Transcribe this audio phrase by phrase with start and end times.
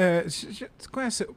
[0.00, 1.28] É, você conhece,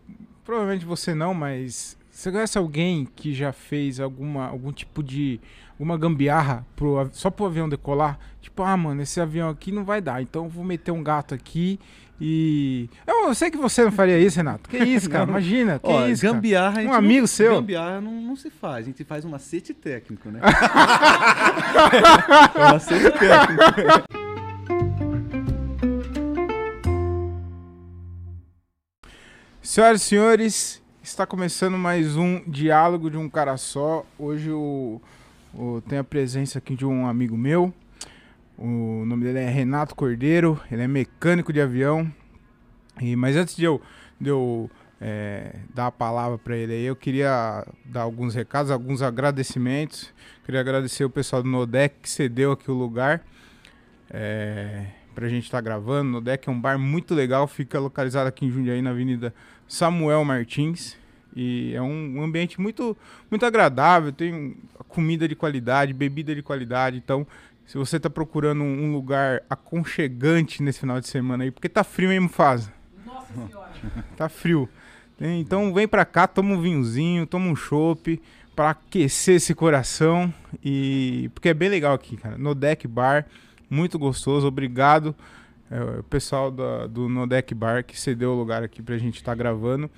[0.45, 5.39] provavelmente você não, mas você conhece alguém que já fez alguma, algum tipo de
[5.79, 8.19] uma gambiarra pro, só pro avião decolar?
[8.39, 11.33] Tipo, ah, mano, esse avião aqui não vai dar, então eu vou meter um gato
[11.33, 11.79] aqui
[12.21, 12.87] e.
[13.07, 14.69] Eu, eu sei que você não faria isso, Renato.
[14.69, 15.25] Que isso, cara?
[15.31, 15.79] Imagina.
[15.79, 16.21] Que Ó, isso?
[16.21, 16.35] cara?
[16.35, 16.81] gambiarra.
[16.81, 17.55] a Um amigo não, seu?
[17.55, 18.85] Gambiarra não, não se faz.
[18.85, 20.39] A gente faz um macete técnico, né?
[22.53, 24.20] é um macete técnico.
[29.63, 34.03] Senhoras e senhores, está começando mais um diálogo de um cara só.
[34.17, 34.99] Hoje eu,
[35.53, 37.71] eu tenho a presença aqui de um amigo meu.
[38.57, 42.11] O nome dele é Renato Cordeiro, ele é mecânico de avião.
[42.99, 43.79] E, mas antes de eu,
[44.19, 44.67] de eu
[44.99, 50.11] é, dar a palavra para ele aí, eu queria dar alguns recados, alguns agradecimentos.
[50.43, 53.23] Queria agradecer o pessoal do Nodec que cedeu aqui o lugar.
[54.09, 56.11] É, pra gente estar gravando.
[56.11, 59.33] No Deck é um bar muito legal, fica localizado aqui em Jundiaí, na Avenida
[59.67, 60.97] Samuel Martins.
[61.35, 62.97] E é um, ambiente muito,
[63.29, 64.57] muito agradável, tem
[64.89, 66.97] comida de qualidade, bebida de qualidade.
[66.97, 67.25] Então,
[67.65, 72.09] se você está procurando um, lugar aconchegante nesse final de semana aí, porque tá frio
[72.09, 72.69] mesmo, faz.
[73.05, 73.71] Nossa senhora.
[74.15, 74.69] Tá frio.
[75.19, 78.19] Então vem pra cá, toma um vinhozinho, toma um chopp
[78.55, 82.37] pra aquecer esse coração e porque é bem legal aqui, cara.
[82.37, 83.25] No Deck Bar,
[83.71, 84.45] muito gostoso.
[84.45, 85.15] Obrigado
[85.71, 89.15] é, o pessoal da- do No Deck Bar que cedeu o lugar aqui pra gente
[89.15, 89.89] estar gravando.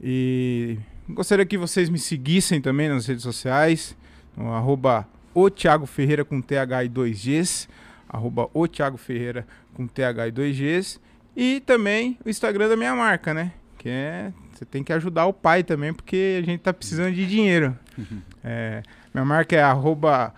[0.00, 3.96] E gostaria que vocês me seguissem também nas redes sociais,
[4.36, 7.68] no arroba o Thiago Ferreira com TH e 2Gs,
[8.08, 10.98] arroba o Thiago Ferreira com TH e 2Gs,
[11.36, 13.52] e também o Instagram da minha marca, né?
[13.78, 14.32] Que é.
[14.52, 17.76] Você tem que ajudar o pai também, porque a gente tá precisando de dinheiro.
[18.44, 18.82] É,
[19.14, 20.34] minha marca é arroba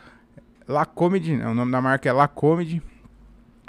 [0.66, 1.46] Lacomedy, né?
[1.46, 2.82] o nome da marca é Lacomedy.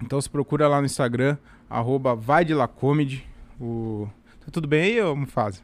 [0.01, 1.38] Então se procura lá no Instagram,
[1.69, 2.53] arroba vai de.
[3.59, 4.07] O...
[4.41, 5.61] Tá tudo bem aí, ô Mufasa?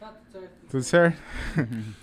[0.00, 0.70] Tá tudo certo.
[0.70, 1.22] Tudo certo?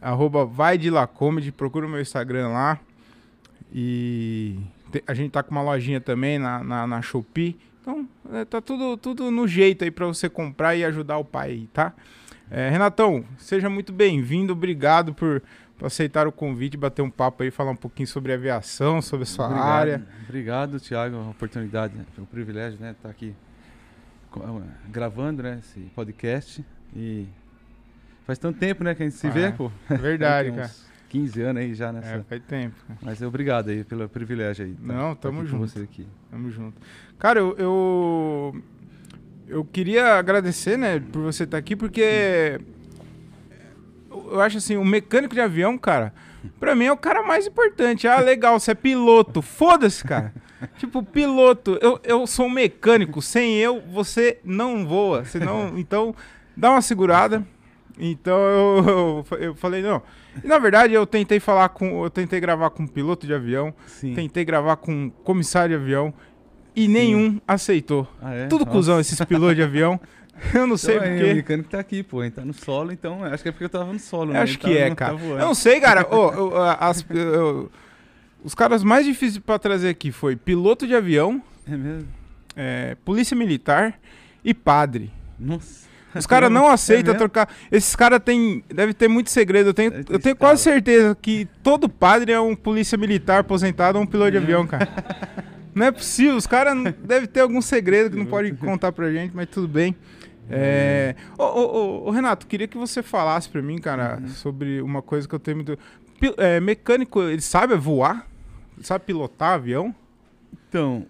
[0.00, 2.78] Arroba vai de comedy, procura o meu Instagram lá.
[3.72, 4.56] E
[5.06, 7.58] a gente tá com uma lojinha também na, na, na Shopee.
[7.80, 11.50] Então, é, tá tudo, tudo no jeito aí pra você comprar e ajudar o pai
[11.50, 11.92] aí, tá?
[12.50, 14.52] É, Renatão, seja muito bem-vindo.
[14.52, 15.42] Obrigado por,
[15.76, 19.26] por aceitar o convite, bater um papo aí, falar um pouquinho sobre aviação, sobre a
[19.26, 19.66] sua Obrigado.
[19.68, 20.06] área.
[20.24, 22.04] Obrigado, Thiago, a oportunidade, né?
[22.18, 22.92] o privilégio, né?
[22.92, 23.34] Estar aqui
[24.30, 25.58] co- eh, gravando, né?
[25.60, 26.64] Esse podcast.
[26.94, 27.26] E
[28.24, 28.94] faz tanto tempo, né?
[28.94, 29.70] Que a gente se vê, Ah, pô.
[29.90, 30.66] Verdade, cara.
[30.66, 32.08] uns 15 anos aí já nessa.
[32.14, 32.76] É, faz tempo.
[33.02, 34.72] Mas obrigado aí pelo privilégio aí.
[34.74, 35.66] tá- Não, tá tamo aqui junto.
[35.68, 36.06] Você aqui.
[36.30, 36.80] Tamo junto.
[37.18, 38.62] Cara, eu, eu,
[39.48, 42.60] eu queria agradecer, né, por você estar aqui, porque
[44.10, 46.12] eu acho assim, o mecânico de avião, cara,
[46.58, 48.08] pra mim é o cara mais importante.
[48.08, 49.42] Ah, legal, você é piloto.
[49.42, 50.32] Foda-se, cara.
[50.78, 53.20] tipo, piloto, eu, eu sou um mecânico.
[53.20, 55.24] Sem eu, você não voa.
[55.24, 56.14] Senão, então,
[56.56, 57.46] dá uma segurada.
[57.98, 60.02] Então eu, eu, eu falei, não.
[60.42, 62.04] E, na verdade, eu tentei falar com.
[62.04, 63.74] Eu tentei gravar com um piloto de avião.
[63.86, 64.14] Sim.
[64.14, 66.12] Tentei gravar com um comissário de avião
[66.76, 68.06] e nenhum aceitou.
[68.22, 68.46] Ah, é?
[68.46, 68.76] Tudo Nossa.
[68.76, 69.98] cuzão esses pilotos de avião.
[70.52, 71.34] Eu não sei Então, aí, O porquê.
[71.34, 72.22] mecânico tá aqui, pô.
[72.22, 74.40] Gente tá no solo, então acho que é porque eu tava no solo, né?
[74.42, 75.18] Acho Ele que tá- é, não tá cara.
[75.18, 76.02] Eu não sei, cara.
[76.02, 77.06] A- as-
[78.44, 82.06] os caras mais difíceis pra trazer aqui foi piloto de avião, É mesmo?
[82.54, 83.98] é, polícia militar
[84.44, 85.10] e padre.
[85.40, 85.86] Nossa.
[86.14, 87.18] Os caras não É aceitam mesmo?
[87.18, 87.48] trocar.
[87.72, 88.62] Esses caras têm.
[88.68, 89.70] Deve ter muito segredo.
[89.70, 90.36] Eu tenho, eu tenho escala.
[90.36, 94.66] quase certeza que todo padre é um polícia militar aposentado ou um piloto de avião,
[94.66, 94.86] cara.
[95.76, 96.36] Não é possível.
[96.36, 99.94] Os caras devem ter algum segredo que não pode contar pra gente, mas tudo bem.
[100.48, 101.14] É...
[101.36, 104.28] Ô, ô, ô, Renato, queria que você falasse pra mim, cara, Uhum.
[104.28, 105.78] sobre uma coisa que eu tenho muito.
[106.38, 108.26] É, mecânico, ele sabe voar?
[108.76, 109.94] Ele sabe pilotar avião?
[110.68, 111.04] Então,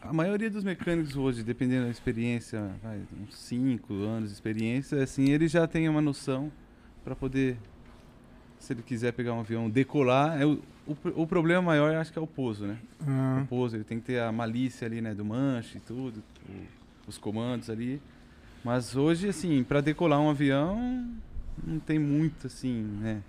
[0.00, 2.70] a maioria dos mecânicos hoje, dependendo da experiência,
[3.26, 6.52] uns 5 anos de experiência, assim, ele já tem uma noção
[7.04, 7.56] para poder,
[8.60, 10.40] se ele quiser pegar um avião, decolar.
[10.40, 12.78] É o, o, o problema maior, acho que é o pouso, né?
[13.06, 16.22] Ah, O pouso, ele tem que ter a malícia ali, né, do manche e tudo,
[17.08, 18.00] os comandos ali.
[18.64, 21.08] Mas hoje, assim, para decolar um avião,
[21.66, 23.22] não tem muito, assim, né?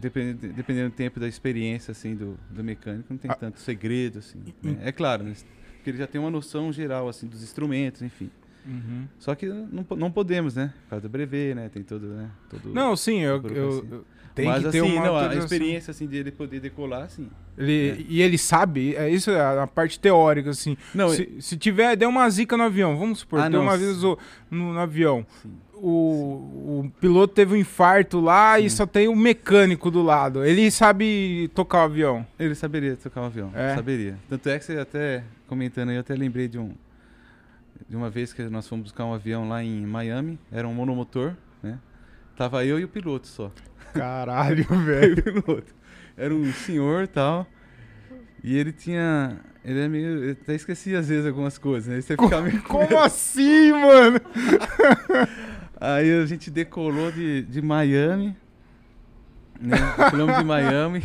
[0.00, 3.34] Dependendo, dependendo do tempo da experiência, assim, do, do mecânico, não tem Ah.
[3.34, 4.40] tanto segredo, assim.
[4.62, 4.78] né?
[4.82, 5.34] É claro, né?
[5.76, 8.30] Porque ele já tem uma noção geral, assim, dos instrumentos, enfim.
[8.66, 9.04] Uhum.
[9.18, 10.72] Só que não, não podemos, né?
[10.84, 11.68] Por causa do brevet, né?
[11.68, 12.30] Tem todo, né?
[12.50, 14.04] Todo Não, sim, eu, eu, eu-
[14.34, 17.26] tem Mas que ter assim, uma não, a experiência, assim, dele poder decolar, assim.
[17.56, 20.76] Ele, E ele sabe, é isso é a parte teórica, assim.
[20.94, 23.78] Não, se, se tiver, deu uma zica no avião, vamos supor, Ah, deu não, uma
[23.78, 24.18] vez o-
[24.50, 25.24] no, no avião.
[25.42, 25.52] Sim.
[25.72, 28.76] O, o piloto teve um infarto lá e Sim.
[28.76, 30.44] só tem o mecânico do lado.
[30.44, 32.26] Ele sabe tocar o avião.
[32.38, 33.74] Ele saberia tocar um avião, É?
[33.74, 34.18] saberia.
[34.28, 36.72] Tanto é que você até comentando aí, eu até lembrei de um
[37.88, 41.34] de uma vez que nós fomos buscar um avião lá em Miami, era um monomotor,
[41.62, 41.78] né?
[42.36, 43.50] Tava eu e o piloto só.
[43.92, 45.22] Caralho, velho.
[45.22, 45.74] piloto.
[46.16, 47.46] Era um senhor e tal.
[48.42, 49.38] E ele tinha.
[49.64, 50.24] Ele é meio.
[50.24, 51.96] Eu até esqueci às vezes algumas coisas, né?
[51.96, 52.62] Aí Você fica meio.
[52.64, 54.20] Como assim, mano?
[55.80, 58.36] Aí a gente decolou de, de Miami.
[59.60, 59.76] Né?
[59.98, 61.02] Decolamos de Miami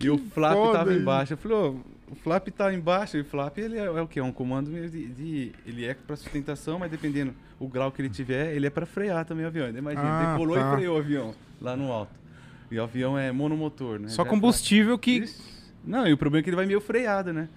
[0.00, 1.00] e, o foda tava isso.
[1.00, 1.32] embaixo.
[1.32, 1.80] Eu falei, ô,
[2.14, 3.16] o flap tá embaixo.
[3.16, 4.20] E o flap ele é, é o quê?
[4.20, 8.08] É um comando de, de- Ele é para sustentação, mas dependendo o grau que ele
[8.08, 9.68] tiver, ele é para frear também o avião.
[9.68, 10.72] Imagina, Ah, decolou tá.
[10.72, 12.12] e freou o avião lá no alto.
[12.70, 14.08] E o avião é monomotor, né?
[14.08, 15.24] Só Já é combustível que.
[15.84, 17.48] Não, e o problema é que ele vai meio freado, né?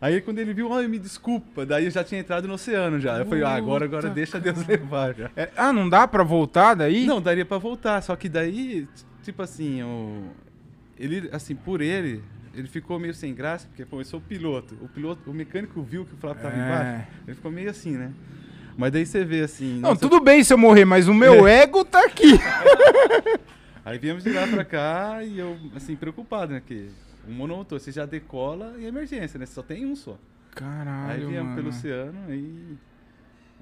[0.00, 3.16] Aí quando ele viu, ai, me desculpa, daí eu já tinha entrado no oceano já.
[3.18, 5.30] Eu falei, ah, agora, agora deixa Deus levar já.
[5.36, 7.06] É, ah, não dá pra voltar daí?
[7.06, 8.86] Não, daria pra voltar, só que daí,
[9.22, 10.24] tipo assim, o...
[10.98, 12.22] ele, assim, por ele,
[12.60, 14.76] ele ficou meio sem graça, porque, pô, eu sou o piloto.
[14.80, 16.58] O piloto, o mecânico viu que o Flávio tava É.
[16.58, 18.12] embaixo, ele ficou meio assim, né?
[18.78, 19.74] Mas daí você vê assim.
[19.80, 22.32] Não, nossa, tudo bem se eu morrer, mas o meu ego tá aqui.
[23.84, 26.60] Aí viemos de lá pra cá e eu, assim, preocupado, né?
[26.64, 26.88] Que
[27.26, 29.46] o monomotor, você já decola e é emergência, né?
[29.46, 30.18] Você só tem um só.
[30.54, 31.54] Caralho, Aí viemos mano.
[31.56, 32.76] pelo oceano e.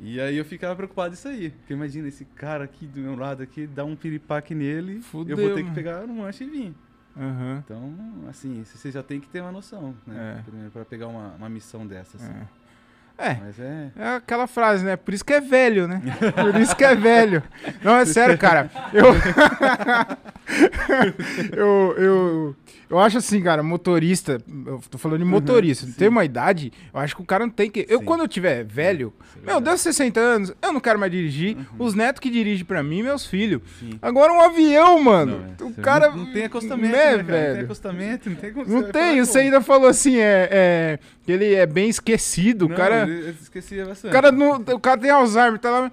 [0.01, 1.51] E aí eu ficava preocupado isso aí.
[1.51, 5.45] Porque imagina, esse cara aqui do meu lado aqui, dá um piripaque nele, Fudeu, eu
[5.47, 5.69] vou ter mano.
[5.69, 6.75] que pegar no manche e vir.
[7.17, 7.63] Aham.
[7.65, 7.95] Então,
[8.29, 10.39] assim, você já tem que ter uma noção, né?
[10.39, 10.43] É.
[10.43, 12.33] Primeiro, pra pegar uma, uma missão dessa, assim.
[12.33, 12.47] É.
[13.17, 13.91] É, é.
[13.97, 14.97] é aquela frase, né?
[14.97, 16.03] Por isso que é velho, né?
[16.35, 17.43] Por isso que é velho.
[17.83, 18.71] Não, é sério, cara.
[18.93, 19.15] Eu.
[21.57, 22.57] eu, eu,
[22.91, 24.41] eu acho assim, cara, motorista.
[24.67, 25.87] Eu tô falando de motorista.
[25.87, 25.93] sim.
[25.93, 27.87] tem uma idade, eu acho que o cara não tem que.
[27.89, 28.05] Eu, Sim.
[28.05, 29.13] quando eu tiver velho,
[29.43, 31.57] é meu, deu 60 anos, eu não quero mais dirigir.
[31.79, 33.63] Os netos que dirigem pra mim, meus filhos.
[33.81, 33.99] Sim.
[34.01, 35.55] Agora um avião, mano.
[35.59, 35.71] Não, é.
[35.71, 36.11] o cara.
[36.11, 37.17] Não, não tem acostamento, né, né, cara?
[37.17, 37.65] Não tem velho?
[37.65, 41.89] acostamento, não tem Não tem, você ainda falou assim, é, é, que ele é bem
[41.89, 42.67] esquecido.
[42.67, 43.04] O cara.
[43.09, 44.11] Eu esquecia bastante.
[44.11, 45.93] O cara, não, o cara tem Alzheimer, tá lá.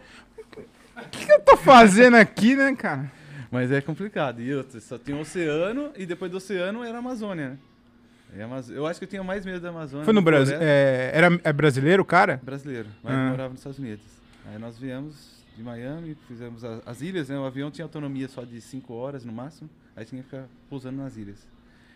[0.97, 3.11] O que, que eu tô fazendo aqui, né, cara?
[3.51, 4.41] Mas é complicado.
[4.41, 7.57] E outra, só tinha o oceano e depois do oceano era a Amazônia,
[8.33, 8.43] né?
[8.45, 10.05] Amazo- Eu acho que eu tinha mais medo da Amazônia.
[10.05, 10.55] Foi no Brasil.
[10.59, 12.39] É, era, é brasileiro, o cara?
[12.43, 13.29] Brasileiro, mas Ah.
[13.29, 14.05] morava nos Estados Unidos.
[14.49, 17.37] Aí nós viemos de Miami, fizemos a- as ilhas, né?
[17.37, 20.97] O avião tinha autonomia só de 5 horas no máximo, aí tinha que ficar pousando
[20.97, 21.45] nas ilhas.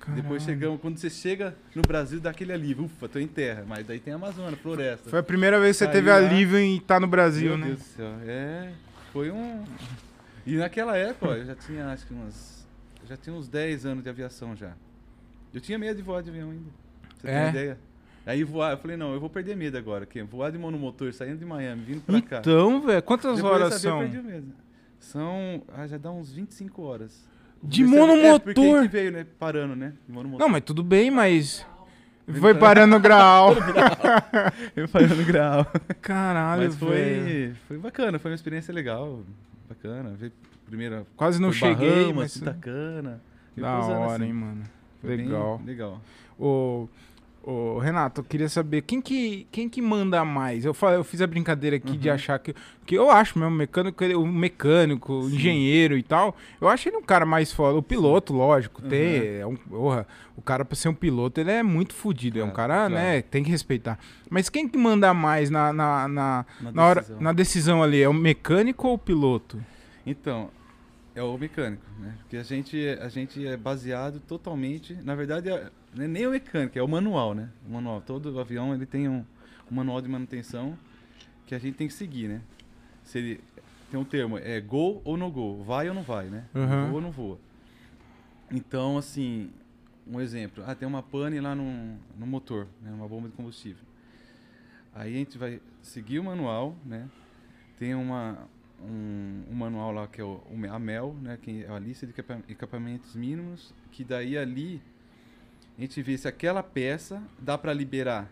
[0.07, 0.60] Depois Caralho.
[0.60, 4.00] chegamos, quando você chega no Brasil, dá aquele alívio, ufa, tô em terra, mas daí
[4.00, 5.10] tem a Amazônia, floresta.
[5.10, 7.57] Foi a primeira vez que você Aí teve lá- alívio em estar no Brasil, Meu
[7.57, 7.66] né?
[7.68, 8.72] Deus do céu, é,
[9.12, 9.63] foi um...
[10.46, 12.68] E naquela época, ó, eu já tinha, acho que umas,
[13.07, 14.74] já tinha uns 10 anos de aviação já.
[15.52, 16.69] Eu tinha medo de voar de avião ainda,
[17.19, 17.40] você É?
[17.42, 17.78] uma ideia.
[18.28, 21.38] Aí voar, eu falei, não, eu vou perder medo agora, que voar de monomotor, saindo
[21.40, 22.40] de Miami, vindo pra cá.
[22.40, 24.02] Então, velho, quantas Depois horas são?
[24.02, 24.48] Eu perdi o medo.
[25.00, 27.28] São, ah, já dá uns 25 horas.
[27.68, 28.82] De É, a monomotor?
[28.84, 29.94] gente veio, né, parando, né.
[30.38, 31.66] Não, mas tudo bem, mas.
[32.40, 33.54] Foi parando no grau.
[34.76, 35.68] eu parando no grau.
[36.02, 37.24] Caralho, Mas velho.
[37.28, 39.22] foi, foi bacana, foi uma experiência legal,
[39.70, 40.10] bacana.
[40.18, 40.32] Ver
[40.66, 42.38] primeira Quase não foi cheguei, Bahamas, mas.
[42.38, 43.22] Punta Cana.
[43.54, 44.26] Fui Da hora, assim.
[44.26, 44.64] hein, mano.
[45.02, 45.62] Foi Legal.
[45.64, 46.02] legal.
[46.40, 46.88] Ô,
[47.45, 50.65] ô, Renato, eu queria saber quem que, quem que manda mais?
[50.65, 52.15] Eu, falei, eu fiz a brincadeira aqui de Uhum.
[52.15, 52.56] achar que.
[52.86, 56.36] Que eu acho mesmo, mecânico, o mecânico, o engenheiro e tal.
[56.62, 57.77] Eu acho ele um cara mais foda.
[57.77, 58.89] O piloto, lógico, Uhum.
[58.89, 59.38] tem.
[59.39, 62.39] É um, porra, o cara, pra ser um piloto, ele é muito fodido.
[62.39, 62.94] É um Claro, cara, claro.
[62.94, 63.21] né?
[63.21, 63.97] Tem que respeitar.
[64.30, 67.21] Mas quem que manda mais na, na, na, Na na hora, decisão.
[67.21, 68.01] na decisão ali?
[68.01, 69.57] É o mecânico ou o piloto?
[70.06, 70.49] Então,
[71.16, 72.14] é o mecânico, né?
[72.19, 76.31] Porque a gente, a gente é baseado totalmente, na verdade, é, não é nem o
[76.31, 77.50] mecânico, é o manual, né?
[77.66, 79.26] O manual, todo avião ele tem um,
[79.72, 80.78] um manual de manutenção
[81.48, 82.42] que a gente tem que seguir, né?
[83.04, 83.42] Se ele
[83.90, 86.45] tem um termo, é go ou no go, vai ou não vai, né?
[86.54, 86.68] Uhum.
[86.68, 87.40] Voa ou não voa.
[88.52, 89.50] Então, assim,
[90.06, 92.92] um exemplo, ah, tem uma pane lá no, no motor, né?
[92.92, 93.84] Uma bomba de combustível.
[94.94, 97.10] Aí a gente vai seguir o manual, né?
[97.78, 98.48] Tem uma,
[98.82, 100.42] um, um manual lá que é o,
[100.72, 101.38] a MEL, né?
[101.42, 104.82] Que é a lista de equipa- equipamentos mínimos, que daí ali
[105.78, 108.32] a gente vê se aquela peça dá para liberar,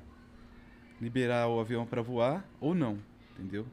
[1.02, 2.98] liberar o avião para voar ou não,
[3.34, 3.66] entendeu?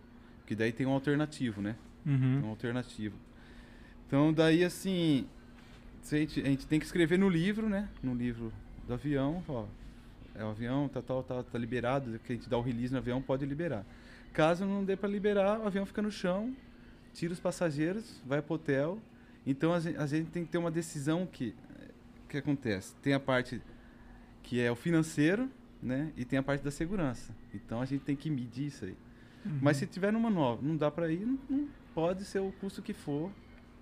[0.46, 1.76] Que daí tem um alternativo, né?
[2.04, 2.46] Uhum.
[2.46, 3.16] um alternativo.
[4.06, 5.26] Então, daí, assim,
[6.10, 7.88] a gente, a gente tem que escrever no livro, né?
[8.02, 8.52] No livro
[8.86, 9.66] do avião, ó,
[10.34, 12.98] é o avião, tá, tá, tá, tá liberado, que a gente dá o release no
[12.98, 13.84] avião, pode liberar.
[14.32, 16.54] Caso não dê para liberar, o avião fica no chão,
[17.12, 18.98] tira os passageiros, vai pro hotel.
[19.46, 21.54] Então, a gente, a gente tem que ter uma decisão que,
[22.28, 22.94] que acontece.
[23.02, 23.60] Tem a parte
[24.42, 25.50] que é o financeiro,
[25.82, 26.12] né?
[26.16, 27.34] E tem a parte da segurança.
[27.54, 28.96] Então, a gente tem que medir isso aí.
[29.60, 32.82] Mas se tiver no manual, não dá para ir, não, não pode ser o custo
[32.82, 33.30] que for,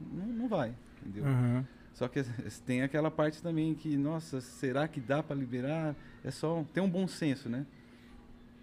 [0.01, 1.25] não, não vai, entendeu?
[1.25, 1.65] Uhum.
[1.93, 2.23] Só que
[2.65, 5.97] tem aquela parte também que, nossa, será que dá para liberar?
[6.25, 7.67] É só tem um bom senso, né?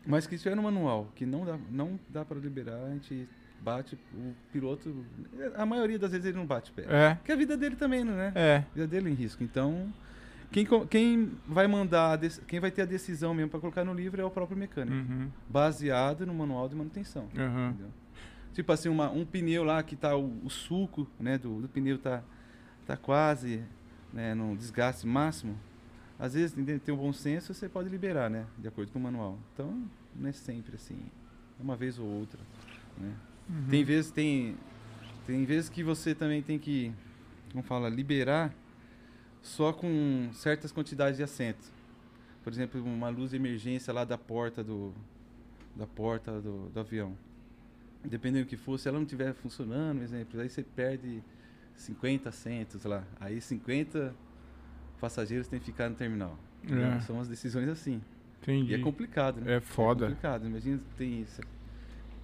[0.06, 3.28] Mas que tiver no manual, que não dá, não dá para liberar, a gente
[3.62, 5.04] bate o piloto.
[5.56, 6.84] A maioria das vezes ele não bate pé.
[6.88, 8.32] É, Porque a vida dele também, né?
[8.36, 8.58] é.
[8.58, 9.44] A vida dele em risco.
[9.44, 9.92] Então,
[10.52, 14.26] quem, quem vai mandar, quem vai ter a decisão mesmo para colocar no livro é
[14.26, 17.28] o próprio mecânico, Uhum, baseado no manual de manutenção.
[17.36, 17.74] uhum.
[18.54, 21.98] Tipo assim, uma- um pneu lá que tá o, o suco, né, do, do pneu
[21.98, 22.24] tá,
[22.86, 23.62] tá quase,
[24.14, 25.58] né, no desgaste máximo.
[26.18, 29.38] Às vezes, tem, um bom senso, você pode liberar, né, de acordo com o manual.
[29.54, 29.84] Então,
[30.16, 30.98] não é sempre assim,
[31.60, 32.40] é uma vez ou outra,
[32.98, 33.14] né.
[33.50, 33.68] Uhum.
[33.70, 34.58] Tem vezes tem
[35.26, 36.94] tem vezes que você também tem que,
[37.52, 38.54] como fala, liberar
[39.42, 41.72] só com certas quantidades de assento.
[42.44, 44.94] Por exemplo, uma luz de emergência lá da porta do
[45.76, 47.18] da porta do, do avião.
[48.04, 51.24] Dependendo do que for, se ela não estiver funcionando, por exemplo, aí você perde
[51.76, 53.04] 50 assentos lá.
[53.20, 54.14] Aí 50
[54.96, 56.38] passageiros têm que ficar no terminal.
[56.70, 57.00] É.
[57.02, 58.02] São as decisões assim.
[58.42, 58.72] Entendi.
[58.72, 59.56] E é complicado, né?
[59.56, 60.06] É foda.
[60.06, 60.46] É complicado.
[60.48, 61.42] Imagina, tem isso.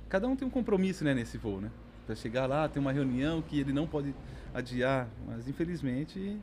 [0.10, 1.70] Cada um tem um compromisso, né, nesse voo, né?
[2.06, 4.14] Pra chegar lá, tem uma reunião que ele não pode
[4.54, 6.38] adiar, mas infelizmente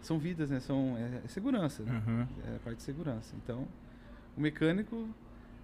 [0.00, 0.60] são vidas, né?
[0.60, 2.02] São é, é segurança, né?
[2.06, 2.26] Uhum.
[2.52, 3.34] É a parte de segurança.
[3.42, 3.66] Então,
[4.36, 5.08] o mecânico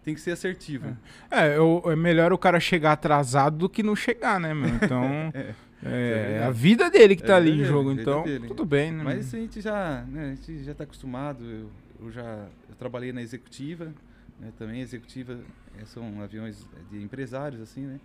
[0.05, 0.87] tem que ser assertivo.
[0.87, 0.97] né?
[1.31, 4.69] É, eu- é melhor o cara chegar atrasado do que não chegar, né, meu?
[4.71, 5.03] Então,
[5.35, 5.55] É.
[5.83, 5.89] é,
[6.29, 6.45] verdade.
[6.45, 8.49] a vida dele que É tá a ali em jogo, então dele.
[8.49, 9.05] tudo bem, né?
[9.05, 11.45] Mas a gente já, né, a gente já está acostumado.
[11.45, 11.71] Eu,
[12.01, 13.93] eu já eu trabalhei na executiva,
[14.41, 15.39] né, também executiva
[15.79, 18.01] eh, são aviões de empresários assim, né?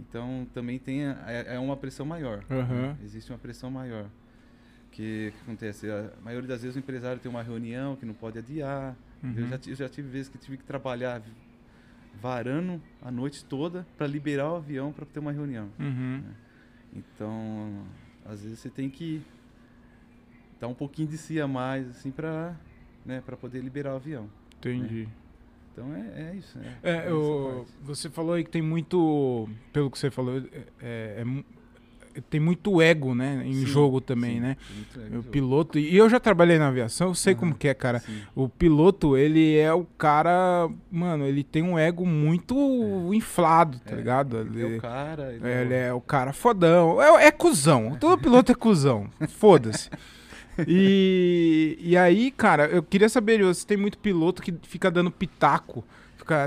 [0.00, 2.42] Então também tem a- é, é uma pressão maior.
[2.50, 2.74] Aham.
[2.88, 2.96] né?
[3.04, 4.06] Existe uma pressão maior.
[4.90, 5.90] Que, que acontece?
[5.90, 8.94] A maioria das vezes o empresário tem uma reunião que não pode adiar.
[9.22, 9.34] Uhum.
[9.36, 11.20] Eu, já, eu já tive vezes que tive que trabalhar
[12.20, 15.68] varando a noite toda para liberar o avião para ter uma reunião.
[15.78, 16.22] Uhum.
[16.94, 17.84] Então,
[18.24, 19.20] às vezes você tem que
[20.60, 22.54] dar um pouquinho de si a mais, assim, pra,
[23.04, 24.28] né, pra poder liberar o avião.
[24.58, 25.08] Entendi.
[25.72, 26.78] Então é, é isso, né?
[26.82, 30.38] É, essa eu- você falou aí que tem muito, pelo que você falou,
[30.80, 31.44] é- é mu-
[32.30, 34.56] tem muito ego, né, em Sim, jogo também, sim, né?
[35.18, 37.98] O piloto, e eu já trabalhei na aviação, eu sei como que é, cara.
[38.00, 38.18] sim.
[38.34, 42.54] O piloto, ele é o cara, mano, ele tem um ego muito
[43.12, 44.38] inflado, tá É, ligado?
[44.38, 47.02] Ele é o cara, ele, É, ele o- é o cara fodão.
[47.02, 47.96] É, é cuzão.
[48.00, 49.08] Todo piloto é cuzão.
[49.28, 49.90] Foda-se.
[50.66, 55.84] E, e aí, cara, eu queria saber, você tem muito piloto que fica dando pitaco.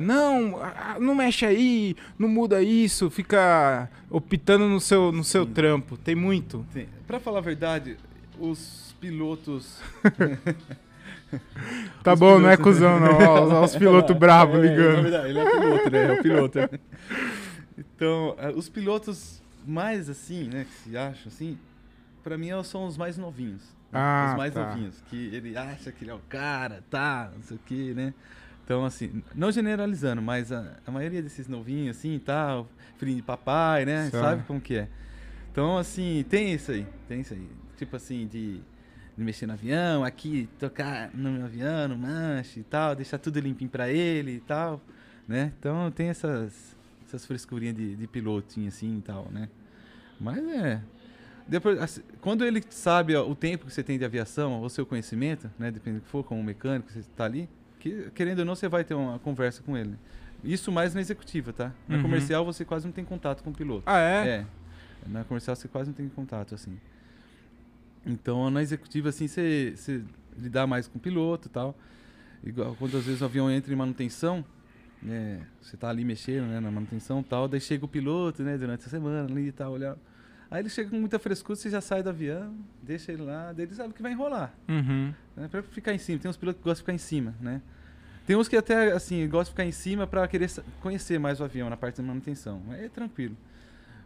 [0.02, 0.60] Não,
[1.00, 5.52] não mexe aí, não muda isso, fica optando no seu, no seu Sim.
[5.54, 5.98] trampo.
[5.98, 6.66] Tem muito.
[7.06, 7.98] Pra falar a verdade,
[8.40, 9.80] os pilotos...
[12.04, 13.18] Tá Os bom, não é pilotos- cuzão, não.
[13.18, 15.02] Ó, os pilotos bravos É, ligando.
[15.04, 16.06] verdade, ele é piloto, né?
[16.06, 16.60] É o piloto.
[17.78, 21.58] então, eh, os pilotos mais assim, né, que se acham assim,
[22.24, 23.62] pra mim são os mais novinhos.
[23.92, 24.00] né?
[24.00, 24.68] Ah, os mais tá.
[24.70, 28.14] novinhos, que ele acha que ele é o cara, tá, não sei o que, né?
[28.68, 33.86] Então, assim, não generalizando, mas a, a maioria desses novinhos, assim, tal, filhinho de papai,
[33.86, 34.10] né?
[34.10, 34.90] Sabe como que é?
[35.50, 37.48] Então, assim, tem isso aí, tem isso aí.
[37.78, 38.60] Tipo assim, de,
[39.18, 43.40] de mexer no avião, aqui, tocar no meu avião, no manche e tal, deixar tudo
[43.40, 44.82] limpinho pra ele e tal,
[45.26, 45.54] né?
[45.58, 46.76] Então, tem essas,
[47.08, 49.48] essas frescurinhas de, de pilotinho, assim, e tal, né?
[50.20, 50.82] Mas é...
[51.48, 54.86] Depois, assim, quando ele sabe ó, o tempo que você tem de aviação, o seu
[54.86, 57.48] conhecimento, né, dependendo do que for, como mecânico, você está ali,
[57.90, 59.96] que, querendo ou não, você vai ter uma conversa com ele.
[60.44, 61.72] Isso mais na executiva, tá?
[61.88, 62.04] Na Uhum.
[62.04, 63.84] comercial você quase não tem contato com o piloto.
[63.86, 64.28] Ah, é?
[64.28, 64.46] É.
[65.08, 66.78] Na comercial você quase não tem contato, assim.
[68.06, 70.04] Então, na executiva, assim, você, você
[70.38, 71.78] lidar mais com o piloto e tal.
[72.44, 74.46] Igual quando às vezes o avião entra em manutenção,
[75.02, 78.58] né, você tá ali mexendo, né, na manutenção e tal, daí chega o piloto, né,
[78.58, 79.98] durante a semana ali e tal, olhar.
[80.50, 83.66] Aí ele chega com muita frescura, você já sai do avião, deixa ele lá, daí
[83.66, 84.54] ele sabe que vai enrolar.
[84.70, 85.14] Uhum.
[85.36, 86.20] Né, pra ficar em cima.
[86.20, 87.62] Tem uns pilotos que gostam de ficar em cima, né?
[88.28, 91.44] Tem uns que até, assim, gostam de ficar em cima pra querer conhecer mais o
[91.46, 92.62] avião na parte de manutenção.
[92.74, 93.36] É tranquilo.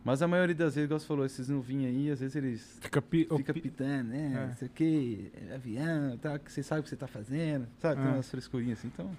[0.03, 3.01] Mas a maioria das vezes, igual você falou, esses novinhos aí, às vezes eles Fica,
[3.01, 3.19] pi...
[3.23, 4.31] ficam pi- pitando, né?
[4.35, 4.47] É.
[4.47, 7.99] Não sei o que, avião, tal, que você sabe o que você tá fazendo, sabe?
[8.01, 8.13] Tem É.
[8.13, 9.09] umas frescurinhas assim, então...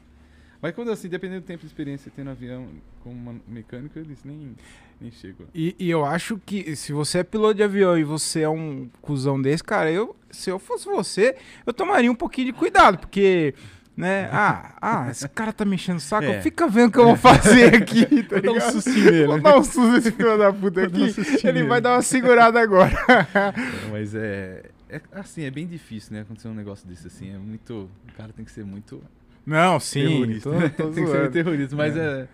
[0.61, 2.69] Mas quando, assim, dependendo do tempo de experiência que você tem no avião
[3.03, 4.55] como mecânico, eles nem,
[5.01, 5.49] nem chegam.
[5.53, 8.89] E, e eu acho que se você é piloto de avião e você é um
[9.01, 13.53] cuzão desse, cara, eu, se eu fosse você, eu tomaria um pouquinho de cuidado, porque,
[13.97, 16.41] né, ah, ah, esse cara tá mexendo o saco, É.
[16.41, 19.27] fica vendo o que eu vou fazer aqui, tá Vou dar um sustinho nele.
[19.27, 22.03] Vou dar um susto nesse filho da puta um aqui, sustinho ele vai dar uma
[22.03, 22.93] segurada agora.
[23.35, 25.01] É, mas é, é...
[25.13, 26.21] Assim, é bem difícil, né?
[26.23, 27.35] Acontecer um negócio desse, assim.
[27.35, 27.91] É muito...
[28.09, 29.03] O cara tem que ser muito...
[29.45, 30.51] Não, sim, terrorista.
[30.51, 30.69] tô, né?
[30.69, 31.31] tô tem que ser zoando.
[31.33, 32.29] terrorista, mas É.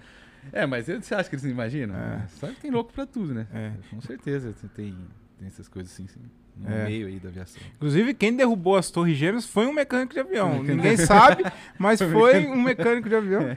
[0.52, 0.62] é.
[0.62, 1.94] É, mas você acha que eles não imaginam?
[1.96, 2.22] É.
[2.38, 3.46] Sabe que tem louco pra tudo, né?
[3.52, 3.72] É.
[3.90, 4.54] Com certeza.
[4.74, 4.96] Tem.
[5.38, 6.20] tem essas coisas assim, sim.
[6.60, 6.84] No É.
[6.86, 7.62] meio aí da aviação.
[7.76, 10.60] Inclusive, quem derrubou as torres gêmeas foi um mecânico de avião.
[10.62, 11.44] Ninguém sabe,
[11.78, 13.56] mas foi um mecânico de avião.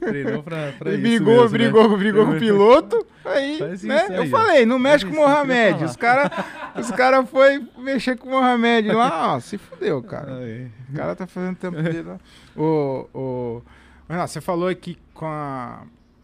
[0.00, 1.48] Treinou pra, pra isso brigou, mesmo, né?
[1.58, 3.06] brigou, brigou com o piloto.
[3.24, 3.74] Aí, né?
[3.74, 4.38] isso Eu aí, ó.
[4.38, 5.84] falei, não mexe com o Mohamed.
[5.84, 6.30] Os caras
[6.76, 10.38] os cara foi mexer com o Mohamed lá, ó, se fudeu, cara.
[10.38, 10.68] Aí.
[10.90, 12.18] O cara tá fazendo tempo dele lá.
[12.56, 13.62] Ô, ô,
[14.08, 15.82] Renato, você falou aqui com a.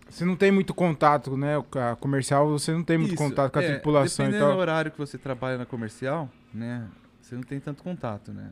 [0.08, 1.56] Você não tem muito contato, né?
[1.90, 4.90] A comercial, você não tem muito Isso, contato com a é, tripulação Dependendo do horário
[4.90, 6.88] que você trabalha na comercial, né?
[7.20, 8.50] Você não tem tanto contato, né?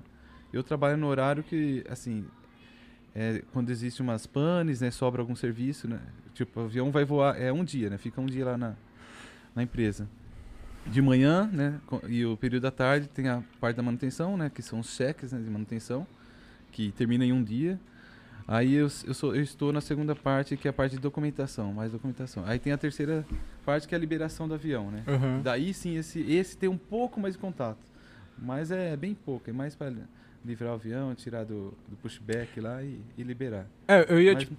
[0.53, 2.25] Eu trabalho no horário que, assim,
[3.15, 4.91] é, quando existe umas panes, né?
[4.91, 6.01] Sobra algum serviço, né?
[6.35, 7.99] Tipo, o avião vai voar, é um dia, né?
[7.99, 8.75] Fica um dia lá na,
[9.55, 10.09] na empresa.
[10.87, 11.81] De manhã, né?
[12.09, 14.51] E o período da tarde tem a parte da manutenção, né?
[14.53, 16.07] Que são os cheques né, de manutenção,
[16.73, 17.79] que termina em um dia.
[18.53, 21.73] Aí eu, eu, sou, eu estou na segunda parte, que é a parte de documentação,
[21.73, 22.45] mais documentação.
[22.45, 23.25] Aí tem a terceira
[23.65, 25.05] parte, que é a liberação do avião, né?
[25.09, 25.41] Aham.
[25.43, 27.79] Daí sim, esse, esse tem um pouco mais de contato.
[28.37, 29.91] Mas é bem pouco, é mais para
[30.45, 33.67] livrar o avião, tirar do, do pushback lá e, e liberar.
[33.89, 34.59] É, eu ia Mas te.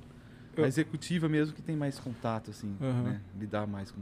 [0.58, 3.04] a executiva mesmo que tem mais contato, assim, Aham.
[3.04, 3.22] né?
[3.40, 4.02] Lidar mais com,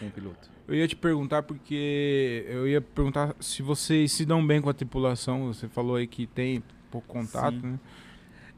[0.00, 0.50] com o piloto.
[0.66, 4.74] Eu ia te perguntar porque eu ia perguntar se vocês se dão bem com a
[4.74, 5.46] tripulação.
[5.46, 6.60] Você falou aí que tem
[6.90, 7.68] pouco contato, Sim.
[7.68, 7.78] né?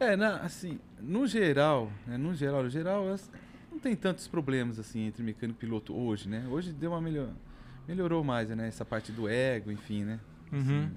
[0.01, 3.05] É, na, assim, no geral, né, no geral, no geral,
[3.71, 6.47] não tem tantos problemas assim entre mecânico e piloto hoje, né?
[6.49, 7.29] Hoje deu uma melhor,
[7.87, 8.69] melhorou mais, né?
[8.69, 10.21] Essa parte do ego, enfim, né?
[10.53, 10.61] Uhum.
[10.61, 10.91] Assim,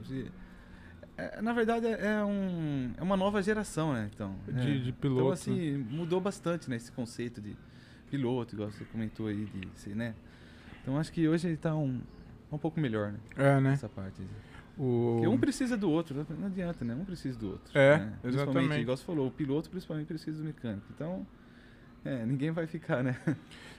[0.00, 0.32] hoje-
[1.16, 4.10] é, na verdade é, é um, é uma nova geração, né?
[4.14, 4.78] Então, De, é.
[4.78, 5.26] de então piloto.
[5.28, 5.32] né?
[5.32, 6.76] assim mudou bastante, né?
[6.76, 7.56] Esse conceito de
[8.10, 10.14] piloto, igual você comentou aí, de, ser, né?
[10.82, 12.00] Então acho que hoje ele tá um,
[12.52, 13.18] um pouco melhor, né?
[13.36, 13.72] É, né?
[13.72, 14.20] Essa parte.
[14.78, 15.12] O...
[15.14, 16.26] Porque um precisa do outro, né?
[16.38, 16.94] não adianta, né?
[16.94, 17.78] Um precisa do outro.
[17.78, 18.12] É, né?
[18.24, 18.80] Exatamente.
[18.80, 20.84] igual você falou, o piloto principalmente precisa do mecânico.
[20.94, 21.26] Então,
[22.04, 23.16] é, ninguém vai ficar, né?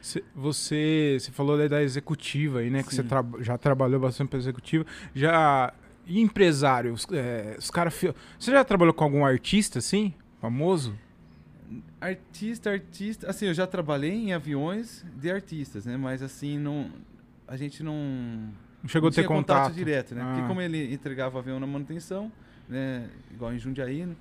[0.01, 2.81] Cê- Você, você falou da, executiva aí, né?
[2.83, 3.07] Que você Sim.
[3.07, 4.85] traba- já trabalhou bastante para executiva.
[5.13, 5.73] Já.
[6.05, 6.93] E empresário?
[6.93, 7.93] Os, é, os caras.
[8.39, 10.13] Você já trabalhou com algum artista, assim?
[10.41, 10.97] Famoso?
[11.99, 13.29] Artista, artista.
[13.29, 15.97] Assim, eu já trabalhei em aviões de artistas, né?
[15.97, 16.89] Mas assim, não.
[17.47, 18.49] A gente não.
[18.81, 19.73] Não chegou não a ter tinha contato?
[19.73, 20.21] direto, né?
[20.21, 20.33] Ah.
[20.33, 22.31] Porque como ele entregava o avião na manutenção,
[22.69, 23.09] né?
[23.31, 24.15] Igual em Jundiaí, né?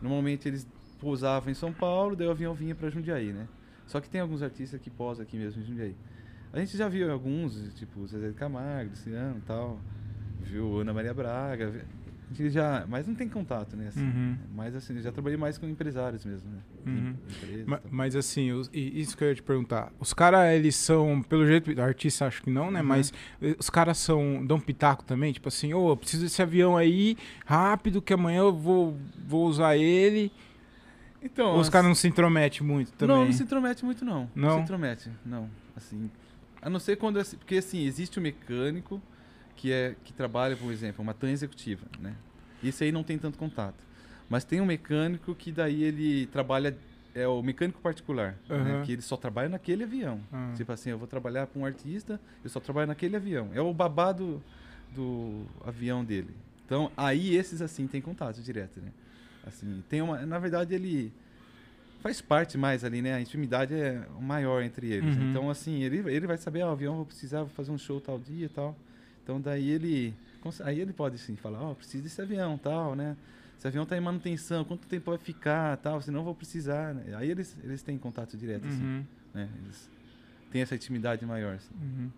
[0.00, 0.66] normalmente eles
[1.00, 3.48] pousavam em São Paulo, daí o avião vinha para Jundiaí, né?
[3.86, 5.96] Só que tem alguns artistas que posam aqui mesmo em Jundiaí.
[6.52, 9.78] A gente já viu alguns, tipo Zezé de Camargo, Luciano e tal.
[10.40, 11.84] Viu Ana Maria Braga.
[12.30, 13.88] A gente já, mas não tem contato, né?
[13.88, 14.36] Assim, Uhum.
[14.54, 16.58] Mas assim, eu já trabalhei mais com empresários mesmo, né?
[16.86, 17.14] Uhum.
[17.30, 17.90] Empresas, Ma- tal.
[17.90, 19.90] Mas assim, os- isso que eu ia te perguntar.
[19.98, 22.80] Os caras, eles são, pelo jeito, artista acho que não, né?
[22.80, 22.86] Uhum.
[22.86, 25.32] Mas eh, os caras são, dão pitaco também?
[25.32, 29.76] Tipo assim, ô, eu preciso desse avião aí, rápido, que amanhã eu vou, vou usar
[29.76, 30.30] ele.
[31.22, 33.16] Então, Ou os as- caras não se intrometem muito também?
[33.16, 34.30] Não, não se intromete muito, não.
[34.34, 34.56] Não?
[34.56, 35.48] se intromete, não.
[35.74, 36.10] Assim,
[36.60, 37.18] a não ser quando...
[37.18, 39.00] assim, Porque, assim, existe o mecânico
[39.58, 42.14] que, é, que trabalha, por exemplo, uma TAM executiva, né?
[42.62, 43.84] Isso aí não tem tanto contato.
[44.30, 46.76] Mas tem um mecânico que daí ele trabalha...
[47.14, 48.62] É o mecânico particular, Aham.
[48.62, 48.82] né?
[48.86, 50.20] Que ele só trabalha naquele avião.
[50.32, 50.52] Ah.
[50.56, 53.50] Tipo assim, eu vou trabalhar para um artista, eu só trabalho naquele avião.
[53.52, 54.40] É o babado
[54.94, 56.32] do avião dele.
[56.64, 58.92] Então, aí esses, assim, tem contato direto, né?
[59.44, 60.24] Assim, tem uma...
[60.24, 61.12] Na verdade, ele
[62.00, 63.14] faz parte mais ali, né?
[63.14, 65.16] A intimidade é maior entre eles.
[65.16, 65.30] Uhum.
[65.30, 68.00] Então, assim, ele, ele vai saber, ah, o avião vou precisar vou fazer um show
[68.00, 68.76] tal dia e tal.
[69.28, 70.14] Então, daí ele...
[70.64, 73.14] Aí ele pode, sim, falar, ó, preciso desse avião, tal, né?
[73.58, 77.14] Esse avião tá em manutenção, quanto tempo vai ficar, tal, senão vou precisar, né?
[77.14, 79.46] Aí eles, eles têm contato direto, assim, Uhum, né?
[79.62, 79.90] Eles
[80.50, 81.74] têm essa intimidade maior, assim.
[81.74, 82.10] uhum.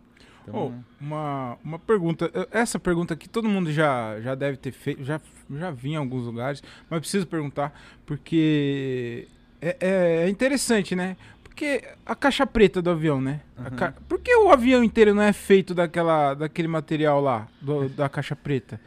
[0.45, 0.73] Então, Ô,
[1.05, 2.31] uma, uma pergunta.
[2.33, 5.21] eh, Essa pergunta aqui todo mundo já, já deve ter feito, já,
[5.51, 7.73] já vi em alguns lugares, mas preciso perguntar
[8.07, 9.27] porque
[9.61, 11.17] é, é- é interessante, né?
[11.51, 13.41] Porque a caixa preta do avião, né?
[13.59, 13.71] Aham.
[13.77, 18.09] ca- Por que o avião inteiro não é feito daquela, daquele material lá, do- da
[18.09, 18.81] caixa preta?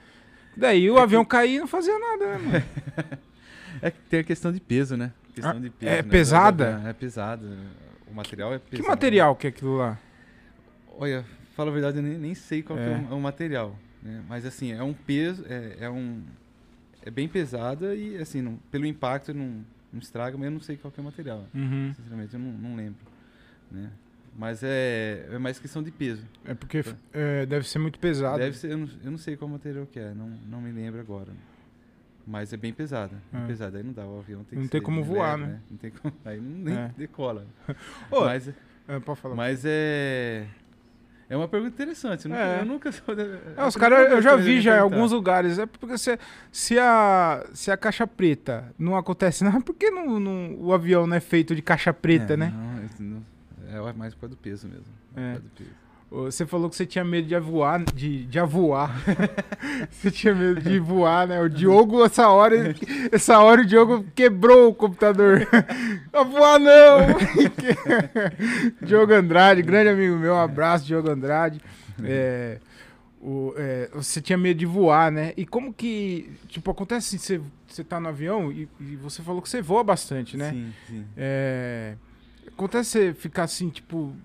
[0.58, 2.64] Daí o É que- avião cair e não fazia nada, né, mano?
[3.82, 5.12] É que tem a questão de peso, né?
[5.36, 6.04] Questão Ah, de peso, é né?
[6.04, 6.82] pesada?
[6.86, 7.46] É pesada.
[8.10, 8.82] O material é pesado.
[8.84, 10.00] Que material que é aquilo lá?
[10.98, 12.98] Olha, fala a verdade, eu nem, nem sei qual que é É.
[13.12, 13.76] o, o material.
[14.02, 14.22] Né?
[14.30, 16.22] Mas assim, é um peso, é, é um.
[17.06, 20.76] É bem pesada e assim, não- pelo impacto não, não estraga, mas eu não sei
[20.76, 21.46] qual que é o material.
[21.54, 21.94] Uhum.
[21.96, 23.00] Sinceramente, eu não, não lembro.
[23.72, 23.90] Né?
[24.36, 26.26] Mas é, é mais questão de peso.
[26.44, 28.40] É porque é, deve ser muito pesado.
[28.40, 31.00] Deve ser, eu não, eu não sei qual material que é, não, não me lembro
[31.00, 31.32] agora.
[32.26, 33.16] Mas é bem pesada.
[33.32, 33.46] bem É.
[33.48, 33.78] pesada.
[33.78, 35.60] Aí não dá, o avião tem Não tem como leve, voar, né?
[35.70, 36.92] Não tem como, aí não, nem É.
[36.98, 37.46] decola.
[38.10, 38.48] Ô, mas,
[38.88, 39.36] é, pode falar.
[39.36, 40.48] mas é.
[41.30, 42.26] É uma pergunta interessante.
[42.26, 42.42] Eu nunca.
[42.44, 42.60] É.
[42.62, 42.90] Eu nunca
[43.58, 45.58] É, os caras eu já vi já em alguns lugares.
[45.58, 46.18] É porque se,
[46.52, 51.08] se, a, se a caixa preta não acontece nada, por que não, não- o avião
[51.08, 52.54] não é feito de caixa preta, né?
[53.00, 53.08] Não,
[53.72, 54.86] não- é mais por causa do peso mesmo.
[55.16, 55.20] É.
[55.20, 55.83] por causa do peso.
[56.22, 58.96] Você falou que você tinha medo de voar, de, de voar.
[59.90, 61.42] você tinha medo de voar, né?
[61.42, 62.76] O Diogo, essa hora,
[63.12, 65.48] essa hora o Diogo quebrou o computador.
[66.14, 67.00] A voar não!
[68.86, 71.60] Diogo Andrade, grande amigo meu, um abraço, Diogo Andrade.
[72.04, 72.60] É,
[73.20, 75.34] o, é, você tinha medo de voar, né?
[75.36, 79.42] E como que, tipo, acontece assim, você, você tá no avião e, e você falou
[79.42, 80.52] que você voa bastante, né?
[80.52, 81.06] Sim, sim.
[81.18, 81.96] É,
[82.48, 84.16] acontece você ficar assim, tipo,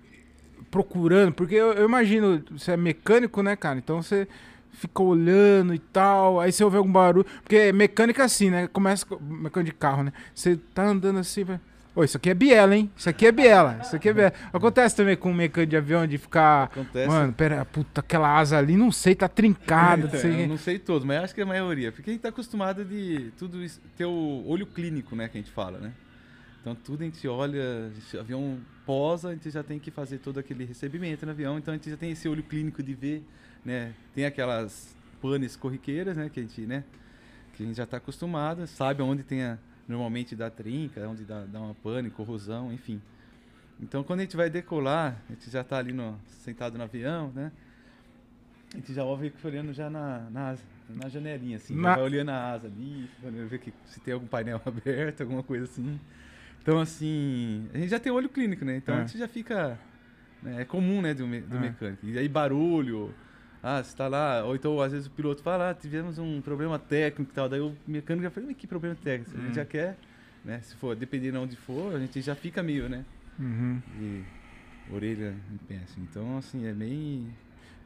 [0.70, 3.78] procurando, porque eu, eu imagino, você é mecânico, né, cara?
[3.78, 4.26] Então você
[4.72, 7.26] fica olhando e tal, aí você ouve algum barulho.
[7.42, 8.68] Porque mecânica é assim, né?
[8.68, 10.12] Começa com mecânico de carro, né?
[10.34, 11.60] Você tá andando assim, vai.
[11.96, 12.88] Ô, isso aqui é biela, hein?
[12.96, 13.80] Isso aqui é biela.
[13.82, 14.32] Isso aqui é biela.
[14.52, 16.64] Acontece também com mecânico de avião de ficar.
[16.64, 17.08] Acontece.
[17.08, 20.02] Mano, pera, puta, aquela asa ali, não sei, tá trincada.
[20.02, 20.44] não Então, sei.
[20.44, 21.90] eu não sei todos, mas acho que é a maioria.
[21.90, 25.40] Porque a gente tá acostumado de tudo isso, ter o olho clínico, né, que a
[25.40, 25.90] gente fala, né?
[26.60, 30.38] Então tudo a gente olha, o avião posa, a gente já tem que fazer todo
[30.38, 33.22] aquele recebimento no avião, então a gente já tem esse olho clínico de ver,
[33.64, 33.94] né?
[34.14, 36.84] Tem aquelas panes corriqueiras, né, que a gente, né,
[37.56, 41.44] que a gente já está acostumado, sabe onde tem a, normalmente dá trinca, onde dá,
[41.44, 43.00] dá uma pane, corrosão, enfim.
[43.80, 47.32] Então quando a gente vai decolar, a gente já está ali no, sentado no avião,
[47.34, 47.52] né?
[48.74, 51.74] A gente já ouve olhando já na, na, asa- na janelinha, assim.
[51.74, 55.42] Na- vai olhando a asa ali, olhando ver que, se tem algum painel aberto, alguma
[55.42, 55.98] coisa assim.
[56.68, 58.76] Então, assim, a gente já tem olho clínico, né?
[58.76, 58.98] Então É.
[58.98, 59.78] a gente já fica.
[60.42, 61.60] né, É comum, né, do, me- do É.
[61.60, 62.04] mecânico.
[62.06, 63.14] E aí barulho.
[63.62, 66.78] Ah, você tá lá, ou então às vezes o piloto fala, ah, tivemos um problema
[66.78, 67.48] técnico e tal.
[67.48, 69.34] Daí o mecânico já fala, mas que problema técnico?
[69.34, 69.44] A Hum.
[69.46, 69.96] gente já quer,
[70.44, 70.60] né?
[70.60, 73.02] Se for, dependendo de onde for, a gente já fica meio, né?
[73.38, 73.80] Uhum.
[73.98, 74.22] De
[74.94, 76.02] orelha em pé, assim.
[76.02, 77.26] Então, assim, é meio.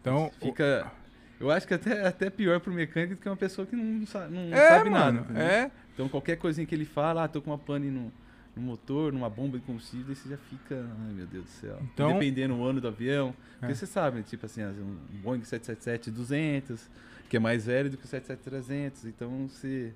[0.00, 0.90] Então, Fica.
[1.38, 4.28] Eu acho que até, até pior pro mecânico do que uma pessoa que não, sa-
[4.28, 5.20] não é, sabe mano, nada.
[5.20, 5.42] entendeu?
[5.42, 5.70] é.
[5.94, 8.12] Então qualquer coisinha que ele fala, ah, tô com uma pane no,
[8.54, 10.74] no motor, numa bomba de combustível, aí você já fica,
[11.06, 11.78] ai meu Deus do céu.
[11.82, 13.34] Então- Dependendo do ano do avião.
[13.58, 13.74] Porque É.
[13.74, 16.88] você sabe, tipo assim, as- um Boeing 777-200,
[17.28, 19.92] que é mais velho do que o 777-300, então você,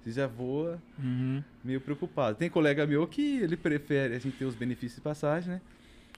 [0.00, 1.42] você já voa Uhum.
[1.62, 2.36] meio preocupado.
[2.36, 5.60] Tem colega meu que ele prefere a gente ter os benefícios de passagem, né?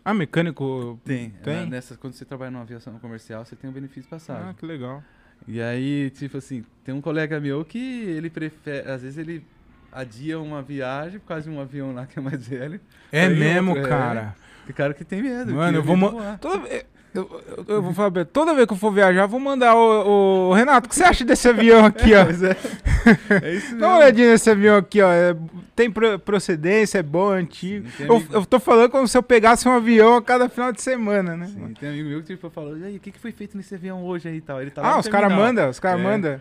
[0.05, 0.99] Ah, mecânico.
[1.05, 1.31] Tem.
[1.43, 1.57] Tem?
[1.61, 4.49] Na- Nessa, quando você trabalha numa aviação comercial, você tem um benefício de passagem.
[4.49, 5.03] Ah, que legal.
[5.47, 9.45] E aí, tipo assim, tem um colega meu que ele prefere, às vezes ele
[9.93, 12.81] adia uma viagem por causa de um avião lá que é mais velho.
[13.11, 13.89] É mesmo, outro, é.
[13.89, 14.37] cara.
[14.67, 15.53] Tem cara que tem medo.
[15.55, 15.99] Mano, eu vou.
[16.41, 16.69] Toda
[17.15, 20.51] eu, eu- eu vou falar, toda vez que eu for viajar, eu vou mandar o,
[20.51, 22.25] o- Renato, o que você acha desse avião aqui, ó?
[22.25, 22.57] Mas é,
[23.43, 23.97] é isso Dá uma mesmo.
[23.99, 25.11] olhadinha nesse avião aqui, ó.
[25.11, 25.37] é-
[25.75, 27.89] tem pro- procedência, é bom, é antigo.
[27.97, 30.83] Sim, Eu, eu tô falando como se eu pegasse um avião a cada final de
[30.83, 31.47] semana, né?
[31.47, 33.75] Sim, tem amigo meu que tipo, falou, e aí, o que, que foi feito nesse
[33.75, 34.61] avião hoje aí e tal?
[34.61, 36.05] Ele tá ah, os caras mandam, os caras É.
[36.05, 36.41] mandam.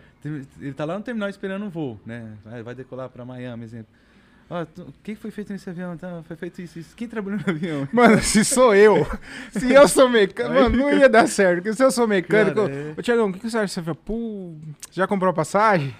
[0.60, 2.24] Ele tá lá no terminal esperando o voo, né?
[2.44, 3.86] Vai, vai decolar pra Miami, exemplo.
[4.52, 5.96] Ó, o que foi feito nesse avião?
[5.96, 6.96] Tá, foi feito isso, isso.
[6.96, 7.88] Quem trabalhou no avião?
[7.94, 9.06] Mano, se sou eu,
[9.52, 11.62] se eu sou mecânico, Aí mano, não ia dar certo.
[11.62, 12.94] Porque se eu sou mecânico, Cara, é.
[12.98, 13.94] ô Tiagão, o que, que você acha desse?
[13.94, 14.56] Pô,
[14.90, 15.94] já comprou a passagem?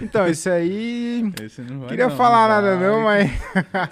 [0.00, 1.30] Então, isso aí.
[1.42, 3.30] Esse não vai, Queria não, falar não nada, não, mas.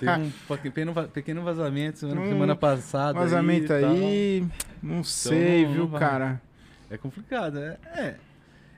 [0.01, 3.19] Teve um pequeno, va- pequeno vazamento semana, Um semana passada.
[3.19, 3.83] Vazamento aí.
[3.83, 3.93] e tal.
[3.93, 4.47] aí.
[4.83, 6.41] Não sei, não viu, cara?
[6.91, 8.15] É complicado, é, é.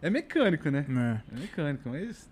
[0.03, 0.85] É mecânico, né?
[0.89, 1.37] É.
[1.37, 2.29] É mecânico, mas.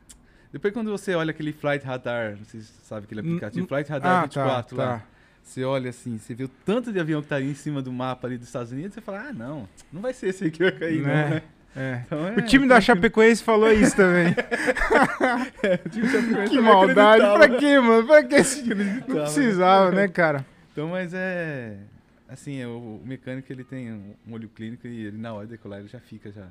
[0.53, 3.69] Depois quando você olha aquele Flight Radar, vocês sabem aquele aplicativo, hum.
[3.69, 4.99] Flight Radar Ah, 24 tá, lá.
[4.99, 5.05] tá.
[5.43, 7.91] Você olha assim, você vê o tanto de avião que tá ali em cima do
[7.93, 10.63] mapa ali dos Estados Unidos, você fala, ah, não, não vai ser esse aí que
[10.63, 11.31] vai cair, não, Né?
[11.31, 11.43] né?
[11.77, 12.03] É.
[12.07, 14.29] Então, é, O time da Chapecoense falou isso também.
[14.31, 17.23] o time da Chapecoense que maldade.
[17.23, 18.07] Pra quê, mano?
[18.07, 18.63] Pra que esse...
[18.63, 19.97] Não Acreditava, precisava, né?
[20.03, 20.47] né, cara?
[20.73, 21.77] Então, mas é.
[22.29, 25.47] Assim, é, o, o mecânico ele tem um, um olho clínico e ele na hora
[25.47, 26.47] de decolar ele já fica já.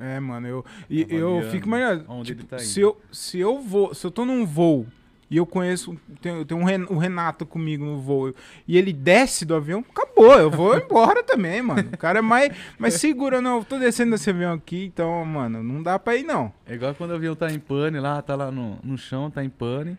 [0.00, 1.68] É, mano, eu, e, eu fico
[2.08, 4.86] onde tipo, ele tá se, eu, se eu vou, se eu tô num voo
[5.30, 8.34] e eu conheço, tem, eu tenho um Ren- Renato comigo no voo
[8.66, 11.90] e ele desce do avião, acabou, eu vou embora também, mano.
[11.92, 15.62] O cara é mais, mais seguro, não, eu tô descendo desse avião aqui, então, mano,
[15.62, 16.52] não dá pra ir não.
[16.66, 19.44] É igual quando o avião tá em pane lá, tá lá no, no chão, tá
[19.44, 19.96] em pane.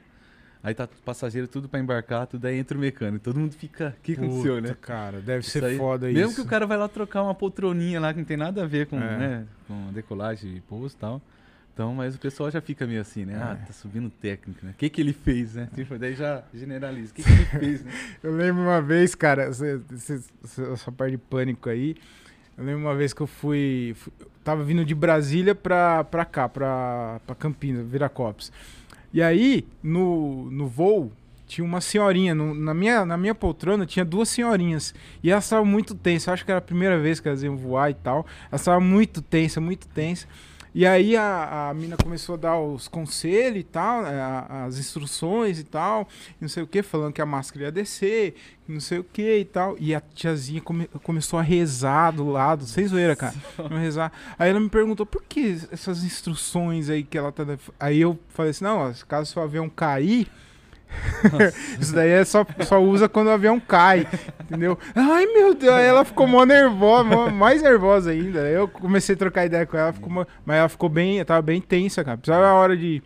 [0.63, 3.23] Aí tá o passageiro tudo pra embarcar, tudo aí entra o mecânico.
[3.23, 3.95] Todo mundo fica.
[3.97, 4.75] O que aconteceu, Puta, né?
[4.79, 6.35] cara, deve Isso ser aí- foda Mesmo isso.
[6.35, 8.85] que o cara vai lá trocar uma poltroninha lá que não tem nada a ver
[8.85, 9.17] com, É.
[9.17, 11.21] né, com decolagem e pouso e tal.
[11.73, 13.39] Então, mas o pessoal já fica meio assim, né?
[13.41, 13.65] Ah, É.
[13.65, 14.71] tá subindo técnico, né?
[14.71, 15.67] O que que ele fez, né?
[15.73, 17.11] Tipo, daí já generaliza.
[17.11, 17.45] O que que ele
[17.79, 17.91] fez, né?
[18.21, 21.95] Eu lembro uma vez, cara, essa parte de pânico aí.
[22.57, 23.93] Eu lembro uma vez que eu fui.
[23.95, 28.51] fui- tava vindo de Brasília pra, pra cá, pra, pra Campinas, Viracopos.
[29.13, 31.11] E aí, no, no voo,
[31.47, 32.33] tinha uma senhorinha.
[32.33, 34.93] no- na, minha, na minha poltrona tinha duas senhorinhas.
[35.23, 36.29] E elas estavam muito tensas.
[36.29, 38.25] Acho que era a primeira vez que elas iam voar e tal.
[38.51, 40.27] Elas estavam muito tensas, muito tensas.
[40.73, 44.77] E aí a, a mina começou a dar os conselhos e tal, né, a- as
[44.77, 46.07] instruções e tal,
[46.39, 49.39] e não sei o que, falando que a máscara ia descer, não sei o que
[49.39, 49.75] e tal.
[49.77, 53.35] E a tiazinha come- começou a rezar do lado, sem zoeira, cara.
[53.77, 54.13] rezar.
[54.39, 57.43] Aí ela me perguntou por que essas instruções aí que ela tá.
[57.43, 60.27] dando?" Aí eu falei assim: não, ó, caso seu avião cair.
[61.79, 64.07] Isso daí é só, só usa quando o avião cai,
[64.41, 64.77] entendeu?
[64.95, 68.39] Ai meu Deus, aí ela ficou mó nervosa, mó- mais nervosa ainda.
[68.41, 72.03] Eu comecei a trocar ideia com ela, ficou mas ela ficou bem, tava bem tensa,
[72.03, 72.17] cara.
[72.17, 73.01] Precisava a hora de,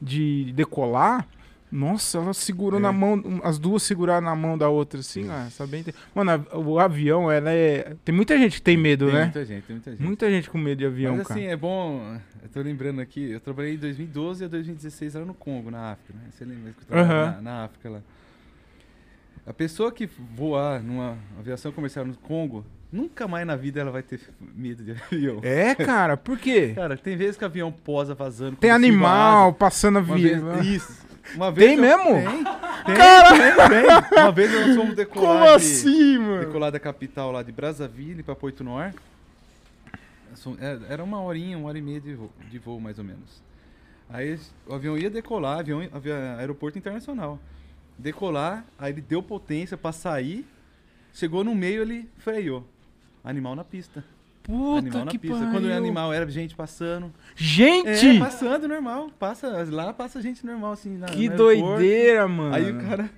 [0.00, 1.26] de decolar.
[1.72, 2.82] Nossa, ela segurou É.
[2.82, 5.28] na mão, as duas seguraram na mão da outra, assim,
[5.68, 7.94] bem ten- Mano, a- o avião, ela é.
[8.04, 9.22] Tem muita gente que tem medo, Tem né?
[9.24, 10.02] muita gente, tem muita gente.
[10.02, 11.38] Muita gente com medo de avião, Mas cara.
[11.38, 12.18] assim, é bom.
[12.42, 16.12] Eu tô lembrando aqui, eu trabalhei em 2012 a 2016 lá no Congo, na África,
[16.14, 16.24] né?
[16.32, 17.32] Você lembra que eu trabalhei Aham.
[17.36, 18.00] na, na África lá.
[19.46, 24.02] A pessoa que voar numa aviação comercial no Congo, nunca mais na vida ela vai
[24.02, 24.20] ter
[24.54, 25.38] medo de avião.
[25.42, 26.72] É, cara, por quê?
[26.74, 28.56] Cara, tem vezes que o avião posa vazando.
[28.56, 29.56] Tem animal asa.
[29.56, 30.18] passando avião.
[30.52, 31.09] vez, isso.
[31.34, 32.04] Uma vez Tem eu- mesmo?
[32.14, 32.44] Tem.
[32.44, 34.18] Tem, tem, tem.
[34.22, 36.40] Uma vez nós fomos decolar Como de- assim, mano?
[36.46, 38.94] decolar da capital lá de Brazzaville para Porto Noir.
[40.60, 43.42] É- Era uma horinha, uma hora e meia de voo, de voo mais ou menos.
[44.08, 47.38] Aí o avião ia decolar, avião, avia- aeroporto internacional.
[47.98, 50.46] Decolar, aí ele deu potência para sair,
[51.12, 52.66] chegou no meio, ele freou.
[53.22, 54.02] Animal na pista.
[54.42, 55.36] Puta animal na que pista.
[55.36, 55.52] pariu.
[55.52, 57.12] Quando o animal era gente passando.
[57.36, 58.16] Gente!
[58.16, 59.10] É, passando normal.
[59.18, 60.96] Passa, lá passa gente normal, assim.
[60.96, 62.54] Na, que doideira, mano.
[62.54, 63.10] Aí o cara.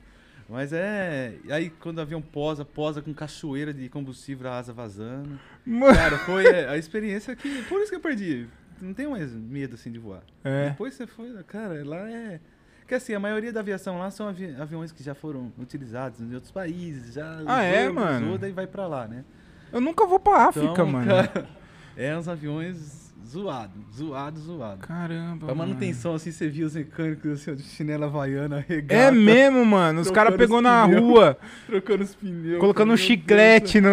[0.48, 1.34] Mas é.
[1.50, 5.38] Aí quando o avião posa, posa com cachoeira de combustível, a asa vazando.
[5.64, 5.94] Mano.
[5.94, 7.62] Cara, foi é, a experiência que.
[7.62, 8.46] Por isso que eu perdi.
[8.80, 10.22] Não tenho mais medo assim de voar.
[10.44, 10.70] É.
[10.70, 11.32] Depois você foi.
[11.44, 12.40] Cara, lá é.
[12.86, 16.34] Que assim, a maioria da aviação lá são avi- aviões que já foram utilizados em
[16.34, 17.14] outros países.
[17.14, 18.26] Já Ah, é, mano?
[18.26, 19.24] usou, daí vai pra lá, né?
[19.72, 21.06] Eu nunca vou pra África, Então, mano.
[21.06, 21.48] cara,
[21.96, 24.84] é uns aviões zoados, zoados, zoados.
[24.86, 25.46] Caramba.
[25.46, 25.68] Pra mano.
[25.70, 30.00] manutenção, assim, você via os mecânicos assim, de chinela havaiana, regata, É mesmo, mano.
[30.00, 31.00] Os caras pegou os na pneus.
[31.02, 32.58] rua, trocando os pneus.
[32.60, 33.88] colocando um chiclete no.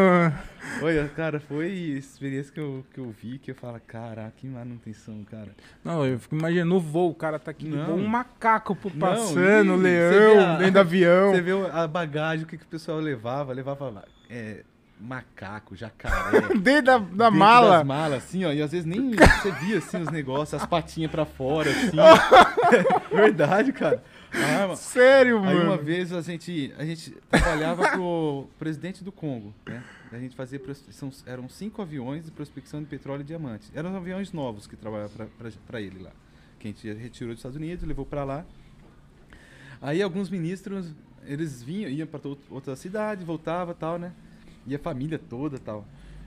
[0.82, 5.24] Olha, cara, foi experiência que eu, que eu vi, que eu falo, caraca, que manutenção,
[5.30, 5.50] cara.
[5.84, 7.82] Não, eu fico imaginando no voo, o cara tá aqui Não.
[7.82, 11.32] igual um macaco Não, passando, e você leão, a- dentro do avião.
[11.34, 14.64] Você vê a bagagem, o que, que o pessoal levava, levava é,
[15.00, 16.42] macaco, jacaré.
[16.60, 17.78] Dentro da, da dentro mala.
[17.78, 18.52] Das malas, assim, ó.
[18.52, 21.96] E às vezes nem você via, assim, os negócios, as patinhas pra fora, assim.
[23.16, 24.04] Verdade, cara.
[24.34, 24.76] A arma.
[24.76, 25.72] Sério, Aí mano.
[25.72, 29.84] uma vez a gente, a gente trabalhava pro presidente do Congo, né?
[30.12, 30.60] A gente fazia,
[30.92, 33.72] são- eram cinco aviões de prospecção de petróleo e diamantes.
[33.76, 35.28] Eram aviões novos que trabalhavam
[35.68, 36.12] para ele lá.
[36.60, 38.46] Que a gente retirou dos Estados Unidos, levou para lá.
[39.82, 40.94] Aí alguns ministros,
[41.26, 44.12] eles vinham, iam para outra cidade, voltava tal, né?
[44.68, 45.86] E a família toda tal.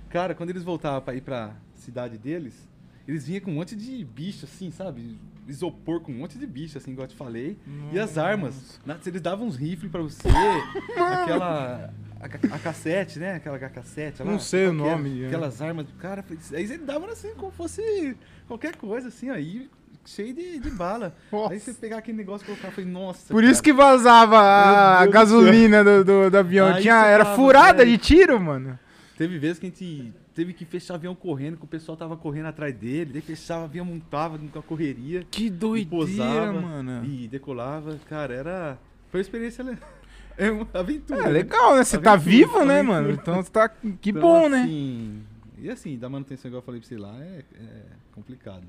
[0.09, 2.69] Cara, quando eles voltavam para ir para cidade deles,
[3.07, 5.19] eles vinham com um monte de bicho assim, sabe?
[5.49, 7.59] Isopor com um monte de bicho, assim, igual eu te falei.
[7.93, 8.81] E as armas.
[9.07, 10.29] Eles davam uns rifles pra você,
[10.97, 11.93] aquela.
[12.21, 13.35] A, a cassete, né?
[13.35, 14.31] Aquela cassete lá.
[14.31, 15.27] Não sei o nome, é.
[15.27, 16.25] Aquelas armas do cara.
[16.53, 18.17] Aí eles davam assim, como fosse
[18.47, 19.69] qualquer coisa, assim, aí,
[20.05, 21.15] cheio de, de bala.
[21.31, 21.53] Nossa.
[21.55, 23.33] Aí você pegar aquele negócio e colocar, eu falei, nossa.
[23.33, 23.53] Por cara.
[23.53, 26.69] isso que vazava a gasolina do, do, do avião.
[26.75, 28.79] Aí Tinha, era tava, furada de tiro, mano.
[29.17, 32.17] Teve vezes que a gente teve que fechar o avião correndo, que o pessoal tava
[32.17, 35.25] correndo atrás dele, daí fechava o avião, montava com a correria.
[35.31, 37.05] Que e doideira, posava mano.
[37.05, 37.97] E decolava.
[38.09, 38.79] Cara, era.
[39.11, 39.63] Foi uma experiência.
[39.63, 39.77] le-
[40.35, 41.21] É uma aventura.
[41.21, 41.29] É né?
[41.31, 41.85] legal, né?
[41.85, 43.03] Você tá Aventura, vivo, né, aventura.
[43.03, 43.11] mano?
[43.13, 43.69] Então você tá.
[44.01, 44.63] Que Então, bom, né?
[44.63, 45.23] assim,
[45.59, 47.83] E assim, da manutenção, igual eu falei pra você lá, é, é
[48.15, 48.63] complicado.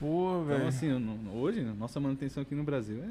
[0.00, 0.56] Pô, velho.
[0.58, 3.04] Então, assim, hoje, nossa manutenção aqui no Brasil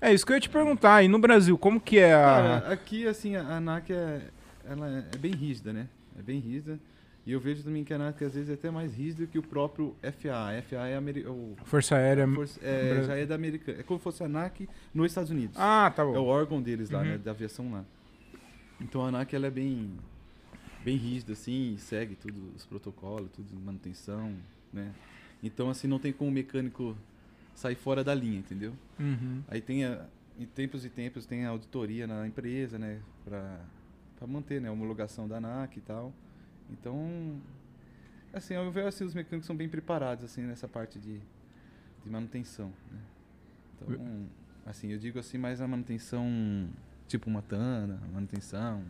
[0.00, 0.10] é.
[0.10, 1.02] É isso que eu ia te perguntar.
[1.02, 2.18] E no Brasil, como que é a.
[2.22, 4.20] Cara, aqui, assim, a ANAC é,
[4.68, 5.88] ela é bem rígida, né?
[6.18, 6.78] É bem rígida.
[7.26, 9.42] E eu vejo também que a ANAC às vezes é até mais rígida que o
[9.42, 10.58] próprio FAA.
[10.58, 12.28] A FAA é, ameri- o, Força Aérea.
[12.28, 13.72] força- é, já é da América.
[13.72, 15.56] É como se fosse a ANAC nos Estados Unidos.
[15.58, 16.26] Ah, tá É o bom.
[16.26, 17.04] órgão deles lá, Uhum.
[17.06, 17.18] né?
[17.18, 17.82] Da aviação lá.
[18.78, 19.92] Então a ANAC ela é bem,
[20.84, 24.30] bem rígida, assim, segue tudo, os protocolos, tudo de manutenção,
[24.70, 24.90] né?
[25.44, 26.96] Então, assim, não tem como o mecânico
[27.54, 28.72] sair fora da linha, entendeu?
[28.98, 29.42] Uhum.
[29.46, 30.06] Aí tem, a,
[30.38, 33.00] em tempos e tempos, tem a auditoria na empresa, né?
[33.24, 33.60] Pra,
[34.16, 36.12] pra manter né, a homologação da ANAC e tal.
[36.70, 37.40] Então,
[38.32, 41.20] assim, meu ver, assim, os mecânicos são bem preparados, assim, nessa parte de,
[42.02, 42.98] de manutenção, né?
[43.76, 44.26] Então,
[44.64, 46.26] assim, eu digo assim, mais a manutenção,
[47.06, 48.82] tipo uma Tana, manutenção,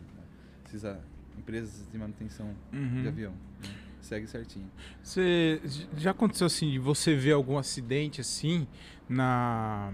[0.85, 1.01] ah,
[1.37, 3.03] empresas de manutenção Uhum.
[3.03, 3.75] de avião, né?
[4.05, 4.71] Segue certinho.
[5.03, 5.61] Você
[5.97, 8.67] já aconteceu assim de você ver algum acidente assim
[9.09, 9.93] na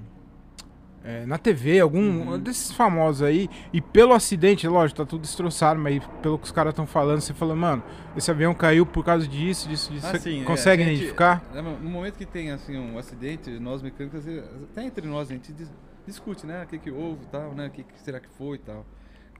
[1.02, 2.38] é, na TV, algum Uhum.
[2.38, 6.72] desses famosos aí, e pelo acidente, lógico, tá tudo destroçado, mas pelo que os caras
[6.72, 7.82] estão falando, você fala, mano,
[8.14, 10.06] esse avião caiu por causa disso, disso, disso.
[10.06, 11.42] Ah, sim, é, consegue a gente- identificar?
[11.54, 14.22] é, No momento que tem assim um acidente, nós mecânicos,
[14.70, 15.72] até entre nós, a gente dis-
[16.06, 16.64] discute, né?
[16.64, 17.68] O que, que houve e tal, né?
[17.68, 18.84] O que, que será que foi e tal.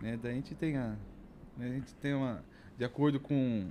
[0.00, 0.18] Né?
[0.22, 0.96] Daí a gente tem a.
[1.58, 2.42] né, A gente tem uma.
[2.78, 3.68] De acordo com.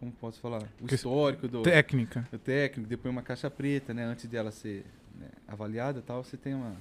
[0.00, 0.62] Como posso falar?
[0.80, 2.26] O Que- histórico do, Técnica.
[2.32, 4.02] do técnico, depois uma caixa preta, né?
[4.04, 6.74] Antes dela ser né, avaliada e tal, você tem uma,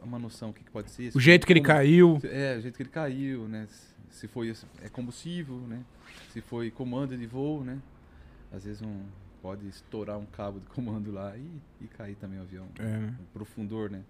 [0.00, 1.10] uma, noção do que, que pode ser.
[1.16, 2.20] O jeito que ele caiu.
[2.22, 3.66] É, o jeito que ele caiu, né?
[4.10, 5.82] Se- foi é combustível, né?
[6.32, 7.80] Se foi comando de voo, né?
[8.52, 9.02] Às vezes um
[9.42, 11.46] pode estourar um cabo de comando lá e,
[11.80, 12.68] e cair também o avião.
[12.78, 13.14] É, né?
[13.20, 14.02] O profundor, né?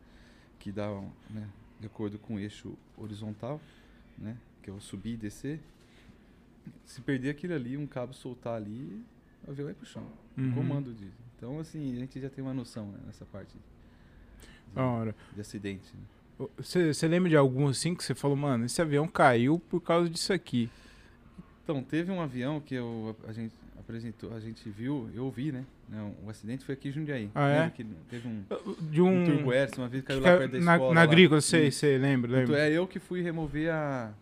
[0.58, 1.48] Que dá, um, né?
[1.80, 3.58] De acordo com o eixo horizontal,
[4.18, 4.36] né?
[4.62, 5.60] Que é o subir e descer.
[6.84, 9.02] Se perder aquilo ali, um cabo soltar ali,
[9.46, 10.06] o avião vai pro chão.
[10.36, 10.52] Uhum.
[10.52, 11.08] Comando de.
[11.36, 15.14] Então, assim, a gente já tem uma noção né, nessa parte de, Da hora.
[15.34, 15.84] de acidente.
[15.94, 16.46] né?
[16.56, 20.08] Você você lembra de algum assim que você falou, mano, esse avião caiu por causa
[20.08, 20.70] disso aqui?
[21.64, 25.64] Então, teve um avião que eu, a gente apresentou, a gente viu, eu vi, né?
[25.88, 27.30] Não, o acidente foi aqui em Jundiaí.
[27.34, 27.70] Ah, é?
[27.70, 28.42] Que teve um,
[28.90, 29.24] De um um.
[29.24, 30.94] Turbo uma vez caiu lá perto da na, escola.
[30.94, 31.04] na lá.
[31.04, 32.54] agrícola, sei, sei, lembro, Então, lembro.
[32.56, 34.12] é eu que fui remover a...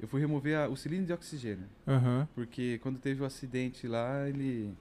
[0.00, 1.64] Eu fui remover a- o cilindro de oxigênio.
[1.86, 2.28] Aham.
[2.34, 4.72] Porque quando teve o acidente lá, ele...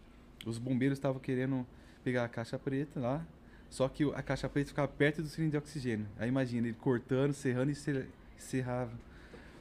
[0.45, 1.65] Os bombeiros estavam querendo
[2.03, 3.25] pegar a caixa preta lá,
[3.69, 6.05] só que a caixa preta ficava perto do cilindro de oxigênio.
[6.19, 8.91] Aí imagina, ele cortando, serrando e ser- serrava.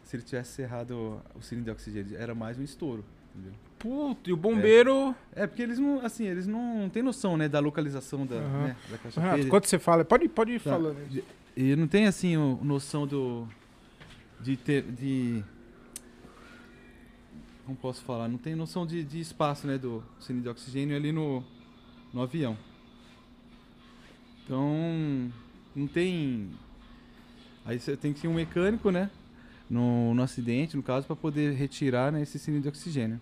[0.02, 3.02] Se ele tivesse serrado o- cilindro de oxigênio, era mais um estouro,
[3.34, 3.52] entendeu?
[3.78, 5.14] Puta, e o bombeiro.
[5.34, 8.64] É, porque eles não, assim, eles não têm noção, né, da localização da, Aham.
[8.64, 9.50] né, da caixa Renato, preta.
[9.50, 10.70] quando você fala, pode, pode ir Tá.
[10.70, 10.98] falando.
[11.56, 13.48] E não tem, assim, noção do...
[14.44, 14.82] De ter...
[14.82, 15.42] De...
[17.64, 18.28] Como posso falar?
[18.28, 21.42] Não tem noção de, de espaço, né, do cilindro de oxigênio ali no,
[22.12, 22.54] no avião.
[24.44, 25.32] Então,
[25.74, 26.50] não tem...
[27.64, 29.10] Aí você tem que ter um mecânico, né,
[29.70, 33.18] no, no acidente, no caso, para poder retirar né, esse cilindro de oxigênio.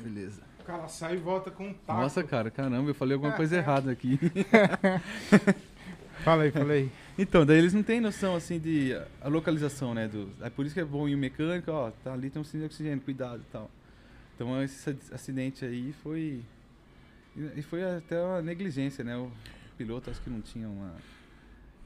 [0.00, 0.40] Beleza.
[0.60, 2.00] O cara sai e volta com um taco.
[2.00, 4.18] Nossa, cara, caramba, eu falei alguma coisa errada aqui.
[6.24, 6.90] Fala aí, fala aí.
[7.18, 10.08] Então, daí eles não têm noção, assim, de a localização, né?
[10.08, 12.44] Do, é por isso que é bom ir o mecânico, ó, tá ali tem um
[12.44, 13.70] cilindro de oxigênio, cuidado e tal.
[14.34, 16.40] Então, esse ac- acidente aí foi...
[17.54, 19.14] E foi até uma negligência, né?
[19.16, 19.30] O
[19.76, 20.90] piloto acho que não tinha uma...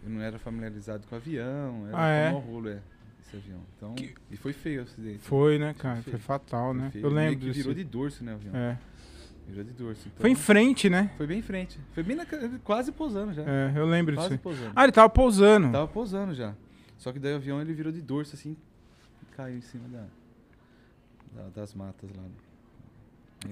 [0.05, 2.31] Ele não era familiarizado com o avião, era Ah, é?
[2.31, 2.79] um rolo, é,
[3.21, 3.61] esse avião.
[3.77, 5.19] Então, Que- e foi feio o acidente.
[5.19, 5.97] Foi, né, cara?
[6.03, 6.19] Foi Feio.
[6.23, 6.91] fatal, Foi né?
[6.93, 7.05] feio.
[7.05, 7.55] Eu lembro disso.
[7.59, 8.55] virou de dorso, né, o avião.
[8.57, 8.79] É.
[9.49, 10.03] Virou de dorso.
[10.09, 11.13] Então, Foi em frente, né?
[11.17, 11.79] Foi bem em frente.
[11.93, 12.27] Foi bem na,
[12.65, 13.43] quase pousando já.
[13.43, 14.27] É, eu lembro disso.
[14.29, 14.73] quase pousando.
[14.75, 15.71] Ah, ele tava pousando.
[15.73, 16.55] Tava pousando já.
[16.99, 18.57] Só que daí o avião ele virou de dorso assim
[19.23, 20.07] e caiu em cima da,
[21.43, 22.23] da- das matas lá.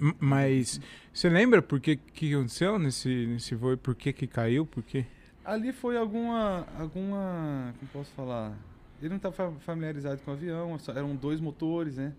[0.00, 0.80] M- Mas
[1.12, 3.72] você lembra por que que aconteceu nesse, nesse voo?
[3.74, 4.66] e Por que que caiu?
[4.66, 5.04] Por quê?
[5.44, 6.66] Ali foi alguma.
[6.78, 7.72] alguma.
[7.78, 8.52] como posso falar?
[9.00, 12.12] Ele não estava familiarizado com o avião, eram dois motores, né?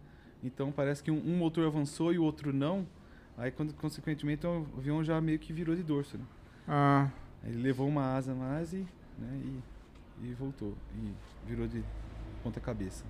[0.43, 2.85] Então parece que um, um motor avançou e o outro não.
[3.37, 6.23] Aí quando, consequentemente o avião já meio que virou de dorso, né?
[6.67, 7.09] Ah,
[7.43, 8.77] Aí ele levou uma asa mais e,
[9.19, 9.39] né,
[10.23, 10.73] e, e voltou.
[10.97, 11.11] E
[11.47, 11.83] virou de
[12.43, 13.03] ponta cabeça.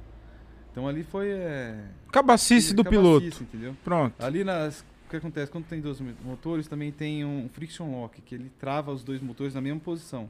[0.71, 1.29] Então ali foi.
[1.29, 3.03] É, cabacice do cabacice,
[3.37, 3.43] piloto.
[3.43, 3.77] entendeu?
[3.83, 4.13] Pronto.
[4.23, 4.81] Ali nas.
[5.05, 5.51] O que acontece?
[5.51, 9.21] Quando tem dois mo- motores, também tem um friction lock, que ele trava os dois
[9.21, 10.27] motores na mesma posição.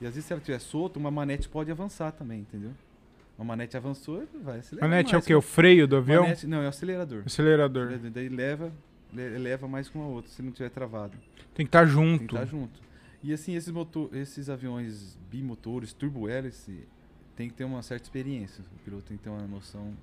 [0.00, 2.70] E às vezes, se ela estiver solta, uma manete pode avançar também, entendeu?
[3.38, 4.88] Uma manete avançou, vai acelerar.
[4.90, 5.26] Manete é o mais.
[5.26, 5.34] que?
[5.34, 6.22] O freio do avião?
[6.24, 7.22] Manete- não, é o acelerador.
[7.26, 7.82] Acelerador.
[7.84, 8.10] Acelerador.
[8.10, 8.72] Daí leva, le-
[9.12, 11.16] leva mais que uma outra, se não tiver travado.
[11.54, 12.24] Tem que estar Tem que junto.
[12.24, 12.80] estar junto.
[13.22, 16.80] E assim, esses, motor, esses aviões bimotores, turbo-hélice,
[17.36, 18.64] tem que ter uma certa experiência.
[18.74, 19.94] O piloto tem que ter uma noção,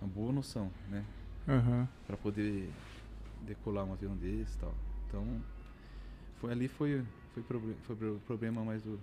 [0.00, 1.04] uma boa noção, né?
[1.48, 1.88] Aham.
[2.06, 2.68] para poder
[3.46, 4.74] decolar um avião desse e tal.
[5.08, 5.26] Então,
[6.40, 7.02] foi ali foi
[7.34, 9.00] foi, proble- foi pro- problema mais do,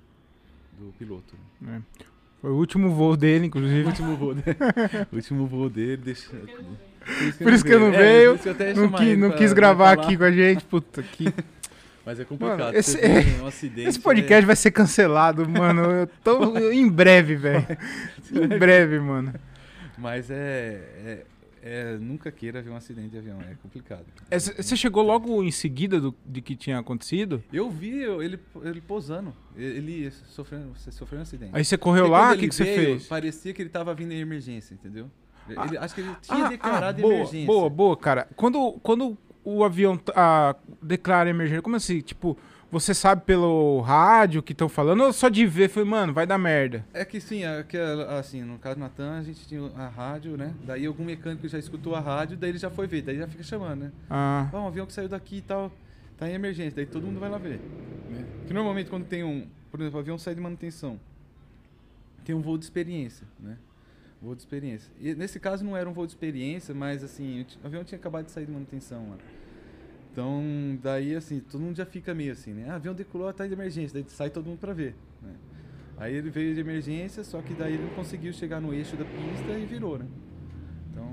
[0.78, 1.36] do piloto.
[1.60, 1.82] né?
[2.00, 2.04] É.
[2.40, 3.84] Foi o último voo dele, inclusive.
[3.84, 4.58] O último voo dele,
[5.12, 6.30] o último voo dele deixa,
[7.38, 8.40] Por isso que eu não veio,
[8.76, 10.64] Não, qui- quis gravar aqui com a gente.
[10.66, 11.26] Puta, que...
[12.06, 12.60] Mas é complicado.
[12.60, 12.98] Mano, esse-
[13.42, 15.82] um acidente, Esse podcast vai ser cancelado, mano.
[15.84, 17.66] Eu tô em breve, velho.
[18.34, 19.32] Em breve, mano.
[19.34, 19.40] né?
[19.98, 21.26] Mas é, é,
[21.62, 24.06] é- Nunca queira ver um acidente de avião, é complicado.
[24.32, 27.44] É, Você chegou logo em seguida do, de que tinha acontecido?
[27.54, 29.34] Eu vi ele, ele posando.
[29.56, 31.52] Ele sofreu, sofreu um acidente.
[31.54, 33.06] Aí você correu Porque lá, o que, que você fez?
[33.08, 35.12] Parecia que ele tava vindo em emergência, entendeu?
[35.58, 37.48] Ah, Ele- acho que ele tinha declarado boa, emergência.
[37.48, 38.28] Boa, boa, cara.
[38.36, 42.02] Quando, quando o avião ah, declara emergência, como assim?
[42.02, 42.38] Tipo,
[42.72, 46.38] você sabe pelo rádio que estão falando ou só de ver foi, mano, vai dar
[46.38, 46.86] merda?
[46.94, 50.38] É que sim, é que, assim, no caso do Natan, a gente tinha a rádio,
[50.38, 50.54] né?
[50.64, 53.42] Daí algum mecânico já escutou a rádio, daí ele já foi ver, daí já fica
[53.44, 53.92] chamando, né?
[54.10, 55.72] Ah, Ah, um avião que saiu daqui e tal.
[56.18, 57.60] tá em emergência, daí todo mundo vai lá ver.
[58.10, 58.26] Né?
[58.46, 61.00] Que normalmente quando tem um, por exemplo, o avião sai de manutenção,
[62.26, 63.58] tem um voo de experiência, né?
[64.22, 64.92] Voo de experiência.
[65.00, 68.26] E nesse caso não era um voo de experiência, mas assim, o avião tinha acabado
[68.26, 69.18] de sair de manutenção lá.
[70.12, 72.66] Então, daí assim, todo mundo já fica meio assim, né?
[72.70, 75.34] Ah, avião decolou, tá de emergência, daí sai todo mundo pra ver, né?
[75.98, 79.06] Aí ele veio de emergência, só que daí ele não conseguiu chegar no eixo da
[79.06, 80.06] pista e virou, né?
[80.92, 81.08] Então,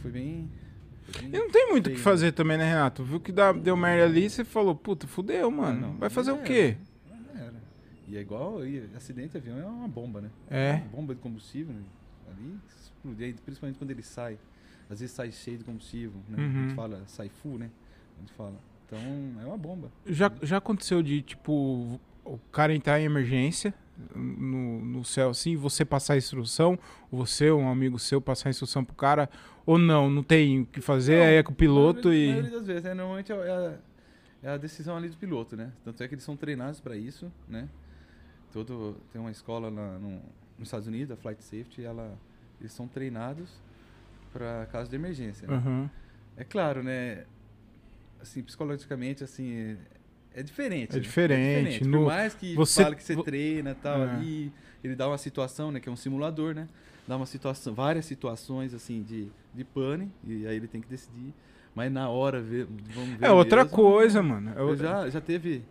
[0.00, 0.50] foi bem...
[1.22, 3.04] E não tem muito o que fazer também, né, Renato?
[3.04, 5.86] Viu que dá, deu merda ali, você falou, puta, fudeu, mano.
[5.86, 6.42] Ah, não, Vai fazer o é.
[6.42, 6.76] quê?
[7.34, 7.54] Era.
[8.08, 10.30] E é igual, e acidente de avião é uma bomba, né?
[10.48, 10.72] É.
[10.74, 11.82] Uma bomba de combustível, né?
[12.38, 14.38] Ali explode, aí, principalmente quando ele sai.
[14.90, 16.38] Às vezes sai cheio de combustível, né?
[16.38, 16.62] A Uhum.
[16.64, 17.70] gente fala, sai full, né?
[18.16, 18.54] A gente fala.
[18.86, 19.00] Então,
[19.40, 19.90] é uma bomba.
[20.06, 23.72] Já, já aconteceu de, tipo, o cara entrar em emergência
[24.14, 26.78] no, no céu assim, você passar a instrução,
[27.10, 29.30] você, um amigo seu, passar a instrução pro cara,
[29.64, 32.26] ou não, não tem o que fazer, Não, aí é com o piloto a maioria,
[32.26, 32.28] e.
[32.28, 32.94] A maioria das vezes, né?
[32.94, 33.78] Normalmente é a,
[34.42, 35.72] é a decisão ali do piloto, né?
[35.84, 37.68] Tanto é que eles são treinados para isso, né?
[38.52, 40.20] Todo, tem uma escola lá no,
[40.62, 42.16] nos Estados Unidos, a Flight Safety, ela,
[42.60, 43.50] eles são treinados
[44.32, 45.46] para caso de emergência.
[45.46, 45.54] né?
[45.54, 45.90] Aham.
[46.36, 47.24] É claro, né?
[48.20, 49.52] Assim, psicologicamente, assim,
[50.34, 50.92] é, é diferente.
[50.92, 51.00] É né?
[51.00, 54.10] diferente, Por no- mais que você- fale que você vo- treina tal, É.
[54.10, 54.52] ali,
[54.82, 55.80] ele dá uma situação, né?
[55.80, 56.68] Que é um simulador, né?
[57.06, 61.34] Dá uma situação, várias situações, assim, de, de pane, e aí ele tem que decidir.
[61.74, 64.52] Mas na hora, vamos ver É outra mesmo, coisa, mano.
[64.56, 65.62] É outra- já, já teve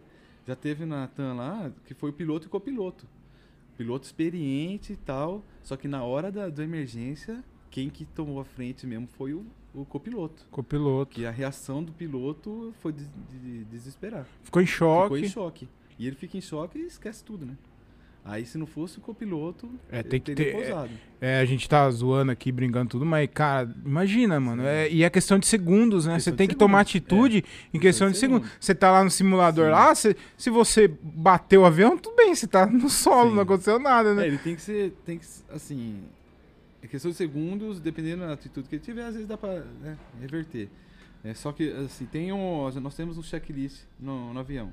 [0.47, 3.05] já teve na TAM lá que foi o piloto e copiloto.
[3.82, 8.45] Piloto experiente e tal, só que na hora da, da emergência, quem que tomou a
[8.45, 10.45] frente mesmo foi o, o copiloto.
[10.51, 11.15] Copiloto.
[11.15, 14.27] Que a reação do piloto foi de, de- de desesperar.
[14.43, 15.03] Ficou em choque.
[15.03, 15.69] Ficou em choque.
[15.97, 17.57] E ele fica em choque e esquece tudo, né?
[18.24, 20.91] Aí se não fosse o copiloto, É, tem que ter- pousado.
[21.19, 24.61] É, a gente tá zoando aqui, brincando tudo, mas, cara, imagina, mano.
[24.63, 26.19] É, e é questão de segundos, né?
[26.19, 27.43] Você tem que tomar segundos, atitude
[27.74, 28.47] em questão de de segundos.
[28.59, 29.72] Você tá lá no simulador Sim.
[29.72, 33.36] lá, você- se você bateu o avião, tudo bem, você tá no solo, Sim.
[33.38, 34.24] não aconteceu nada, né?
[34.24, 36.03] É, ele tem que ser, tem que, assim,
[36.84, 39.97] é questão de segundos, dependendo da atitude que ele tiver, às vezes dá pra né,
[40.22, 40.69] reverter.
[41.24, 44.72] É, só que, assim, tem um, nós temos um checklist no, no avião,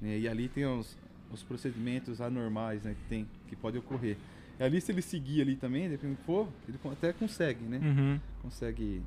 [0.00, 0.96] né, e ali tem os,
[1.32, 4.16] os procedimentos anormais, né, que tem, que pode ocorrer.
[4.58, 7.78] E ali, se ele seguir ali também, dependendo do que for, ele até consegue, né,
[7.78, 8.20] Uhum.
[8.42, 9.02] consegue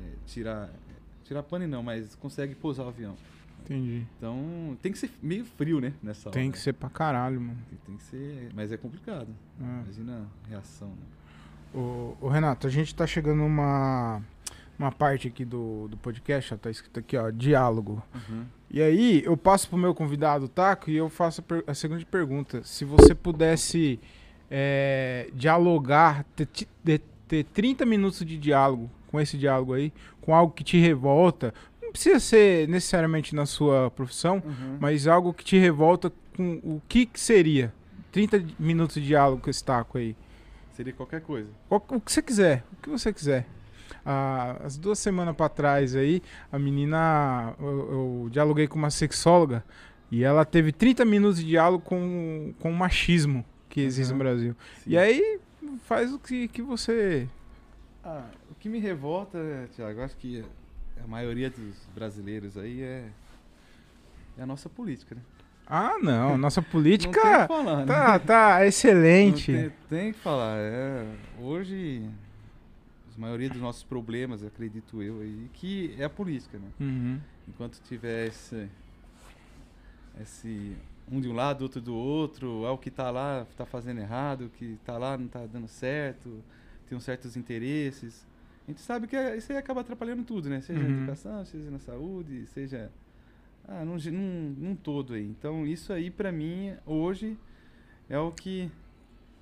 [0.00, 0.70] é, tirar,
[1.24, 3.14] tirar pane não, mas consegue pousar o avião.
[3.64, 4.04] Entendi.
[4.18, 6.34] Então, tem que ser meio frio, né, nessa hora.
[6.38, 7.58] Tem que ser pra caralho, mano.
[7.68, 9.28] Tem, tem que ser, mas é complicado.
[9.60, 9.64] É.
[9.64, 11.06] Imagina a reação, né.
[11.74, 14.20] Ô, ô, Renato, a gente tá chegando numa
[14.78, 18.02] uma parte aqui do, do podcast, ó, tá escrito aqui, ó, diálogo.
[18.14, 18.44] Uhum.
[18.72, 22.62] E aí, eu passo pro meu convidado, Taco, e eu faço a, a seguinte pergunta.
[22.64, 24.00] Se você pudesse
[24.50, 26.48] é, dialogar, ter,
[26.82, 26.98] de-
[27.28, 29.92] ter 30 minutos de diálogo com esse diálogo aí,
[30.22, 31.52] com algo que te revolta,
[31.82, 34.78] não precisa ser necessariamente na sua profissão, Uhum.
[34.80, 37.72] mas algo que te revolta com o que, que seria?
[38.10, 40.16] 30 minutos de diálogo com esse Taco aí.
[40.74, 41.48] Seria qualquer coisa.
[41.68, 43.46] O que você quiser, o que você quiser.
[44.04, 47.66] Ah, as duas semanas pra trás aí, a menina, eu,
[48.24, 49.64] eu dialoguei com uma sexóloga
[50.10, 54.18] e ela teve 30 minutos de diálogo com, com o machismo que existe Aham.
[54.18, 54.56] no Brasil.
[54.82, 54.90] Sim.
[54.90, 55.40] E aí,
[55.84, 57.28] faz o que, que você.
[58.04, 59.38] Ah, o que me revolta,
[59.74, 60.44] Tiago, acho que
[61.02, 63.04] a maioria dos brasileiros aí é,
[64.36, 65.20] é a nossa política, né?
[65.66, 67.86] Ah, não, nossa Não política que falar, né?
[67.86, 69.52] tá, tá Não excelente.
[69.52, 70.56] tem, tem que falar.
[70.58, 71.06] É,
[71.40, 72.02] hoje,
[73.16, 76.68] a maioria dos nossos problemas, acredito eu, aí, que é a política, né?
[76.80, 77.20] Uhum.
[77.48, 78.68] Enquanto tiver esse,
[80.20, 80.76] esse
[81.10, 84.46] um de um lado, outro do outro, ah, o que tá lá tá fazendo errado,
[84.46, 86.42] o que tá lá não tá dando certo,
[86.88, 88.26] tem uns certos interesses.
[88.66, 90.60] A gente sabe que é- isso aí acaba atrapalhando tudo, né?
[90.60, 90.96] Seja na Uhum.
[90.98, 92.90] educação, seja na saúde, seja
[93.66, 95.24] ah, num, num, num todo aí.
[95.26, 97.36] Então isso aí pra mim hoje
[98.08, 98.70] é o que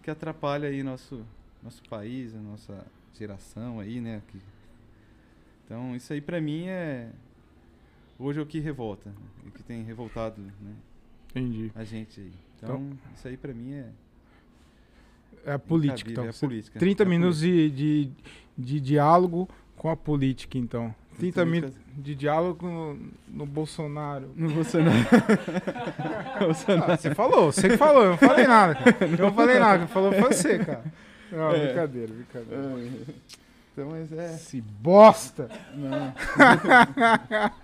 [0.03, 1.25] que atrapalha aí nosso
[1.63, 2.87] nosso país, a nossa
[3.19, 4.23] geração aí, né?
[4.29, 4.39] Que,
[5.65, 7.11] então isso aí pra mim é
[8.19, 9.17] hoje é o que revolta, né?
[9.47, 10.51] o que tem revoltado né,
[11.31, 11.71] Entendi.
[11.75, 12.33] a gente aí.
[12.57, 13.87] Então, isso aí pra mim é
[15.47, 16.25] É a política, então.
[16.25, 16.79] é a política.
[16.79, 18.11] 30 é minutos de, de,
[18.59, 20.95] de diálogo com a política, então.
[21.19, 21.47] 30 política.
[21.47, 22.99] minutos de diálogo no,
[23.29, 24.31] no Bolsonaro.
[24.37, 25.07] No Bolsonaro.
[26.93, 28.97] Ah, você falou, você que falou, eu não falei nada, cara.
[29.07, 30.85] Eu não falei nada, falou você, cara.
[31.33, 31.67] Não, É.
[31.67, 32.63] brincadeira, brincadeira.
[33.73, 34.35] então, mas é.
[34.35, 35.49] Esse bosta!
[35.75, 36.13] Não.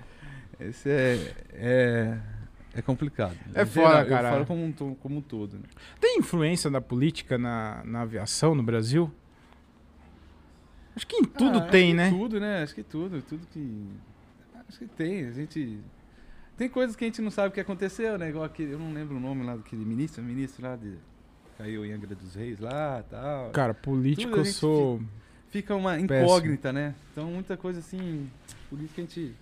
[0.59, 1.35] Esse é.
[1.53, 2.19] É,
[2.75, 3.37] é complicado.
[3.55, 4.35] É foda, Eu caralho.
[4.35, 5.59] falo como um, como um todo.
[5.59, 5.65] Né?
[6.01, 9.13] Tem influência da política na, na aviação no Brasil?
[10.95, 12.09] Acho que em tudo Ah, tem, né?
[12.09, 12.63] Tudo, né?
[12.63, 13.21] Acho que tudo.
[13.23, 13.87] Tudo que.
[14.69, 15.27] Acho que tem.
[15.27, 15.79] A gente.
[16.57, 18.31] Tem coisas que a gente não sabe o que aconteceu, né?
[18.31, 20.95] Igual aquele, eu não lembro o nome lá daquele ministro, ministro lá de.
[21.59, 23.51] Caiu em Angra dos Reis lá tal.
[23.51, 25.01] Cara, político eu sou.
[25.49, 26.15] Fica uma Péssimo.
[26.15, 26.95] incógnita, né?
[27.13, 28.29] Então muita coisa assim.
[28.69, 29.35] Política a gente.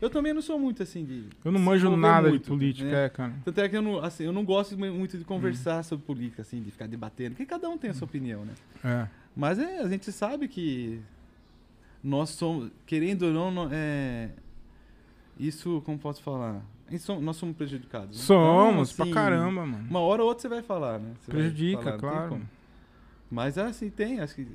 [0.00, 1.24] Eu também não sou muito assim de.
[1.44, 3.04] Eu não manjo nada muito, de política, né?
[3.04, 3.32] é, cara.
[3.44, 6.42] Tanto é que eu não, assim, eu não gosto mu- muito de conversar sobre política,
[6.42, 8.52] assim, de ficar debatendo, porque cada um tem a sua opinião, né?
[8.84, 9.06] É.
[9.34, 11.00] Mas é, a gente sabe que
[12.02, 14.30] nós somos, querendo ou não, é,
[15.38, 16.60] isso, como posso falar?
[16.98, 18.18] Som- Nós somos prejudicados.
[18.18, 18.24] né?
[18.24, 19.86] Somos, Então, pra assim, caramba, mano.
[19.88, 21.12] Uma hora ou outra você vai falar, né?
[21.20, 22.42] Você Prejudica, falar, claro.
[23.30, 24.46] Mas assim, tem, acho que.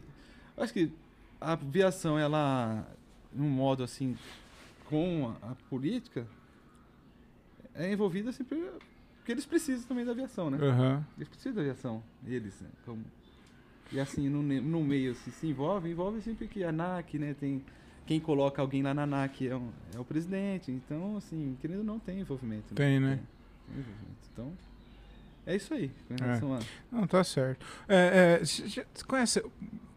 [0.55, 0.91] Acho que
[1.39, 2.87] a aviação, ela,
[3.33, 4.17] num modo assim,
[4.85, 6.25] com a, a política,
[7.75, 8.69] é envolvida sempre.
[9.19, 10.57] Porque eles precisam também da aviação, né?
[10.61, 11.05] Aham.
[11.17, 12.69] Eles precisam da aviação, eles, né?
[12.85, 13.03] Como-
[13.91, 17.35] e assim, no, no meio, se se envolve, envolve sempre que a ANAC, né?
[17.39, 17.63] Tem,
[18.07, 20.71] quem coloca alguém lá na ANAC é, um- é o presidente.
[20.71, 22.73] Então, assim, querendo não, tem envolvimento.
[22.73, 23.19] Tem, né?
[23.67, 24.17] Tem envolvimento.
[24.33, 24.53] Então,
[25.45, 25.91] é isso aí.
[26.09, 26.23] É.
[26.23, 26.59] a...
[26.91, 27.65] Não, tá certo.
[27.87, 29.43] É, é, você conhece,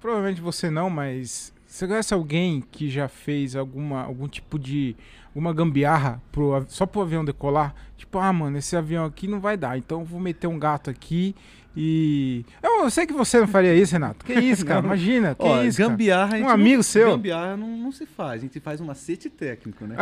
[0.00, 4.96] provavelmente você não, mas você conhece alguém que já fez alguma, algum tipo de,
[5.28, 7.74] alguma gambiarra pro, só pro avião decolar?
[7.96, 10.90] Tipo, ah, mano, esse avião aqui não vai dar, então eu vou meter um gato
[10.90, 11.34] aqui
[11.76, 12.44] e...
[12.62, 14.24] Eu, sei que você não faria isso, Renato.
[14.24, 14.80] Que isso, cara?
[14.82, 14.88] Não.
[14.88, 17.12] Imagina, que Ó, isso, gambiarra Um não- amigo seu?
[17.12, 19.96] Gambiarra não, não se faz, a gente faz um macete técnico, né?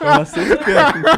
[0.00, 1.08] é um macete técnico.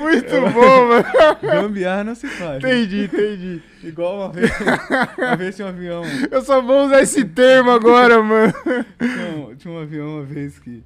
[0.00, 1.04] Muito bom, mano.
[1.42, 2.62] Gambiarra não se faz.
[2.62, 2.80] né?
[2.82, 3.62] Entendi, entendi.
[3.82, 4.50] Igual uma vez,
[5.18, 6.02] uma vez tinha um avião.
[6.30, 8.52] Eu só vou usar esse termo agora, mano.
[9.00, 10.82] Um, tinha um avião uma vez que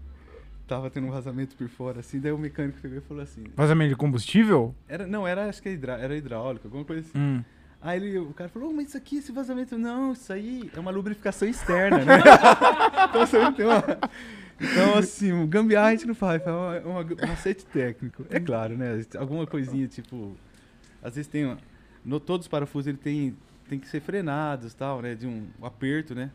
[0.66, 3.44] tava tendo um vazamento por fora, assim, daí o mecânico pegou e falou assim.
[3.54, 4.74] Vazamento de combustível?
[4.88, 7.18] Era, não, era acho que hidra, era hidráulico, alguma coisa assim.
[7.18, 7.44] Hum.
[7.80, 10.80] Aí ele, o cara falou, "Ô, mas isso aqui, esse vazamento, não, isso aí é
[10.80, 12.14] uma lubrificação externa, né?
[13.08, 13.84] então, você não tem uma...
[14.60, 18.24] então, assim, o gambiarra a gente não faz, uma, um macete técnico.
[18.30, 19.02] É claro, né?
[19.18, 20.36] Alguma coisinha, tipo.
[21.02, 21.44] Às vezes tem.
[21.44, 21.58] uma-
[22.04, 23.36] No, todos os parafusos ele tem,
[23.68, 25.14] tem que ser frenados tal, né?
[25.14, 26.30] De um aperto, né?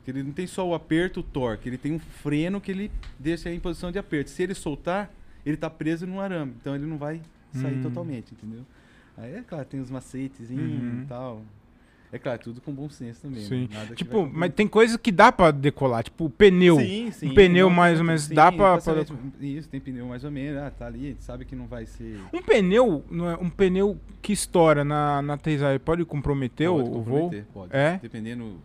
[0.00, 2.90] Porque ele não tem só o aperto, o torque, ele tem um freno que ele
[3.18, 4.30] deixa em posição de aperto.
[4.30, 5.12] Se ele soltar,
[5.44, 7.20] ele tá preso num arame, então ele não vai
[7.52, 7.82] sair Hum.
[7.82, 8.64] totalmente, entendeu?
[9.16, 11.02] Aí é claro, tem os macetezinhos Uhum.
[11.02, 11.42] e tal.
[12.12, 13.42] É claro, tudo com bom senso também.
[13.44, 13.60] Sim.
[13.62, 13.68] Né?
[13.72, 16.76] Nada que Tipo, mas tem coisas que dá pra decolar, tipo o pneu.
[16.80, 17.28] Sim, sim.
[17.30, 19.12] um pneu não, mais ou menos, sim, dá pra- facilmente.
[19.40, 20.60] Isso, tem pneu mais ou menos.
[20.60, 22.18] Ah, tá ali, a gente sabe que não vai ser.
[22.32, 26.88] Um pneu, não é- um pneu que estoura na, na aterrissagem pode comprometer o- Pode
[26.88, 27.02] o voo?
[27.02, 27.76] comprometer, Pode.
[27.76, 27.98] É?
[28.02, 28.56] Dependendo.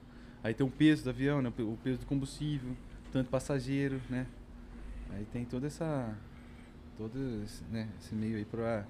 [0.45, 1.51] Aí tem o peso do avião, né?
[1.57, 2.69] o peso do combustível,
[3.11, 4.27] tanto passageiro, né?
[5.09, 6.15] Aí tem toda essa.
[6.95, 8.85] Todo esse, né, esse meio aí pra.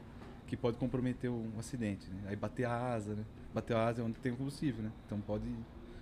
[0.48, 2.10] Que pode comprometer um acidente.
[2.10, 2.24] Né?
[2.28, 3.24] Aí bater a asa, né?
[3.54, 4.92] Bater a asa é onde tem o combustível, né?
[5.06, 5.46] Então pode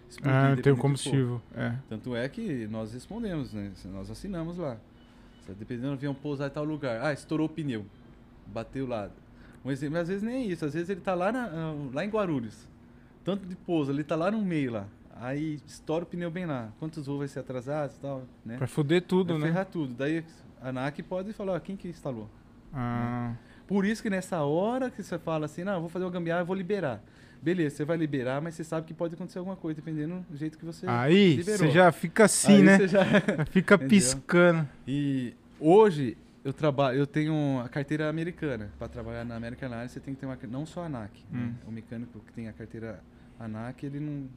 [0.10, 0.34] explodir.
[0.36, 1.40] Ah, tem o combustível.
[1.56, 1.76] É.
[1.88, 3.72] Tanto é que nós respondemos, né?
[3.86, 4.78] Nós assinamos lá.
[5.46, 7.00] Se Dependendo do avião pousar em tal lugar.
[7.06, 7.86] Ah, estourou o pneu.
[8.48, 9.12] Bateu lá.
[9.64, 10.66] Um exemplo, às vezes nem é isso.
[10.66, 12.68] Às vezes ele tá lá, na- ah, lá em Guarulhos.
[13.24, 14.88] Tanto de pouso, ele tá lá no meio lá.
[15.24, 16.70] Aí estoura o pneu bem lá.
[16.80, 18.58] Quantos voos vai ser atrasados e tal, né?
[18.58, 19.48] Pra foder tudo, vai né?
[19.48, 19.94] ferrar tudo.
[19.94, 20.24] Daí
[20.62, 22.30] a ANAC pode falar, ó, quem que instalou?
[22.74, 23.34] Ah,
[23.68, 26.42] Por isso que nessa hora que você fala assim, não, eu vou fazer uma gambiarra,
[26.42, 27.02] eu vou liberar.
[27.42, 30.58] Beleza, você vai liberar, mas você sabe que pode acontecer alguma coisa, dependendo do jeito
[30.58, 31.58] que você aí liberou.
[31.60, 32.78] você já fica assim, Aí né?
[32.78, 33.04] você já-
[33.52, 34.68] Fica piscando.
[34.88, 38.72] E hoje eu trabalho, eu tenho a carteira americana.
[38.80, 41.12] Para trabalhar na American Airlines, você tem que ter uma não só a ANAC.
[41.32, 41.38] Hum.
[41.38, 41.54] Né?
[41.68, 43.02] O mecânico que tem a carteira
[43.40, 44.28] ANAC, ele não,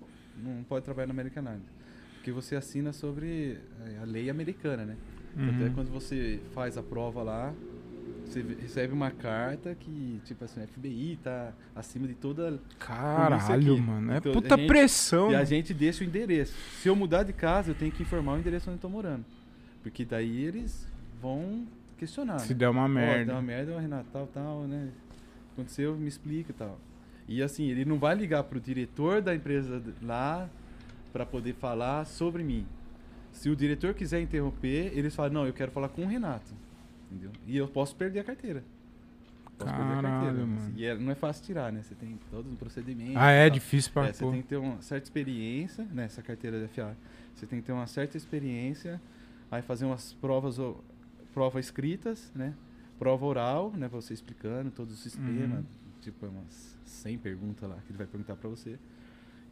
[0.42, 1.68] não pode trabalhar na American Airlines.
[2.16, 4.96] Porque você assina sobre eh, a lei americana, né?
[5.34, 5.72] Até Uhum.
[5.74, 7.54] quando você faz a prova lá,
[8.24, 14.12] você recebe uma carta que, tipo assim, o FBI tá acima de toda Caralho, mano.
[14.12, 15.30] É Então, puta a gente- pressão.
[15.30, 16.52] e a gente deixa o endereço.
[16.82, 19.24] Se eu mudar de casa, eu tenho que informar o endereço onde eu tô morando.
[19.82, 20.88] Porque daí eles
[21.22, 21.66] vão
[21.98, 22.38] questionar.
[22.40, 22.58] Se né?
[22.58, 23.26] der uma merda.
[23.26, 24.88] deu uma merda, ó, Renato, tal, tal, né?
[25.52, 26.78] Aconteceu, me explica e tal.
[27.28, 30.48] E assim, ele não vai ligar pro diretor da empresa lá
[31.12, 32.66] para poder falar sobre mim.
[33.32, 36.54] Se o diretor quiser interromper, eles falam, não, eu quero falar com o Renato.
[37.10, 37.30] Entendeu?
[37.46, 38.62] E eu posso perder a carteira.
[39.58, 40.46] Posso perder a Caralho, carteira.
[40.46, 40.72] mano.
[40.76, 41.82] E é- não é fácil tirar, né?
[41.82, 43.12] Você tem todo um procedimento.
[43.18, 46.68] Ah, é difícil pra É, você tem que ter uma certa experiência nessa carteira da
[46.68, 46.96] FA.
[47.34, 49.00] Você tem que ter uma certa experiência,
[49.50, 50.76] aí fazer umas provas, o-
[51.32, 52.54] prova escritas, né?
[52.98, 53.88] Prova oral, né?
[53.88, 55.64] Você explicando todo o sistema, Uhum.
[56.12, 58.78] Tipo é umas 100 perguntas lá que ele vai perguntar para você.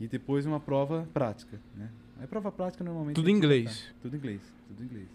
[0.01, 1.89] E depois uma prova prática, né?
[2.19, 3.87] Aí prova prática normalmente Tudo a em inglês.
[3.89, 5.09] tá- Tudo em inglês, tudo em inglês.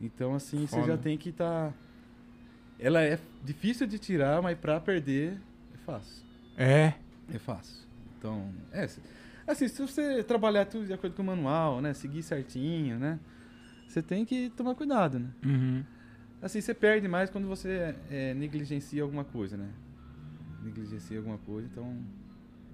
[0.00, 0.86] Então assim, você Foda.
[0.88, 1.72] já tem que estar
[2.78, 5.38] Ela é difícil de tirar, mas para perder
[5.74, 6.22] é fácil.
[6.58, 6.92] É.
[7.32, 7.86] É fácil.
[8.18, 8.86] Então, é.
[9.46, 11.94] Assim, se você trabalhar tudo de acordo com o manual, né?
[11.94, 13.18] Seguir certinho, né?
[13.88, 15.30] Você tem que tomar cuidado, né?
[15.44, 15.84] Uhum.
[16.42, 19.68] Assim, você perde mais quando você é, negligencia alguma coisa, né?
[20.66, 21.96] Negligencia alguma coisa, então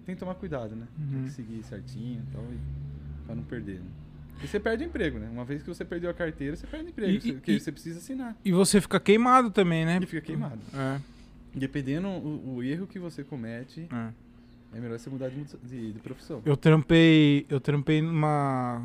[0.07, 0.87] tem que tomar cuidado, né?
[0.97, 1.25] Tem Uhum.
[1.25, 2.59] que seguir certinho e tal, e,
[3.27, 3.77] pra não perder.
[3.77, 3.87] Né?
[4.43, 5.29] E você perde o emprego, né?
[5.31, 7.71] Uma vez que você perdeu a carteira, você perde o emprego, E- você- e- você
[7.71, 8.37] precisa assinar.
[8.45, 10.01] E você fica queimado também, né?
[10.03, 10.59] E fica queimado.
[10.75, 11.01] É,
[11.55, 14.09] Dependendo o, o erro que você comete, é.
[14.79, 16.41] é melhor você mudar de, de, de profissão.
[16.47, 18.83] Eu trampei, eu trampei numa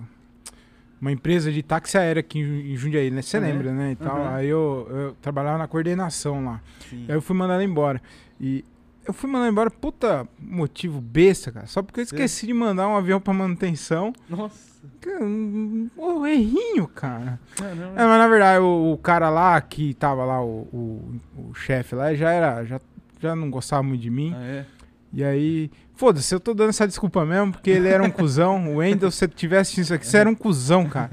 [0.99, 3.21] uma empresa de táxi aéreo aqui em Jundiaí, né?
[3.21, 3.51] Você Ah, é?
[3.51, 3.91] lembra, né?
[3.91, 4.17] E tal.
[4.17, 4.35] Aham.
[4.35, 6.61] Aí eu, eu trabalhava na coordenação lá.
[6.89, 7.05] Sim.
[7.07, 8.01] Aí eu fui mandado embora.
[8.41, 8.65] E
[9.07, 11.65] eu fui mandado embora, puta motivo besta, cara.
[11.67, 12.25] Só porque eu Sério?
[12.25, 14.13] esqueci de mandar um avião pra manutenção.
[14.29, 14.67] Nossa,
[15.21, 17.39] um, errinho, cara.
[17.55, 17.93] caramba.
[18.01, 21.95] É, mas na verdade, o, o cara lá que tava lá, o, o, o chefe
[21.95, 22.65] lá, já era.
[22.65, 22.81] Já,
[23.19, 24.33] já não gostava muito de mim.
[24.35, 24.65] Ah, é?
[25.13, 28.73] E aí, foda-se, eu tô dando essa desculpa mesmo, porque ele era um cuzão.
[28.73, 31.11] O Wendel, se você tivesse isso aqui, você era um cuzão, cara.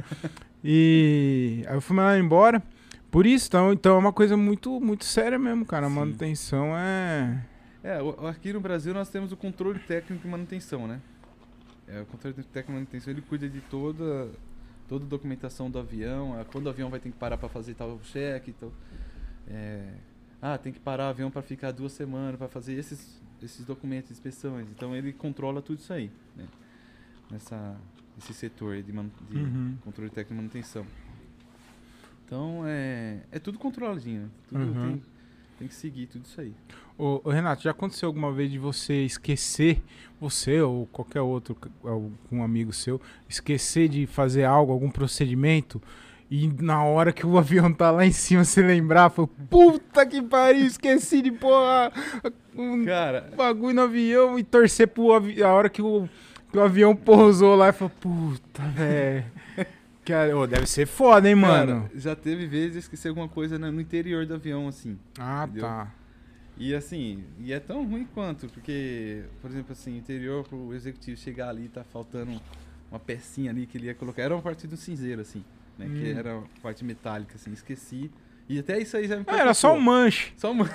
[0.62, 2.62] E aí eu fui mandado embora.
[3.11, 5.86] Por isso, então, então é uma coisa muito, muito séria mesmo, cara.
[5.86, 7.38] A manutenção é.
[7.85, 7.99] É,
[8.30, 11.03] aqui no Brasil nós temos o controle técnico e manutenção, né?
[11.87, 14.30] É, o controle técnico e manutenção ele cuida de toda
[14.89, 17.74] toda a documentação do avião, é, quando o avião vai ter que parar para fazer
[17.74, 18.72] tal cheque, tal.
[19.47, 19.93] É,
[20.41, 24.11] ah, tem que parar o avião para ficar duas semanas para fazer esses esses documentos,
[24.11, 24.66] inspeções.
[24.70, 26.47] Então ele controla tudo isso aí, né?
[27.30, 27.76] Nessa
[28.16, 29.76] esse setor de, manu- de Uhum.
[29.85, 30.87] controle técnico e manutenção.
[32.24, 34.28] Então é é tudo controladinho, né?
[34.49, 34.74] tudo Uhum.
[34.80, 35.03] tem,
[35.59, 36.53] tem que seguir tudo isso aí.
[36.99, 39.83] Ô, ô, Renato, já aconteceu alguma vez de você esquecer,
[40.21, 45.83] você ou qualquer outro, algum amigo seu, esquecer de fazer algo, algum procedimento,
[46.31, 50.23] e na hora que o avião tá lá em cima, você lembrar, foi puta que
[50.23, 51.93] pariu, esqueci de pôr
[52.57, 56.09] um Cara, bagulho no avião e torcer pro avi a hora que o,
[56.51, 59.25] que o avião pousou lá e falou, puta, velho.
[60.05, 61.83] Cara, ô, deve ser foda, hein, mano?
[61.89, 64.99] Cara, já teve vezes esquecer alguma coisa no interior do avião, assim.
[65.19, 65.65] ah, entendeu?
[65.65, 65.93] tá.
[66.57, 71.49] E assim, e é tão ruim quanto, porque, por exemplo, assim, interior pro executivo chegar
[71.49, 72.41] ali, tá faltando
[72.91, 74.23] uma pecinha ali que ele ia colocar.
[74.23, 75.43] Era uma parte do cinzeiro, assim,
[75.77, 75.87] né?
[75.87, 76.19] Que Hum.
[76.19, 78.09] era uma parte metálica, assim, esqueci.
[78.49, 80.33] E até isso aí já me Ah, era só um manche.
[80.37, 80.69] Só uma.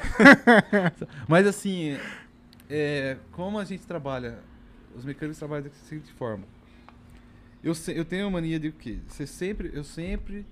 [1.29, 1.97] Mas assim,
[2.69, 4.39] é, como a gente trabalha,
[4.95, 6.43] os mecânicos trabalham da seguinte forma.
[7.63, 8.97] Eu, se- eu tenho a mania de o quê?
[9.07, 10.45] Você sempre, eu sempre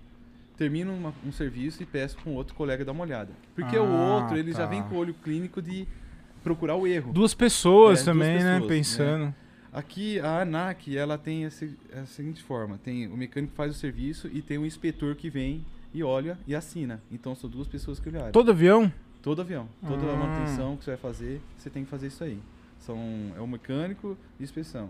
[0.58, 3.32] termino uma- um serviço e peço para um outro colega dar uma olhada.
[3.56, 4.66] Porque o Ah, outro, ele já tá.
[4.66, 5.88] vem com o olho clínico de
[6.44, 7.14] procurar o erro.
[7.14, 8.54] Duas pessoas É, duas também, né?
[8.56, 9.36] pessoas, Pensando.
[9.72, 12.80] Aqui, a ANAC, ela tem a, se- a seguinte forma.
[12.80, 16.38] Tem o mecânico que faz o serviço e tem o inspetor que vem e olha
[16.48, 17.02] e assina.
[17.12, 18.32] Então, são duas pessoas que olharam.
[18.32, 18.92] Todo avião?
[19.22, 19.68] Todo avião.
[19.86, 20.14] Toda Ah.
[20.14, 22.40] a manutenção que você vai fazer, você tem que fazer isso aí.
[22.80, 22.98] São,
[23.36, 24.90] é o mecânico e inspeção.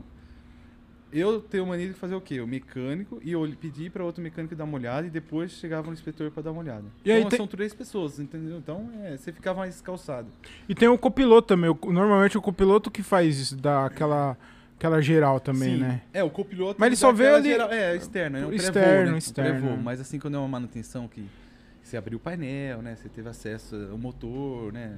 [1.11, 2.41] Eu tenho mania de fazer o quê?
[2.41, 5.93] O mecânico e eu pedir para outro mecânico dar uma olhada e depois chegava no
[5.93, 6.83] inspetor para dar uma olhada.
[7.05, 8.57] E aí então tem- são três pessoas, entendeu?
[8.57, 10.27] Então é, você ficava mais calçado.
[10.67, 11.69] E tem o copiloto também.
[11.69, 14.37] o- Normalmente o copiloto que faz isso, dá aquela,
[14.75, 15.81] aquela geral também, Sim.
[15.81, 16.01] né?
[16.13, 16.75] É, o copiloto.
[16.79, 19.17] Mas ele só vê ali- geral- É, externo, é um Externo, né?
[19.17, 19.69] externo.
[19.71, 19.77] Um.
[19.77, 21.25] Mas assim, quando é uma manutenção que
[21.81, 22.97] você abriu o painel, né?
[22.97, 24.97] Você teve acesso ao motor, né?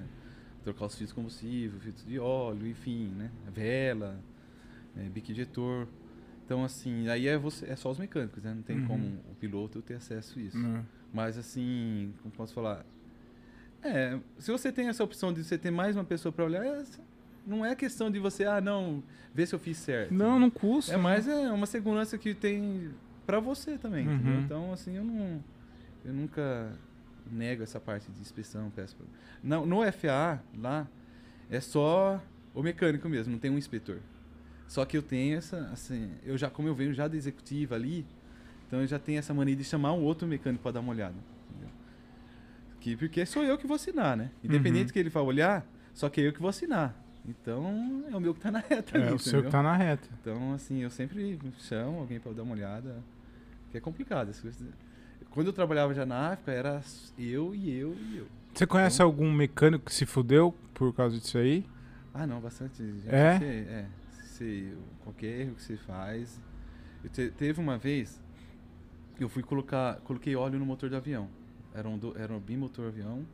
[0.64, 3.30] Trocar os fios de combustível, filtro de óleo, enfim, né?
[3.54, 4.18] Vela,
[5.00, 5.10] né?
[5.10, 5.88] bico injetor.
[6.46, 8.54] Então, assim, aí é, você, é só os mecânicos, né?
[8.54, 8.88] Não tem Uhum.
[8.88, 10.58] como o piloto ter acesso a isso.
[10.58, 10.84] Né?
[11.14, 12.86] Mas assim, como posso falar?
[13.84, 16.84] É, se você tem essa opção de você ter mais uma pessoa para olhar, é-
[17.48, 19.02] não é questão de você, ah, não,
[19.34, 20.14] ver se eu fiz certo.
[20.14, 20.94] Não, não custa.
[20.94, 22.90] É mais é uma segurança que tem
[23.26, 24.34] para você também, entendeu?
[24.34, 24.42] Uhum.
[24.42, 25.44] Então, assim, eu não
[26.04, 26.72] eu nunca
[27.32, 29.06] nego essa parte de inspeção, peço pra-
[29.44, 30.88] Não, no FAA lá
[31.50, 32.22] é só
[32.56, 34.00] o mecânico mesmo, não tem um inspetor.
[34.70, 38.06] Só que eu tenho essa, assim, eu já como eu venho já da executiva ali,
[38.68, 41.16] então eu já tenho essa mania de chamar um outro mecânico para dar uma olhada.
[41.50, 41.70] entendeu?
[42.80, 44.30] Que, porque sou eu que vou assinar, né?
[44.44, 44.94] Independente Uhum.
[44.94, 46.96] que ele vá olhar, só que é eu que vou assinar.
[47.28, 49.52] Então, é o meu que tá na reta É ali, o seu que entendeu?
[49.52, 50.08] tá na reta.
[50.22, 52.96] Então, assim, eu sempre chamo alguém para dar uma olhada,
[53.72, 54.32] que é complicado.
[55.32, 56.82] Quando eu trabalhava já na África, era
[57.18, 58.28] eu e eu e eu.
[58.54, 61.66] Você conhece Então- algum mecânico que se fudeu por causa disso aí?
[62.14, 62.82] Ah, não, bastante.
[63.08, 63.38] É?
[63.42, 63.86] É,
[64.40, 64.74] você-
[65.04, 66.40] qualquer erro que você faz.
[67.12, 68.22] Te- teve uma vez,
[69.20, 71.28] eu fui colocar, coloquei óleo no motor do avião.
[71.74, 73.26] Era um, do, era um bimotor avião.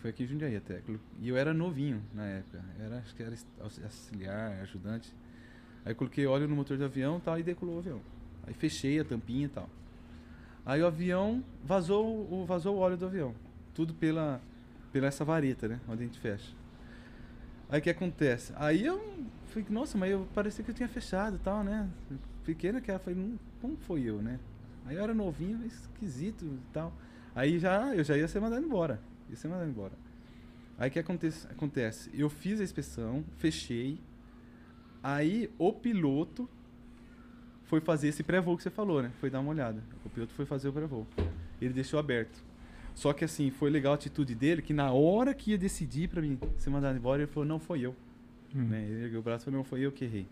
[0.00, 0.80] Foi aqui em Jundiaí até.
[1.20, 2.62] E eu era novinho na época.
[2.80, 5.14] Era, acho que era auxiliar, ajudante.
[5.84, 8.00] Aí coloquei óleo no motor do avião tal, e decolou o avião.
[8.46, 9.68] Aí fechei a tampinha e tal.
[10.66, 13.34] Aí o avião vazou, o- vazou o óleo do avião.
[13.74, 14.40] Tudo pela,
[14.92, 15.80] pela essa vareta, né?
[15.88, 16.52] Onde a gente fecha.
[17.68, 18.52] Aí o que acontece?
[18.56, 19.00] Aí eu
[19.52, 21.88] falei, nossa, mas eu parecia que eu tinha fechado e tal, né?
[22.44, 24.38] Pequena que ela falei, não, como foi eu, né?
[24.84, 26.92] Aí eu era novinho, esquisito e tal.
[27.34, 29.00] Aí já, eu já ia ser mandado embora.
[29.30, 29.92] Ia ser mandado embora.
[30.78, 32.10] Aí o que acontece, acontece?
[32.12, 34.00] Eu fiz a inspeção, fechei.
[35.02, 36.48] Aí o piloto
[37.64, 39.12] foi fazer esse pré-voo que você falou, né?
[39.20, 39.82] Foi dar uma olhada.
[40.04, 41.06] O piloto foi fazer o pré-voo.
[41.60, 42.42] Ele deixou aberto.
[42.94, 46.20] Só que assim, foi legal a atitude dele, que na hora que ia decidir pra
[46.20, 47.96] mim ser mandado embora, ele falou, não foi eu.
[48.54, 48.64] Hum.
[48.68, 48.84] Né?
[48.88, 50.26] Ele ergueu o braço e falou, não foi eu que errei.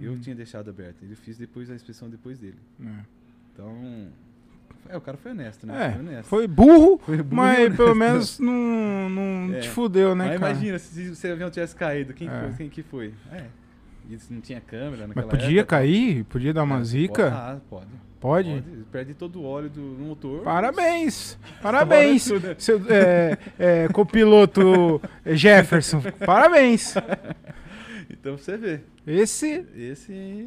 [0.00, 0.20] Eu Hum.
[0.20, 1.02] tinha deixado aberto.
[1.02, 2.58] Ele fez depois a inspeção depois dele.
[2.84, 3.04] É.
[3.52, 4.08] Então.
[4.88, 5.86] É, o cara foi honesto, né?
[5.86, 6.28] É, foi honesto.
[6.28, 7.76] foi burro, Foi burro mas honesto.
[7.76, 9.60] pelo menos não, não É.
[9.60, 10.52] te fudeu, né, Mas cara?
[10.52, 12.40] imagina se, se o avião tivesse caído, quem, É.
[12.40, 13.12] foi, quem que foi?
[13.30, 13.46] É.
[14.08, 16.24] E não tinha câmera Mas naquela podia época, cair?
[16.24, 17.28] Podia dar uma É, zica?
[17.32, 17.86] Ah, pode.
[18.20, 18.62] Pode?
[18.92, 20.42] Perde todo o óleo do motor.
[20.42, 21.38] Parabéns!
[21.62, 22.26] Parabéns!
[22.26, 22.54] Tudo.
[22.58, 26.94] Seu, é, é, copiloto Jefferson, parabéns!
[28.10, 28.84] Então você ver.
[29.06, 30.46] Esse Esse.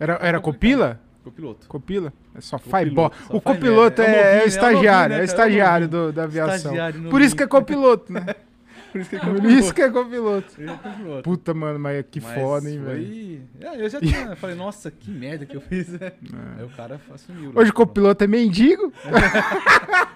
[0.00, 0.98] era, era copila?
[1.22, 1.68] Copiloto.
[1.68, 2.12] Copila?
[2.34, 4.44] É só só O copiloto é, É é novinho, o né?
[4.46, 5.42] estagiário, É é o né, cara?
[5.42, 6.74] estagiário É do, da aviação.
[7.10, 8.26] Por isso que é copiloto, né?
[8.92, 10.54] Por isso que é Por isso que é copiloto.
[10.58, 11.22] Ele é copiloto.
[11.22, 13.42] Puta, mano, mas que Mas foda, hein, foi- velho.
[13.60, 14.36] É, eu já tinha.
[14.36, 15.88] falei, nossa, que merda que eu fiz.
[15.88, 16.12] né?
[16.56, 16.64] Aí É.
[16.64, 17.52] o cara assumiu.
[17.54, 18.92] Hoje o copiloto é mendigo,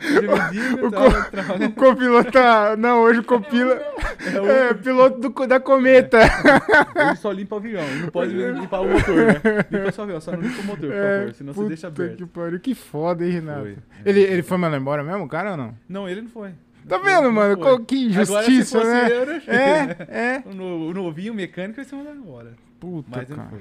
[0.00, 2.76] Hoje eu digo, o tava co- o copiloto tá...
[2.76, 3.74] Não, hoje o copila...
[4.26, 6.18] É o- É, piloto do, da cometa.
[6.96, 9.34] Ele só limpa o avião, ele não pode limpar o motor, né?
[9.70, 11.86] Limpa só o avião, só não limpa o motor, por É, favor, senão você deixa
[11.86, 12.16] aberto.
[12.16, 13.60] que pariu, que foda, hein, Renato?
[13.62, 13.76] Foi.
[14.04, 15.74] Ele, ele foi mandado embora mesmo, cara, ou não?
[15.88, 16.50] Não, ele não foi.
[16.88, 17.56] Tá vendo, mano?
[17.56, 19.08] Qual- que injustiça, né?
[19.46, 19.96] É, né?
[20.08, 20.42] é.
[20.48, 22.52] O no- o novinho mecânico vai ser mandado embora.
[22.78, 23.42] Puta, Mas cara.
[23.42, 23.60] não foi.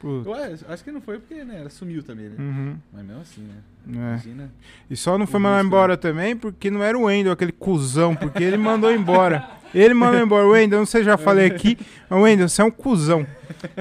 [0.00, 0.28] Puta.
[0.30, 2.34] Eu acho, acho que não foi porque, né, ela sumiu também, né?
[2.38, 2.76] Uhum.
[2.92, 3.54] Mas mesmo assim, né?
[3.86, 3.92] É.
[4.08, 4.50] Imagina.
[4.90, 8.42] E só não foi mandado embora também porque não era o Wendel, aquele cuzão, porque
[8.42, 9.48] ele mandou embora.
[9.74, 10.44] Ele mandou embora.
[10.46, 11.78] O Wendel, não sei já falei aqui,
[12.10, 13.24] mas o Wendel, você é um cuzão.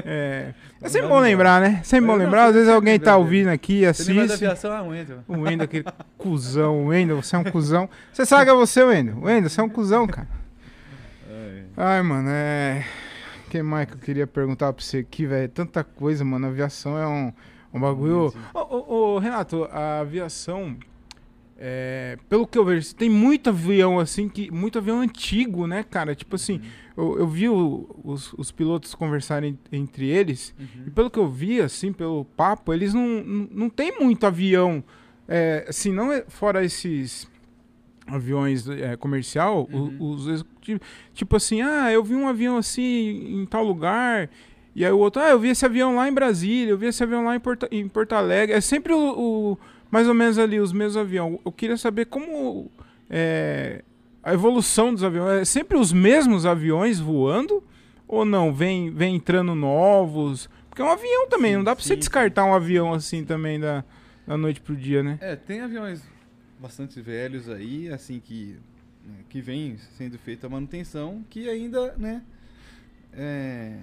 [0.06, 1.82] É, é sempre bom lembrar, né?
[1.84, 2.46] Sempre bom lembrar.
[2.46, 4.46] Às vezes alguém tá ouvindo aqui da assiste.
[4.46, 4.82] Ah.
[5.28, 5.86] O Wendel, aquele
[6.18, 6.84] cuzão.
[6.84, 7.90] O Wendel, você é um cuzão.
[8.12, 9.20] Você sabe que é você, Wendel.
[9.22, 10.28] Wendel, você é um cuzão, cara.
[11.78, 12.86] Ai, mano, é.
[13.46, 15.50] O que mais que eu queria perguntar pra você aqui, velho?
[15.50, 16.48] Tanta coisa, mano.
[16.48, 17.32] A aviação é um,
[17.74, 18.34] um bagulho.
[18.54, 20.78] Ô, Renato, a aviação.
[21.64, 26.16] é, pelo que eu vejo, tem muito avião assim, que muito avião antigo, né, cara?
[26.16, 26.60] Tipo assim,
[27.02, 30.84] eu, eu vi o- os, os pilotos conversarem entre eles, Uhum.
[30.88, 34.84] e pelo que eu vi, assim, pelo papo, eles não, não, não tem muito avião,
[35.28, 37.30] é, assim, não é, fora esses
[38.08, 39.96] aviões é, comercial, Uhum.
[40.00, 40.82] os executivos,
[41.14, 44.30] tipo assim, ah, eu vi um avião assim em tal lugar,
[44.76, 47.02] e aí o outro, ah, eu vi esse avião lá em Brasília, eu vi esse
[47.04, 48.98] avião lá em Porto, em Porto Alegre, é sempre o,
[49.54, 49.58] o-
[49.90, 51.38] mais ou menos ali os mesmos aviões.
[51.46, 52.70] Eu queria saber como
[53.10, 53.84] é,
[54.24, 57.64] a evolução dos aviões, é sempre os mesmos aviões voando,
[58.08, 61.84] ou não, vem, vem entrando novos, porque é um avião também, Sim, não dá pra
[61.84, 63.84] você descartar um avião assim também da,
[64.28, 65.18] da noite pro dia, né?
[65.22, 66.04] É, tem aviões
[66.60, 68.58] bastante velhos aí, assim, que,
[69.06, 72.22] né, que vem sendo feita a manutenção, que ainda, né,
[73.14, 73.78] é,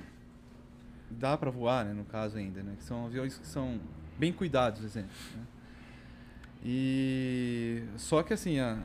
[1.11, 3.81] dá para voar, né, no caso ainda, né, que são aviões que são
[4.19, 5.43] bem cuidados, exemplo, né.
[6.65, 8.79] E só que assim, a-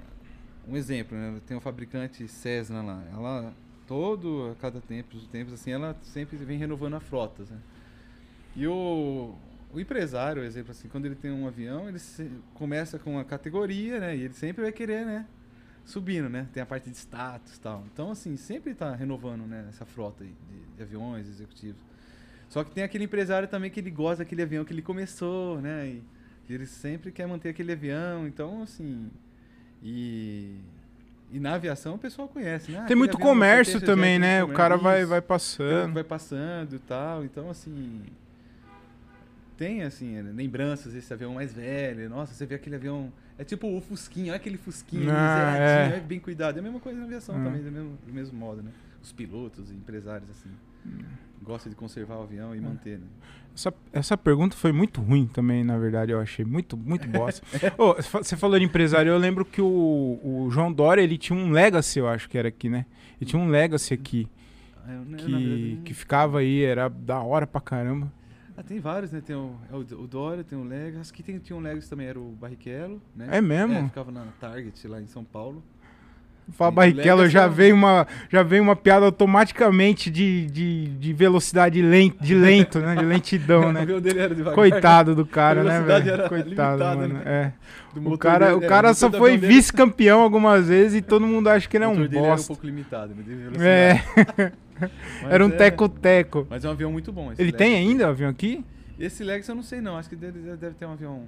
[0.68, 3.54] um exemplo, né, tem um fabricante Cessna lá, ela
[3.88, 7.60] todo a cada tempo, os tempos assim, ela sempre vem renovando a frota, né?
[8.56, 9.36] E o,
[9.74, 14.00] o empresário, exemplo assim, quando ele tem um avião, ele se- começa com a categoria,
[14.00, 14.16] né?
[14.16, 15.26] E ele sempre vai querer, né?
[15.86, 16.48] Subindo, né?
[16.54, 17.84] Tem a parte de status tal.
[17.94, 19.66] Então, assim, sempre está renovando, né?
[19.70, 21.82] Essa frota aí de, de aviões executivos.
[22.50, 25.88] Só que tem aquele empresário também que ele gosta daquele avião que ele começou, né?
[25.88, 26.04] E
[26.54, 28.28] ele sempre quer manter aquele avião.
[28.28, 29.10] Então, assim...
[29.84, 30.56] E...
[31.32, 32.82] E na aviação o pessoal conhece, né?
[32.84, 34.44] Ah, Tem muito comércio também, né?
[34.44, 35.10] O cara vai, isso.
[35.10, 35.92] vai passando.
[35.94, 37.26] vai passando e tal.
[37.26, 38.04] Então, assim.
[39.58, 42.08] Tem, assim, lembranças desse avião mais velho.
[42.08, 43.12] Nossa, você vê aquele avião.
[43.36, 45.98] É tipo o Fusquinha, olha aquele Fusquinha Ah, é.
[45.98, 46.58] é bem cuidado.
[46.58, 47.44] É a mesma coisa na aviação É.
[47.44, 48.70] também, do mesmo, do mesmo modo, né?
[49.02, 50.50] Os pilotos empresários, assim.
[51.44, 53.06] Gostam de conservar o avião e manter, né?
[53.56, 56.44] Essa, essa pergunta foi muito ruim também, na verdade, eu achei.
[56.44, 57.46] Muito, muito bosta.
[58.04, 61.52] Fa- você falou de empresário, eu lembro que o, o João Dória, ele tinha um
[61.52, 62.86] Legacy, eu acho que era aqui, né?
[63.22, 64.28] Ele tinha um Legacy aqui,
[64.86, 68.12] Ah, eu, que, verdade, que ficava aí, era da hora pra caramba.
[68.58, 69.22] Ah, tem vários, né?
[69.22, 71.02] Tem o, é o, o Dória, tem o Legas.
[71.02, 73.28] Acho que tem, tinha um Legas também, era o Barrichello, né?
[73.32, 73.74] É mesmo?
[73.74, 75.64] É, ficava na Target lá em São Paulo.
[76.52, 81.14] Fala Barrichello, já é um- veio uma, já veio uma piada automaticamente de, de, de
[81.14, 82.96] velocidade lento, de lento, né?
[82.96, 83.82] De lentidão, o né?
[83.84, 84.56] avião dele era devagar.
[84.56, 86.28] Coitado do cara, né, velho?
[86.30, 87.14] Coitado, limitada, mano.
[87.16, 87.22] né?
[87.26, 87.52] É.
[87.96, 91.26] O cara, dele, o é, cara motor só foi dele- vice-campeão algumas vezes e todo
[91.26, 92.48] mundo acha que ele é um dele era um bosta.
[92.48, 93.24] pouco limitado, né?
[93.62, 94.52] É,
[95.30, 96.48] era um é- teco-teco.
[96.50, 97.32] Mas é um avião muito bom.
[97.32, 98.64] esse Ele tem ainda o avião aqui?
[99.00, 101.28] Esse Legacy eu não sei não, acho que deve, deve ter um avião, um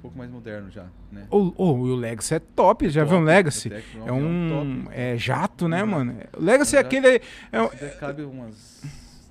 [0.00, 1.26] pouco mais moderno já, né?
[1.30, 3.72] O, o, o Legacy é top, já viu um Top, Legacy?
[3.72, 4.48] É avião um
[4.84, 4.94] top.
[4.98, 6.16] é jato, né, mano?
[6.36, 6.96] O Legacy é Exato.
[6.96, 7.22] aquele.
[7.52, 7.68] É, um-
[7.98, 8.82] cabe umas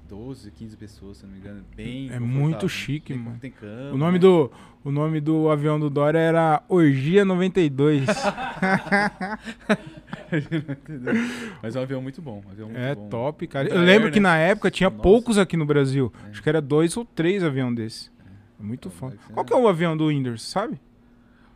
[0.09, 1.63] 12, 15 pessoas, se não me engano.
[1.76, 2.70] Bem É muito confortável.
[2.70, 3.38] chique, tem, mano.
[3.39, 3.91] Tem cama.
[3.93, 4.20] o, nome né?
[4.20, 4.51] do,
[4.84, 8.03] o nome do avião do Dória era Orgia 92.
[10.32, 10.78] Entendeu?
[11.61, 12.41] Mas é um avião muito bom.
[12.47, 13.09] um avião muito é bom.
[13.09, 13.68] top, cara.
[13.68, 14.30] Eu lembro que né?
[14.30, 15.01] na época tinha Nossa.
[15.01, 16.11] poucos aqui no Brasil.
[16.26, 16.30] É.
[16.30, 18.16] Acho que era dois ou três aviões desse.
[18.60, 19.12] É muito É, foda.
[19.14, 20.80] Legacy Qual é- que é o avião do Whindersson, sabe?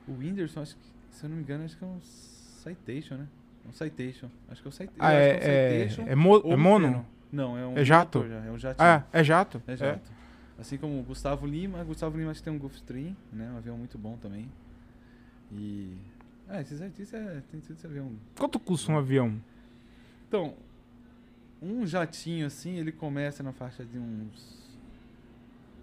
[0.08, 0.82] O Whindersson, acho que,
[1.12, 3.28] se eu não me engano, acho que é um Citation, né?
[3.68, 4.30] Um Citation.
[4.50, 4.98] Acho que é o Citation.
[5.00, 7.06] Ah, é, é, é, mo- ou é um mono?
[7.32, 8.28] Não, é um É jato?
[8.28, 8.88] já, é um jatinho.
[8.88, 9.62] Ah, é jato.
[9.68, 10.12] É jato.
[10.60, 11.84] Assim como o Gustavo Lima.
[11.84, 13.50] Gustavo Lima acho que tem um Gulfstream, né?
[13.52, 14.48] Um avião muito bom também.
[15.52, 15.96] E...
[16.48, 18.12] Ah, esses artistas é, tem tudo esse avião.
[18.38, 19.42] Quanto custa um avião?
[20.28, 20.54] Então,
[21.62, 24.61] um jatinho assim, ele começa na faixa de uns...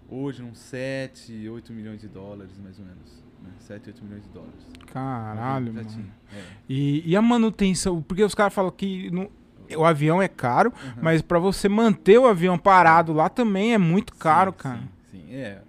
[0.09, 3.23] Hoje, uns 7, 8 milhões de dólares, mais ou menos.
[3.43, 3.51] Né?
[3.61, 4.67] 7, 8 milhões de dólares.
[4.87, 6.07] Caralho, mano.
[6.35, 6.43] É.
[6.69, 8.03] E, e a manutenção?
[8.03, 9.31] Porque os caras falam que não-
[9.77, 11.03] o avião é caro, Uhum.
[11.03, 14.79] mas pra você manter o avião parado lá também é muito caro, Sim, cara.
[15.11, 15.61] Sim, sim, é.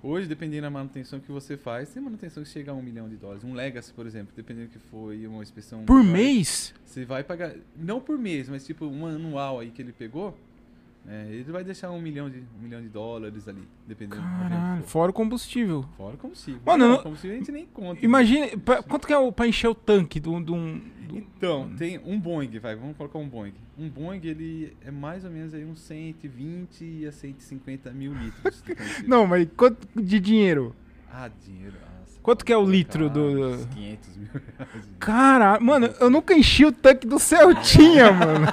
[0.00, 3.16] Hoje, dependendo da manutenção que você faz, tem manutenção que chega a um milhão de
[3.16, 3.42] dólares.
[3.42, 5.84] Um Legacy, por exemplo, dependendo do que aí, uma inspeção.
[5.84, 6.72] Por maior, mês?
[6.84, 7.52] Você vai pagar.
[7.76, 10.38] Não por mês, mas tipo um anual aí que ele pegou.
[11.08, 14.82] É, ele vai deixar um milhão, de, um milhão de dólares ali, dependendo do Caralho,
[14.82, 15.84] fora o combustível.
[15.96, 16.60] Fora o combustível.
[16.66, 18.04] Mano, eu não, não- combustível a gente nem conta.
[18.04, 20.36] Imagina, pra- quanto que é o, pra encher o tanque de um...
[20.36, 23.54] um- Então, tem um Boeing, vai, vamos colocar um Boeing.
[23.78, 28.62] Um Boeing, ele é mais ou menos aí uns 120 a 150 mil litros.
[29.06, 30.74] Não, mas quanto de dinheiro?
[31.10, 31.74] Ah, dinheiro.
[32.22, 34.88] Quanto que é o litro do- uns 500 mil reais.
[34.98, 38.46] Caralho, mano, eu nunca enchi o tanque do Celtinha, mano.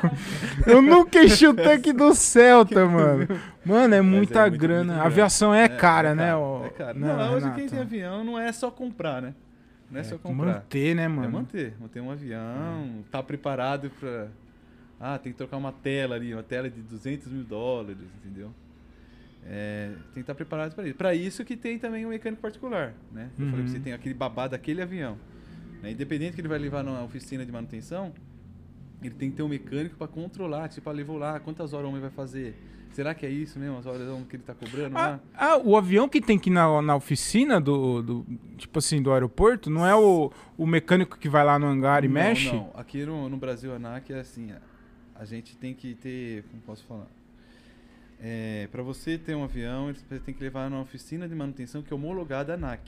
[0.66, 3.28] Eu nunca enchi o tanque do Celta, mano.
[3.66, 4.94] Mano, é Mas muita é muito, grana.
[4.94, 6.36] muito A aviação é, cara, é né?
[6.36, 7.00] ó, É caro.
[7.00, 9.34] né, Não, hoje quem tem avião não é só comprar, né?
[9.92, 10.46] Não é, só comprar.
[10.54, 11.32] Manter, né, É mano?
[11.32, 11.74] manter.
[11.80, 14.28] Manter um avião, tá preparado pra...
[15.00, 18.52] Ah, tem que trocar uma tela ali, uma tela de 200 mil dólares, entendeu?
[19.48, 20.96] É, tem que estar preparado para isso.
[20.98, 23.30] Para isso que tem também um mecânico particular, né?
[23.38, 23.64] Eu falei Uhum.
[23.66, 25.18] pra você, tem aquele babá daquele avião.
[25.84, 25.92] Né?
[25.92, 28.12] Independente que ele vai levar na oficina de manutenção,
[29.04, 31.90] ele tem que ter um mecânico para controlar, tipo, ah, levou lá, quantas horas o
[31.90, 32.56] homem vai fazer?
[32.92, 35.20] Será que é isso mesmo, as horas que ele tá cobrando Ah, lá?
[35.36, 38.26] ah, o avião que tem que ir na, na oficina do, do.
[38.58, 42.08] Tipo assim, do aeroporto, não é o, o mecânico que vai lá no hangar e
[42.08, 42.48] não, mexe?
[42.52, 44.60] Não, aqui no, no Brasil, a ANAC é assim, a,
[45.14, 47.08] a gente tem que ter, como posso falar?
[48.20, 51.92] É, para você ter um avião, você tem que levar numa oficina de manutenção que
[51.92, 52.82] é homologada à ANAC.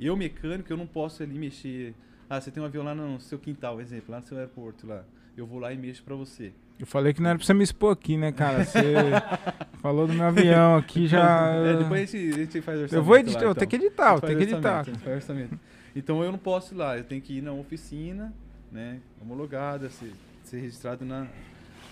[0.00, 1.94] Eu, mecânico, eu não posso ali mexer.
[2.28, 5.04] Ah, você tem um avião lá no seu quintal, exemplo, lá no seu aeroporto lá.
[5.36, 6.52] Eu vou lá e mexo para você.
[6.78, 8.64] Eu falei que não era pra você me expor aqui, né, cara?
[8.64, 8.80] Você
[9.82, 11.50] falou do meu avião aqui já.
[11.54, 12.94] É, depois a gente, a gente faz orçamento.
[12.94, 13.66] eu vou editar, lá, eu então.
[13.66, 14.84] tenho que editar, A eu tenho que editar.
[14.86, 15.58] a.
[15.96, 18.32] Então eu não posso ir lá, eu tenho que ir na oficina,
[18.70, 20.12] né, homologada, ser,
[20.44, 21.26] ser registrado na,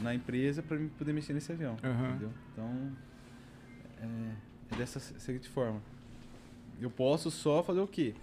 [0.00, 1.76] na empresa para poder mexer nesse avião.
[1.82, 2.10] Aham.
[2.10, 2.30] Entendeu?
[2.52, 2.92] Então
[4.00, 5.80] é, é dessa se- seguinte forma.
[6.80, 8.14] Eu posso só fazer o quê?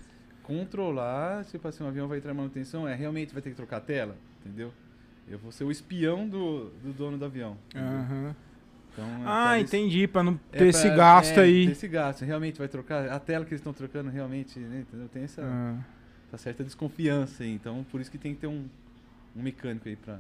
[0.44, 3.78] Controlar, tipo assim, um avião vai entrar em manutenção, é realmente vai ter que trocar
[3.78, 4.72] a tela, entendeu?
[5.28, 7.58] Eu vou ser o espião do, do dono do avião.
[7.76, 8.36] Aham.
[8.92, 11.66] Então, é Ah, entendi, pra não é ter esse pra- gasto é, aí.
[11.66, 12.24] ter esse gasto.
[12.26, 13.10] Realmente vai trocar.
[13.10, 15.08] A tela que eles estão trocando realmente, né, entendeu?
[15.10, 15.80] Tem essa, Ah.
[16.28, 17.52] essa certa desconfiança aí.
[17.54, 18.68] Então, por isso que tem que ter um,
[19.36, 20.20] um mecânico aí pra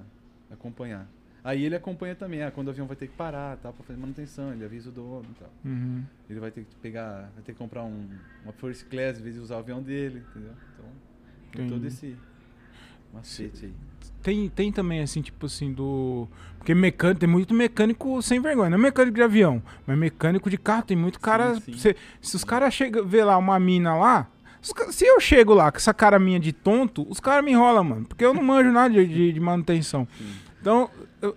[0.49, 1.05] acompanhar.
[1.43, 3.99] Aí ele acompanha também, ah, quando o avião vai ter que parar, tá, pra fazer
[3.99, 5.49] manutenção, ele avisa o dono e tal.
[5.65, 6.03] Uhum.
[6.29, 8.07] Ele vai ter que pegar, vai ter que comprar um,
[8.43, 10.53] uma first class, às vezes usar o avião dele, entendeu?
[10.73, 10.85] Então,
[11.51, 12.15] tem todo esse
[13.13, 13.73] macete aí.
[14.21, 16.27] Tem, tem também, assim, tipo assim, do.
[16.57, 18.69] Porque mecânico, tem muito mecânico sem vergonha.
[18.69, 20.83] Não é mecânico de avião, mas mecânico de carro.
[20.83, 21.59] Tem muito cara.
[21.59, 21.73] sim.
[21.77, 24.29] cê- se os caras chegam, vê lá uma mina lá.
[24.91, 28.05] se eu chego lá com essa cara minha de tonto, os caras me enrolam, mano.
[28.05, 30.07] Porque eu não manjo nada de, de- de manutenção.
[30.17, 30.33] Sim.
[30.61, 30.89] Então,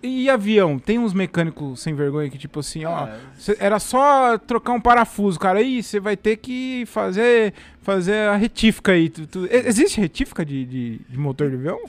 [0.03, 0.77] e avião?
[0.79, 3.05] Tem uns mecânicos sem vergonha que, tipo assim, ó.
[3.05, 5.59] Ah, cê- era só trocar um parafuso, cara.
[5.59, 9.09] Aí você vai ter que fazer, fazer a retífica aí.
[9.09, 11.79] Tu- tu- existe retífica de, de, de motor de avião?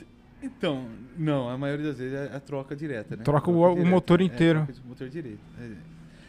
[0.41, 0.85] Então,
[1.17, 3.23] não, a maioria das vezes é a troca direta, né?
[3.23, 4.67] Troca o- Troca o direta, motor é, inteiro.
[4.71, 5.39] de motor direito.
[5.61, 5.69] É.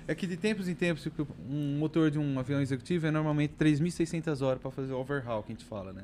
[0.08, 1.06] É que de tempos em tempos,
[1.48, 5.52] um motor de um avião executivo é normalmente 3.600 horas para fazer o overhaul, que
[5.52, 6.02] a gente fala, né?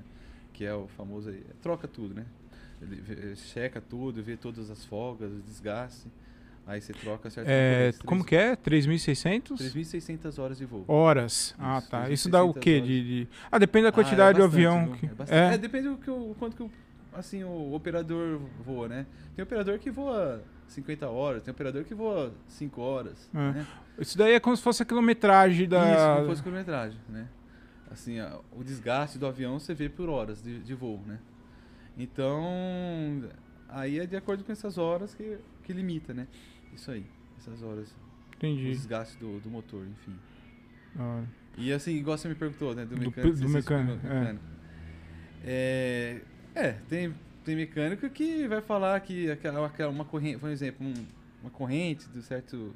[0.52, 1.42] Que é o famoso aí.
[1.60, 2.22] Troca tudo, né?
[2.80, 6.08] Ele vê- checa tudo, vê todas as folgas, o desgaste.
[6.66, 8.56] Aí você troca certas É, como que é?
[8.56, 9.56] 3.600?
[9.56, 10.84] 3.600 horas de voo.
[10.88, 11.54] Horas.
[11.58, 12.10] Ah, Isso, tá.
[12.10, 12.80] Isso dá o 3.600 quê?
[12.80, 14.92] De, de- Ah, depende da Ah, é quantidade do bastante, avião.
[14.96, 15.38] que- É, bastante.
[15.52, 15.54] É.
[15.54, 16.70] É, depende do que o, quanto que o,
[17.14, 19.06] assim, o operador voa, né?
[19.36, 23.38] Tem operador que voa 50 horas, tem operador que voa 5 horas, É.
[23.38, 23.66] né?
[24.00, 25.94] Isso daí é como se fosse a quilometragem da.
[25.94, 27.28] Isso, como fosse quilometragem, né?
[27.88, 31.18] assim, a- o desgaste do avião você vê por horas de, de voo, né?
[31.96, 33.22] Então,
[33.68, 36.26] aí é de acordo com essas horas que, que limita, né?
[36.74, 37.04] Isso aí,
[37.38, 38.70] essas horas, o Entendi.
[38.70, 40.14] desgaste do, do motor, enfim.
[40.98, 41.26] Hora.
[41.56, 42.84] E assim, igual você me perguntou, né?
[42.84, 43.32] Do Do mecânico.
[43.34, 44.36] do se existe mecânico, é.
[45.44, 46.20] É,
[46.54, 51.06] é, tem, tem mecânico que vai falar que aquela, aquela uma corrente, por exemplo, um-
[51.40, 52.74] uma corrente do certo,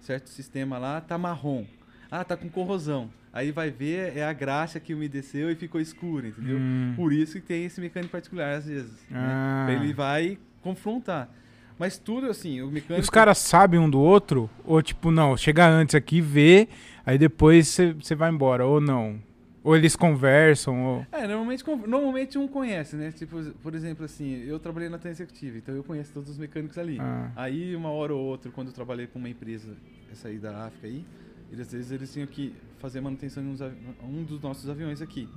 [0.00, 1.66] certo sistema lá tá marrom.
[2.10, 3.10] Ah, tá com corrosão.
[3.32, 6.58] Aí vai ver, é a graxa que umedeceu e ficou escura, entendeu?
[6.58, 6.92] Hum.
[6.94, 8.92] Por isso que tem esse mecânico particular, às vezes.
[9.10, 9.64] Ah.
[9.68, 9.76] Né?
[9.76, 11.30] Ele vai confrontar.
[11.78, 13.02] Mas tudo assim, o E mecânico.
[13.02, 14.50] os caras sabem um do outro?
[14.64, 16.68] Ou tipo, não, chega antes aqui, vê,
[17.06, 19.18] aí depois você vai embora, ou não?
[19.64, 21.06] Ou eles conversam, ou...
[21.10, 23.12] É, normalmente, normalmente um conhece, né?
[23.12, 26.76] Tipo, por exemplo, assim, eu trabalhei na TAN Executiva, então eu conheço todos os mecânicos
[26.76, 26.98] ali.
[27.00, 27.30] Ah.
[27.36, 29.70] Aí, uma hora ou outra, quando eu trabalhei com uma empresa,
[30.10, 31.04] essa aí da África aí,
[31.50, 33.56] eles, às vezes eles tinham que fazer manutenção em
[34.02, 35.28] um dos nossos aviões aqui.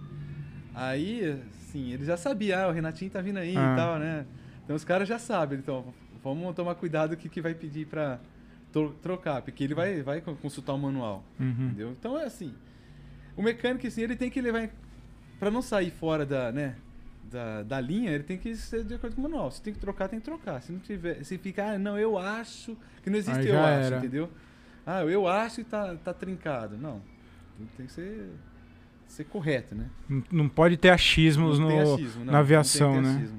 [0.73, 3.73] Aí, assim, eles já sabiam, ah, o Renatinho tá vindo aí Ah.
[3.73, 4.25] e tal, né?
[4.63, 5.93] Então os caras já sabem, então
[6.23, 8.19] vamos tomar cuidado o que, que vai pedir pra
[8.73, 11.23] tro- trocar, porque ele vai, vai con- consultar o manual.
[11.39, 11.49] Uhum.
[11.67, 11.91] Entendeu?
[11.91, 12.53] Então é assim.
[13.37, 14.69] O mecânico, assim, ele tem que levar.
[15.39, 16.75] Pra não sair fora da, né?
[17.31, 19.51] Da, da linha, ele tem que ser de acordo com o manual.
[19.51, 20.61] Se tem que trocar, tem que trocar.
[20.61, 21.23] Se não tiver.
[21.23, 22.77] Se ficar, ah, não, eu acho.
[23.03, 23.97] Que não existe eu já acho, era.
[23.97, 24.29] entendeu?
[24.85, 26.77] Ah, eu acho e tá, tá trincado.
[26.77, 27.01] Não.
[27.77, 28.29] Tem que ser.
[29.07, 29.85] Ser correto, né?
[30.09, 32.33] Não- Não pode ter achismos não no, achismo, não.
[32.33, 33.29] na aviação, né?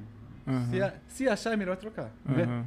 [0.46, 2.10] Aham, Se, a- se achar, é melhor trocar.
[2.28, 2.64] aham.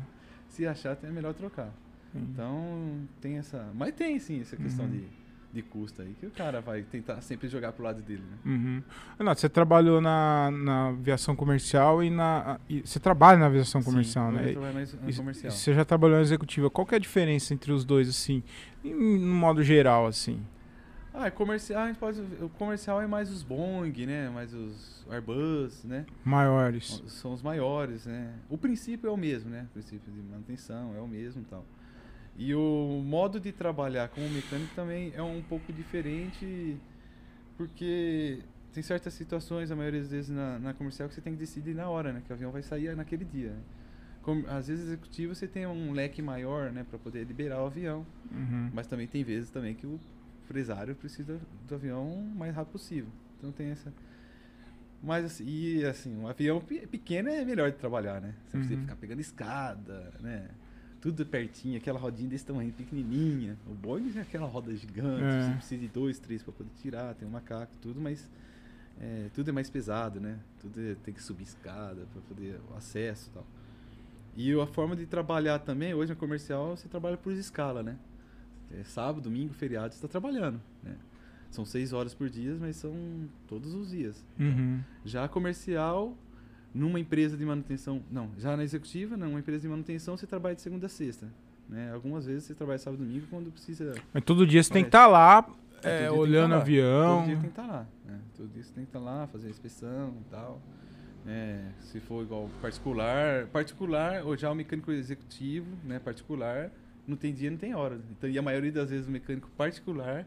[0.49, 1.69] Se achar, é melhor trocar.
[2.13, 3.69] Então, tem essa.
[3.73, 4.91] Mas tem sim essa questão Uhum.
[4.91, 5.03] de,
[5.53, 8.37] de custo aí, que o cara vai tentar sempre jogar pro lado dele, né?
[8.51, 8.83] Uhum.
[9.17, 12.59] Renato, você trabalhou na, na aviação comercial e na.
[12.69, 14.49] e você trabalha na aviação comercial, Sim, né?
[14.49, 15.53] eu trabalho mais na E- comercial.
[15.53, 16.69] e Você já trabalhou na executiva.
[16.69, 18.43] Qual que é a diferença entre os dois, assim?
[18.83, 20.41] Em, no modo geral, assim.
[21.21, 22.21] Ah, é comercial, a gente pode.
[22.41, 24.29] O comercial é mais os Boeing, né?
[24.29, 26.05] Mais os Airbus, né?
[26.23, 27.03] Maiores.
[27.07, 28.33] São os maiores, né?
[28.49, 29.65] O princípio é o mesmo, né?
[29.69, 31.65] O princípio de manutenção é o mesmo e tal.
[32.37, 36.77] E o modo de trabalhar como mecânico também é um pouco diferente,
[37.57, 38.39] porque
[38.71, 41.75] tem certas situações, a maioria das vezes na, na comercial, que você tem que decidir
[41.75, 42.21] na hora, né?
[42.25, 43.49] Que o avião vai sair naquele dia.
[43.49, 43.61] né?
[44.21, 46.85] Como, às vezes, executivo, você tem um leque maior, né?
[46.89, 48.05] Para poder liberar o avião.
[48.31, 48.69] Uhum.
[48.73, 49.99] Mas também tem vezes também que o
[50.53, 53.09] empresário precisa do avião o mais rápido possível.
[53.37, 53.93] Então tem essa.
[55.01, 58.33] Mas assim, e, assim, um avião pe- pequeno é melhor de trabalhar, né?
[58.47, 58.81] Você precisa Uhum.
[58.85, 60.49] ficar pegando escada, né?
[60.99, 63.57] Tudo pertinho, aquela rodinha desse tamanho, pequenininha.
[63.65, 65.41] O Boeing é aquela roda gigante, É.
[65.43, 68.29] você precisa de dois, três para poder tirar, tem um macaco, tudo, mas
[68.99, 70.37] é, tudo é mais pesado, né?
[70.59, 73.47] Tudo é- tem que subir escada para poder o acesso e tal.
[74.35, 77.95] E a forma de trabalhar também, hoje no comercial, você trabalha por escala, né?
[78.71, 80.95] É sábado, domingo, feriado, você está trabalhando, né?
[81.49, 82.93] São seis horas por dia, mas são
[83.47, 84.23] todos os dias.
[84.39, 84.81] Uhum.
[85.03, 86.15] Já comercial,
[86.73, 90.61] numa empresa de manutenção, não, já na executiva, numa empresa de manutenção, você trabalha de
[90.61, 91.27] segunda a sexta.
[91.67, 91.91] Né?
[91.91, 93.95] Algumas vezes você trabalha sábado e domingo quando precisa.
[94.13, 96.61] Mas todo dia você tem que estar lá, todo é, tem que olhando tá lá.
[96.61, 97.17] avião.
[97.17, 97.87] Todo dia tem que estar lá.
[98.05, 98.19] Né?
[98.37, 100.61] Todo dia você tem que estar lá, fazer a inspeção e tal.
[101.27, 106.71] É, se for igual particular, particular, ou já o mecânico executivo, né, particular,
[107.09, 107.99] não tem dia, não tem hora.
[108.11, 110.25] Então, e a maioria das vezes o mecânico particular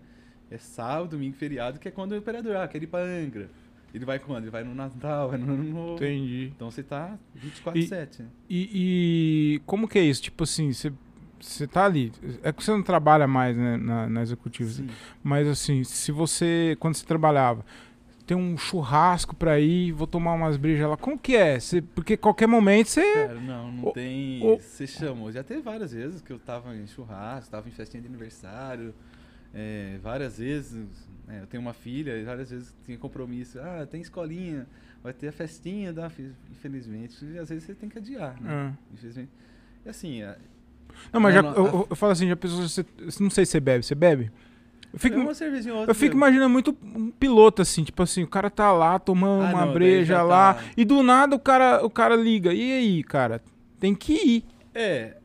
[0.50, 3.48] é sábado, domingo, feriado, que é quando o operador, ah, quer ir para Angra.
[3.94, 4.44] Ele vai quando?
[4.44, 5.94] Ele vai no Natal, vai no Ano Novo.
[5.96, 6.50] Entendi.
[6.54, 8.26] Então você tá 24/7, né?
[8.48, 8.70] E,
[9.54, 10.22] e como que é isso?
[10.22, 10.90] Tipo assim, você,
[11.38, 12.10] você tá ali.
[12.42, 14.70] É que você não trabalha mais né, na, na executiva.
[14.70, 14.88] Sim.
[15.22, 16.74] Mas assim, se você.
[16.80, 17.64] Quando você trabalhava,
[18.26, 20.96] tem um churrasco pra ir, vou tomar umas brejas lá.
[20.96, 21.58] Como que é?
[21.60, 23.12] Você- porque qualquer momento você.
[23.14, 24.40] Cara, não, não O- tem.
[24.44, 25.30] o- Você chamou.
[25.32, 28.94] Já teve várias vezes que eu tava em churrasco, tava em festinha de aniversário.
[29.54, 30.86] é, várias vezes.
[31.26, 33.60] né, eu tenho uma filha, e várias vezes tinha compromisso.
[33.60, 34.66] Ah, tem escolinha,
[35.02, 36.10] vai ter a festinha da.
[36.50, 38.48] Infelizmente, e às vezes você tem que adiar, né?
[38.50, 38.72] Ah.
[38.92, 39.30] Infelizmente.
[39.84, 40.36] E assim, é,
[41.12, 42.84] Não, mas já, a- eu- eu falo assim, já pensou, você,
[43.20, 44.30] não sei se você bebe, você bebe?
[44.92, 48.70] Eu fico, é eu fico imaginando muito um piloto assim, tipo assim, o cara tá
[48.72, 51.88] lá tomando Ah, uma não, breja já lá, tá- e do nada o cara, o
[51.88, 52.52] cara liga.
[52.52, 53.40] E aí, cara?
[53.80, 54.44] Tem que ir.
[54.74, 55.16] É.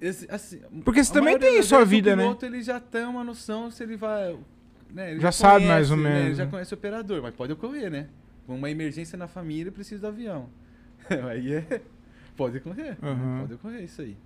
[0.00, 2.22] esse- assim, Porque você também tem sua vida, o né?
[2.24, 4.36] piloto, ele já tem uma noção se ele vai.
[4.92, 6.50] né, ele Já sabe mais ou né, menos, Ele já né?
[6.50, 8.06] conhece o operador, mas pode ocorrer, né?
[8.48, 10.48] Uma emergência na família precisa do avião.
[11.30, 11.80] aí é.
[12.36, 12.96] Pode ocorrer.
[13.02, 13.40] Aham.
[13.40, 14.16] Pode ocorrer isso aí.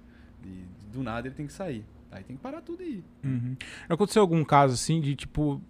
[0.45, 1.85] E do nada ele tem que sair.
[2.11, 3.03] Aí tem que parar tudo aí.
[3.25, 3.57] Uhum.
[3.89, 5.61] Aconteceu algum caso assim de tipo.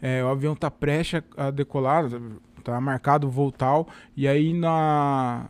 [0.00, 2.04] é, o avião tá prestes a decolar,
[2.62, 5.48] tá marcado o voo tal, e aí na,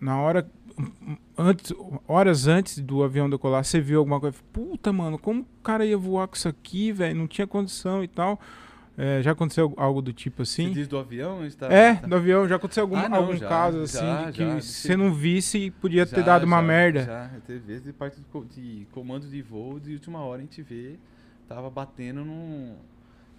[0.00, 0.50] na hora.
[1.38, 1.72] Antes,
[2.06, 4.36] horas antes do avião decolar, você viu alguma coisa.
[4.52, 7.18] Puta, mano, como o cara ia voar com isso aqui, velho?
[7.18, 8.38] Não tinha condição e tal.
[8.98, 10.72] É, já aconteceu algo do tipo Você assim?
[10.72, 11.44] diz do avião?
[11.44, 14.32] Está, É, do avião, já aconteceu algum, Ah, não, algum já, caso assim já, de
[14.32, 17.04] que já, se você não visse podia ter dado uma merda.
[17.04, 20.38] Já, já teve vezes de parte de, co- de comando de voo de última hora
[20.40, 20.98] a gente vê,
[21.48, 22.76] tava batendo num.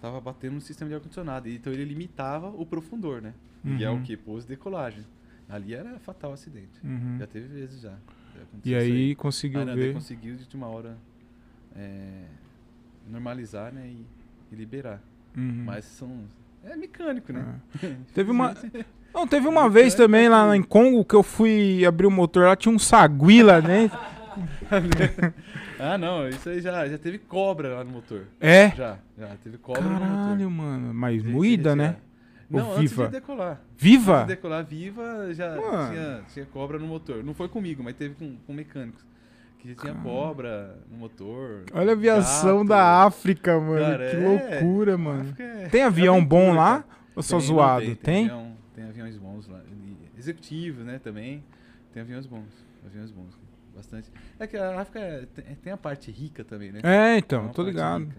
[0.00, 1.48] Tava batendo no sistema de ar-condicionado.
[1.48, 3.34] Então ele limitava o profundor, né?
[3.64, 4.02] E é o Uhum.
[4.04, 4.16] que?
[4.16, 5.04] Pouso e decolagem.
[5.48, 6.70] Ali era fatal acidente.
[6.84, 7.16] Uhum.
[7.18, 7.98] Já teve vezes já.
[8.64, 9.92] E aí A conseguiu Aranda ver.
[9.92, 10.96] conseguiu de última hora
[11.74, 12.26] é,
[13.10, 13.88] normalizar, né?
[13.88, 14.06] E,
[14.52, 15.02] e liberar.
[15.36, 15.62] Uhum.
[15.64, 16.24] Mas são.
[16.64, 17.44] É mecânico, né?
[17.82, 17.94] É.
[18.12, 18.54] Teve uma.
[19.14, 22.54] Não, teve uma vez também lá em Congo que eu fui abrir o motor lá,
[22.54, 23.98] tinha um sagui lá dentro.
[25.78, 28.26] ah, não, isso aí já, já teve cobra lá no motor.
[28.38, 28.70] É?
[28.76, 30.06] Já, já teve cobra no motor.
[30.06, 30.94] Caralho, mano.
[30.94, 31.96] Mas Tem moída, né?
[32.50, 33.06] Não, Ou antes viva?
[33.06, 33.60] de decolar.
[33.76, 34.12] Viva?
[34.14, 37.22] Antes de decolar viva, já tinha, tinha cobra no motor.
[37.24, 39.04] Não foi comigo, mas teve com, com mecânicos.
[39.58, 40.02] Que tinha Caralho.
[40.02, 41.64] cobra no motor.
[41.72, 42.68] Olha a aviação gato.
[42.68, 43.80] da África, mano.
[43.80, 44.20] Cara, que é.
[44.60, 45.34] loucura, mano.
[45.38, 46.82] É- Tem é avião aventura, bom lá?
[46.82, 46.98] cara.
[47.16, 47.84] Ou só Tem, zoado?
[47.86, 48.24] Tem, Tem?
[48.26, 49.60] avião- tem aviões bons lá.
[50.16, 51.42] Executivos, né, também.
[51.92, 52.46] Tem aviões bons.
[52.86, 53.36] Aviões bons.
[53.74, 54.10] Bastante.
[54.38, 56.80] É que a África é- tem, tem a parte rica também, né?
[56.82, 58.04] É, então, tô ligado.
[58.04, 58.16] rica.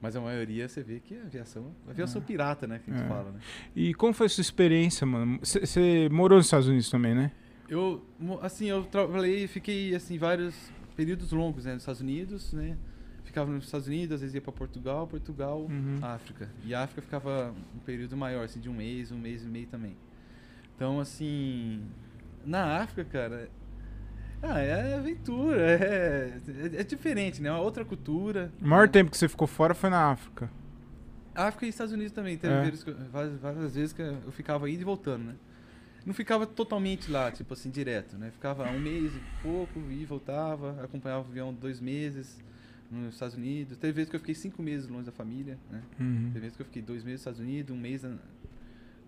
[0.00, 1.66] Mas a maioria você vê que é aviação.
[1.88, 2.80] Aviação pirata, né?
[2.84, 3.08] Que a gente É.
[3.08, 3.38] fala, né?
[3.76, 5.38] E como foi a sua experiência, mano?
[5.42, 7.30] Você morou nos Estados Unidos também, né?
[7.68, 8.04] Eu,
[8.42, 10.54] assim, eu trabalhei, fiquei, assim, vários
[10.96, 11.72] períodos longos, né?
[11.72, 12.76] Nos Estados Unidos, né?
[13.24, 15.98] Ficava nos Estados Unidos, às vezes ia pra Portugal, Portugal, Uhum.
[16.02, 16.50] África.
[16.64, 19.66] E a África ficava um período maior, assim, de um mês, um mês e meio
[19.68, 19.96] também.
[20.76, 21.82] Então, assim,
[22.44, 23.48] na África, cara,
[24.42, 26.32] ah, é aventura, é,
[26.76, 27.48] é, é diferente, né?
[27.48, 28.52] É uma outra cultura.
[28.60, 28.92] O maior né?
[28.92, 30.50] tempo que você ficou fora foi na África.
[31.34, 32.36] África e Estados Unidos também.
[32.36, 32.70] Teve É.
[33.10, 35.34] várias, várias vezes que eu ficava indo e voltando, né?
[36.04, 38.30] Não ficava totalmente lá, tipo assim, direto, né?
[38.32, 42.40] Ficava um mês e pouco, ia e voltava, acompanhava o avião dois meses
[42.90, 43.76] nos Estados Unidos.
[43.78, 45.80] Teve vezes que eu fiquei cinco meses longe da família, né?
[46.00, 46.24] Uhum.
[46.32, 48.02] Teve vezes que eu fiquei dois meses nos Estados Unidos, um mês...
[48.02, 48.16] na-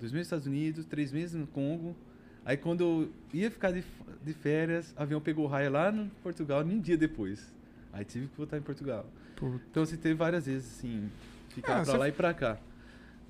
[0.01, 1.97] Dois meses nos Estados Unidos, três meses no Congo.
[2.45, 6.11] Aí quando eu ia ficar de, f- de férias, o avião pegou raia lá no
[6.23, 7.53] Portugal, um dia depois.
[7.93, 9.07] Aí tive que voltar em Portugal.
[9.37, 9.55] Pô.
[9.71, 11.09] Então você teve várias vezes, assim,
[11.51, 12.59] ficar Ah, pra lá e pra cá.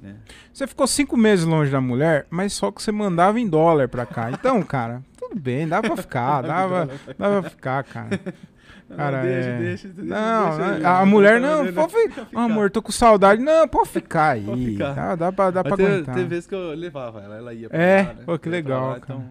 [0.04, 0.16] Né?
[0.52, 4.04] Você ficou cinco meses longe da mulher, mas só que você mandava em dólar pra
[4.04, 4.30] cá.
[4.30, 6.88] Então, cara, tudo bem, dá pra ficar, dava,
[7.18, 8.08] dá pra ficar, cara.
[8.94, 10.86] Cara, deixa, é- deixa, deixa, Não, deixa né?
[10.86, 12.36] a não mulher tá não, fazendo, pode.
[12.36, 13.42] Amor, tô com saudade.
[13.42, 14.44] Não, pode ficar aí.
[14.44, 14.92] Pode ficar.
[14.94, 16.14] Dá, dá pra, dá Mas pra teve, aguentar.
[16.14, 18.02] teve vezes que eu levava ela, ela ia pra É?
[18.02, 18.22] lá, né?
[18.26, 19.18] Pô, que legal, lá, cara.
[19.20, 19.24] então-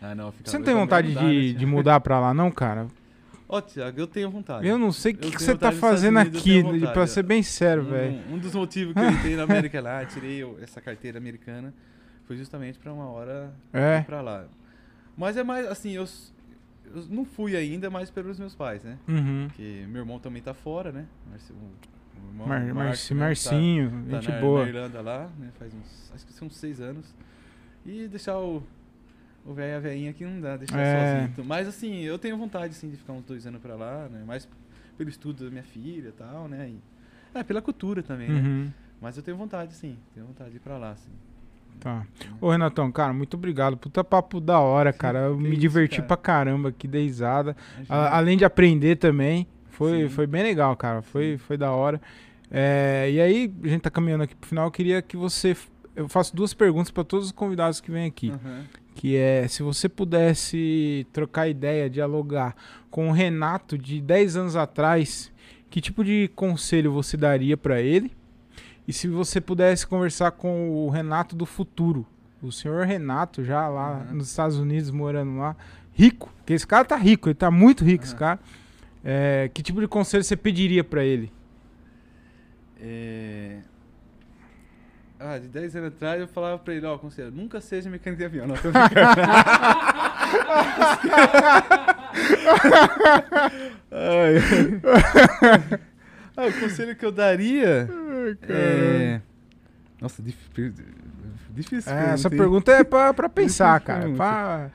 [0.00, 2.50] Ah, não, Você não tem vontade não dá, de, né, de mudar pra lá, não,
[2.50, 2.86] cara?
[3.56, 4.66] Ó, Thiago, eu tenho vontade.
[4.66, 6.62] Eu não sei o que, que você tá fazendo Unidos, aqui,
[7.02, 7.06] ó.
[7.06, 8.14] ser bem sério, velho.
[8.30, 11.72] Um, um dos motivos que eu entrei na América lá, tirei essa carteira americana,
[12.26, 13.98] foi justamente pra uma hora É.
[14.00, 14.46] ir pra lá.
[15.16, 16.04] Mas é mais, assim, eu,
[16.94, 18.98] eu não fui ainda, mas pelos meus pais, né?
[19.06, 19.44] Uhum.
[19.46, 21.06] Porque meu irmão também tá fora, né?
[21.30, 24.62] Marci- o- o irmão, Mar, Marci- Marcio, né, tá- Marcinho, tá gente na, boa.
[24.62, 25.50] na Irlanda lá, né?
[25.58, 27.14] Faz uns, acho que são uns seis anos.
[27.86, 28.62] E deixar o,
[29.44, 31.10] o velho a velhinha aqui não dá, deixar É.
[31.12, 31.30] sozinho.
[31.32, 34.22] Então, Mas assim, eu tenho vontade, sim, de ficar uns dois anos pra lá, né?
[34.26, 34.48] Mais
[34.96, 36.70] pelo estudo da minha filha e tal, né?
[36.70, 38.40] E, é, pela cultura também, né?
[38.40, 38.70] Uhum.
[39.00, 39.96] Mas eu tenho vontade, sim.
[40.14, 41.10] Tenho vontade de ir pra lá, sim.
[41.80, 42.06] Tá.
[42.40, 43.76] Ô, Renatão, cara, muito obrigado.
[43.76, 45.18] Puta papo da hora, cara.
[45.24, 46.06] Eu que me isso, diverti cara.
[46.06, 47.56] pra caramba aqui, dei risada.
[47.88, 49.46] A- além de aprender também.
[49.70, 50.08] Foi, Sim.
[50.08, 51.02] foi bem legal, cara.
[51.02, 52.00] Foi, foi da hora.
[52.48, 54.66] É, e aí, a gente tá caminhando aqui pro final.
[54.66, 55.56] Eu queria que você.
[55.96, 58.30] Eu faço duas perguntas pra todos os convidados que vêm aqui.
[58.30, 58.64] Aham.
[58.94, 62.54] Que é se você pudesse trocar ideia, dialogar
[62.90, 65.32] com o Renato de 10 anos atrás,
[65.68, 68.12] que tipo de conselho você daria pra ele?
[68.86, 72.06] E se você pudesse conversar com o Renato do futuro,
[72.42, 74.16] o senhor Renato já lá Uhum.
[74.18, 75.56] nos Estados Unidos morando lá,
[75.92, 78.18] rico, porque esse cara tá rico, ele tá muito rico esse Uhum.
[78.18, 78.38] cara.
[79.02, 81.32] É, que tipo de conselho você pediria pra ele?
[82.80, 83.43] É...
[85.26, 88.26] Ah, de 10 anos atrás eu falava pra ele, ó, conselheiro, nunca seja mecânico de
[88.26, 88.46] avião.
[88.46, 88.94] Não, tô brincando.
[93.90, 94.34] Ai.
[96.36, 97.88] ah, o conselho que eu daria
[98.42, 99.18] é...
[99.98, 100.50] Nossa, dif-
[101.48, 101.90] difícil.
[101.90, 104.10] É, essa pergunta é pra, pra pensar, Difícil cara.
[104.14, 104.70] Pra...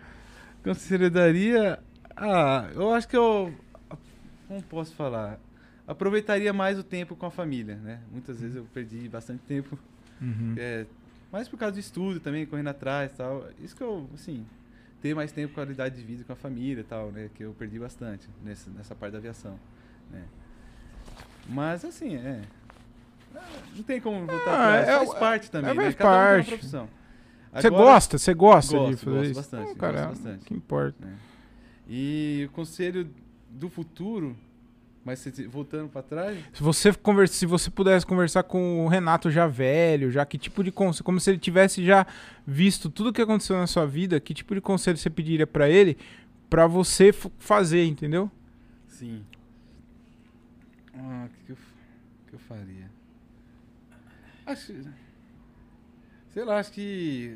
[0.63, 1.77] Conselho eu daria...
[2.17, 3.53] Ah, eu acho que eu...
[4.47, 5.38] Como posso falar?
[5.88, 7.99] Aproveitaria mais o tempo com a família, né?
[8.11, 9.77] Muitas vezes eu perdi bastante tempo
[10.21, 10.55] Uhum.
[10.57, 10.85] É,
[11.31, 13.47] mais por causa do estudo também, correndo atrás e tal.
[13.63, 14.45] Isso que eu, assim,
[15.01, 17.29] ter mais tempo, qualidade de vida com a família e tal, né?
[17.35, 19.59] Que eu perdi bastante nessa, nessa parte da aviação,
[20.11, 20.23] né?
[21.47, 22.41] Mas, assim, é...
[23.75, 24.87] Não tem como voltar Ah, atrás.
[24.89, 25.81] é faz parte também, é, né?
[25.83, 26.47] faz um uma parte.
[26.49, 26.89] profissão.
[27.53, 28.17] Você gosta?
[28.17, 29.39] Você gosta de Gosto, fazer gosto isso?
[29.39, 30.45] bastante, gosto cara, bastante.
[30.45, 31.05] que importa.
[31.05, 31.15] né?
[31.87, 33.09] E o conselho
[33.49, 34.35] do futuro,
[35.10, 39.31] Mas se- voltando pra trás, Se você, conversa, se você pudesse conversar com o Renato
[39.31, 42.06] já velho, já que tipo de conselho, como se ele tivesse já
[42.45, 45.98] visto tudo que aconteceu na sua vida, que tipo de conselho você pediria pra ele
[46.48, 48.30] pra você fazer, entendeu?
[48.88, 49.26] sim.
[50.94, 51.56] Ah, o que,
[52.27, 52.91] que eu faria?
[54.45, 54.73] Acho.
[56.31, 57.36] Sei lá, acho que.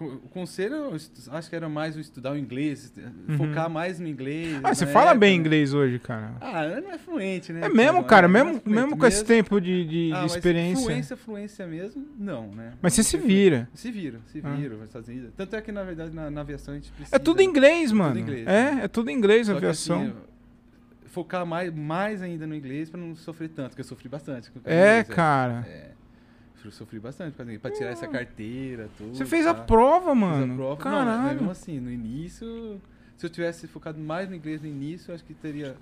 [0.00, 0.90] O conselho,
[1.30, 2.92] acho que era mais o estudar o inglês,
[3.28, 3.36] Uhum.
[3.36, 4.58] focar mais no inglês.
[4.64, 5.40] Ah, você fala bem época.
[5.46, 6.32] inglês hoje, cara.
[6.40, 7.60] Ah, não é fluente, né?
[7.66, 9.28] É mesmo, Não cara, é mesmo, fluente mesmo com esse mesmo.
[9.28, 10.82] tempo de, de- Ah, de mas experiência.
[10.82, 12.72] Fluência, fluência mesmo, não, né?
[12.82, 13.68] Mas você se vira.
[13.74, 14.50] Se vira, se Ah.
[14.54, 15.30] vira, vai sozinho.
[15.36, 17.14] Tanto é que, na verdade, na, na aviação a gente precisa.
[17.14, 18.18] É tudo inglês, mano.
[18.18, 18.80] inglês, é, né?
[18.84, 20.02] é tudo inglês a que, aviação.
[20.02, 20.12] assim,
[21.06, 24.50] focar mais, mais ainda no inglês pra não sofrer tanto, porque eu sofri bastante.
[24.64, 25.64] é, inglês, cara.
[25.68, 25.90] É,
[26.70, 29.16] sofri bastante pra, pra tirar essa carteira, tudo.
[29.16, 29.64] Você fez a tá?
[29.64, 30.52] prova, Fiz mano.
[30.52, 30.74] a prova.
[30.74, 31.22] Não, Caralho.
[31.22, 32.80] mas mesmo assim, no início,
[33.16, 35.76] se eu tivesse focado mais no inglês no início, eu acho que teria.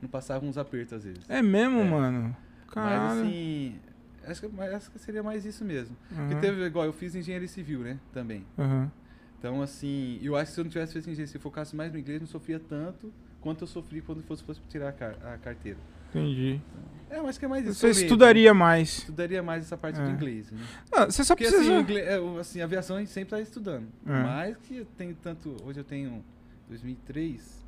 [0.00, 1.28] Não passava uns apertos às vezes.
[1.28, 1.84] É mesmo, É.
[1.84, 2.36] mano.
[2.66, 3.20] Mas Caralho.
[3.20, 3.78] assim.
[4.26, 5.96] Acho que, mas acho que seria mais isso mesmo.
[6.12, 7.98] Aham, Porque teve, igual, eu fiz engenharia civil, né?
[8.12, 8.44] Também.
[8.58, 8.90] aham.
[9.38, 11.90] Então, assim, eu acho que se eu não tivesse feito engenharia, se eu focasse mais
[11.92, 15.38] no inglês, não sofria tanto quanto eu sofri quando fosse, fosse tirar a, car- a
[15.38, 15.78] carteira.
[16.10, 16.60] Entendi.
[17.08, 17.80] É, acho que é mais isso.
[17.80, 18.02] Você mesmo.
[18.04, 18.98] estudaria mais.
[18.98, 20.04] Estudaria mais essa parte É.
[20.04, 20.60] do inglês, né?
[20.92, 21.72] Ah, você só Porque, precisa.
[21.72, 23.88] assim, inglês, é, assim, aviação a gente sempre tá estudando.
[24.06, 24.22] É.
[24.22, 25.56] Mais que eu tenho tanto...
[25.64, 26.24] Hoje eu tenho
[26.68, 27.66] 2003,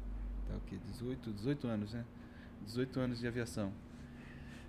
[0.49, 0.77] tá o quê?
[0.93, 2.05] 18, 18 anos, né?
[2.67, 3.73] 18 anos de aviação.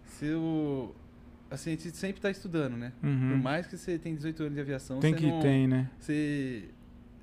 [0.06, 0.96] Se eu...
[1.52, 2.92] Assim, a gente sempre tá estudando, né?
[3.04, 3.30] Uhum.
[3.30, 5.88] Por mais que você tenha 18 anos de aviação, Tem que não, tem, né?
[6.00, 6.70] Você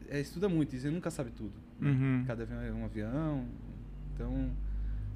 [0.08, 1.52] é, estuda muito e você nunca sabe tudo.
[1.80, 1.90] né?
[1.90, 2.24] Uhum.
[2.28, 3.44] Cada avião é um avião,
[4.14, 4.50] então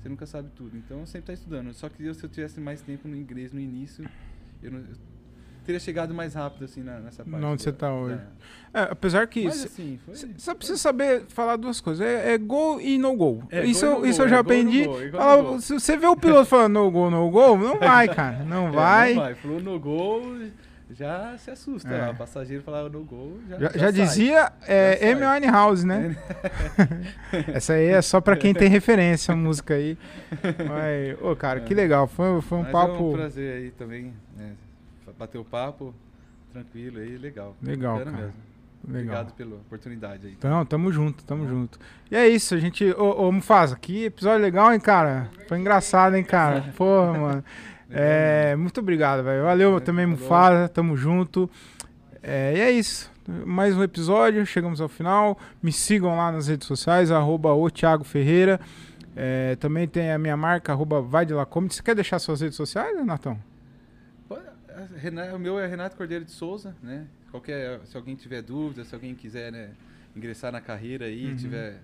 [0.05, 0.77] você nunca sabe tudo.
[0.77, 1.73] Então eu sempre tá estudando.
[1.73, 4.05] Só que eu, se eu tivesse mais tempo no inglês no início,
[4.63, 4.85] eu, não, eu
[5.65, 7.43] teria chegado mais rápido assim na- nessa parte.
[7.45, 8.17] Onde você tá hoje.
[8.73, 9.45] da- É, apesar que.
[9.45, 10.15] Mas assim, foi.
[10.37, 12.07] Só precisa saber falar duas coisas.
[12.07, 13.43] É, é gol e no gol.
[13.51, 14.85] É, isso gol eu, isso gol, eu já é aprendi.
[14.85, 18.07] gol, é Fala, se você vê o piloto falando no gol, no gol, não vai,
[18.09, 18.45] cara.
[18.45, 19.15] Não É, vai.
[19.15, 19.35] Não vai.
[19.37, 20.23] Falou no gol,
[20.95, 21.93] já se assusta.
[21.93, 22.01] É.
[22.01, 22.11] lá.
[22.11, 23.59] O passageiro falava no gol, já.
[23.59, 25.13] Já, já já dizia é.
[25.13, 26.17] Amy Winehouse, né?
[27.53, 29.99] Essa aí é só pra quem tem referência a música aí.
[30.69, 32.07] Mas, ô, cara, que legal.
[32.07, 34.53] Foi, foi um Mas É papo um prazer aí também, né?
[35.19, 35.95] Bater o papo
[36.53, 37.57] tranquilo aí, legal.
[37.63, 38.11] legal, cara.
[38.11, 38.35] mesmo.
[38.87, 39.15] Legal.
[39.23, 40.33] Obrigado pela oportunidade aí.
[40.35, 41.79] Então, tamo junto, tamo junto.
[42.11, 42.85] E é isso, a gente.
[42.93, 45.31] Ô, ô Mufasa, que episódio legal, hein, cara?
[45.49, 46.73] Foi engraçado, hein, cara?
[46.77, 47.45] Porra, mano.
[47.91, 49.45] É, muito obrigado, velho.
[49.45, 50.21] Valeu também, Falou.
[50.21, 51.49] Mufasa, tamo junto.
[52.23, 53.11] É, e é isso.
[53.47, 55.39] Mais um episódio, chegamos ao final.
[55.63, 58.61] Me sigam lá nas redes sociais, arroba o Thiago Ferreira.
[59.17, 61.75] É, também tem a minha marca, arroba vai de lá Comedy.
[61.75, 63.39] Você quer deixar suas redes sociais, Renatão?
[65.35, 67.07] O meu é Renato Cordeiro de Souza, né?
[67.31, 69.71] Qualquer, se alguém tiver dúvida, se alguém quiser né,
[70.17, 71.37] ingressar na carreira aí, Uhum.
[71.37, 71.81] tiver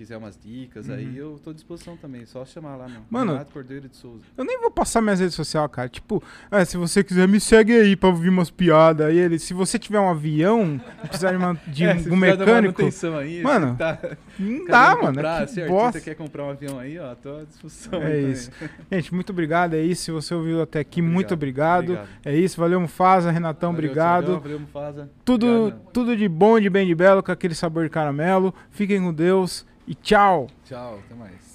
[0.00, 0.94] quiser umas dicas Uhum.
[0.94, 2.24] aí, eu tô à disposição também.
[2.24, 4.24] Só chamar lá no Mano, Renato Cordeiro de Souza.
[4.34, 5.90] Eu nem vou passar minhas redes sociais, cara.
[5.90, 9.08] Tipo, é, se você quiser, me segue aí pra ouvir umas piadas.
[9.08, 12.50] Aí ele, se você tiver um avião, precisar de, uma, de É, um da mecânico,
[12.80, 13.98] manutenção aí, Mano, tá
[14.38, 15.06] não dá, mano.
[15.08, 15.86] comprar, é se bosta.
[15.88, 18.02] artista quer comprar um avião aí, ó, tô à disposição.
[18.02, 18.50] É isso.
[18.90, 19.74] Gente, muito obrigado.
[19.74, 20.04] É isso.
[20.04, 21.90] Se você ouviu até aqui, muito obrigado.
[21.92, 22.08] Obrigado.
[22.24, 22.58] É isso.
[22.58, 23.30] Valeu, Mufasa.
[23.30, 24.40] Renatão, Valeu, obrigado.
[24.40, 25.10] Valeu, Mufasa.
[25.26, 25.90] Tudo, Obrigado.
[25.92, 28.54] tudo de bom, de bem, de belo, com aquele sabor de caramelo.
[28.70, 30.46] Fiquem com Deus e tchau.
[30.64, 31.49] Tchau, até mais.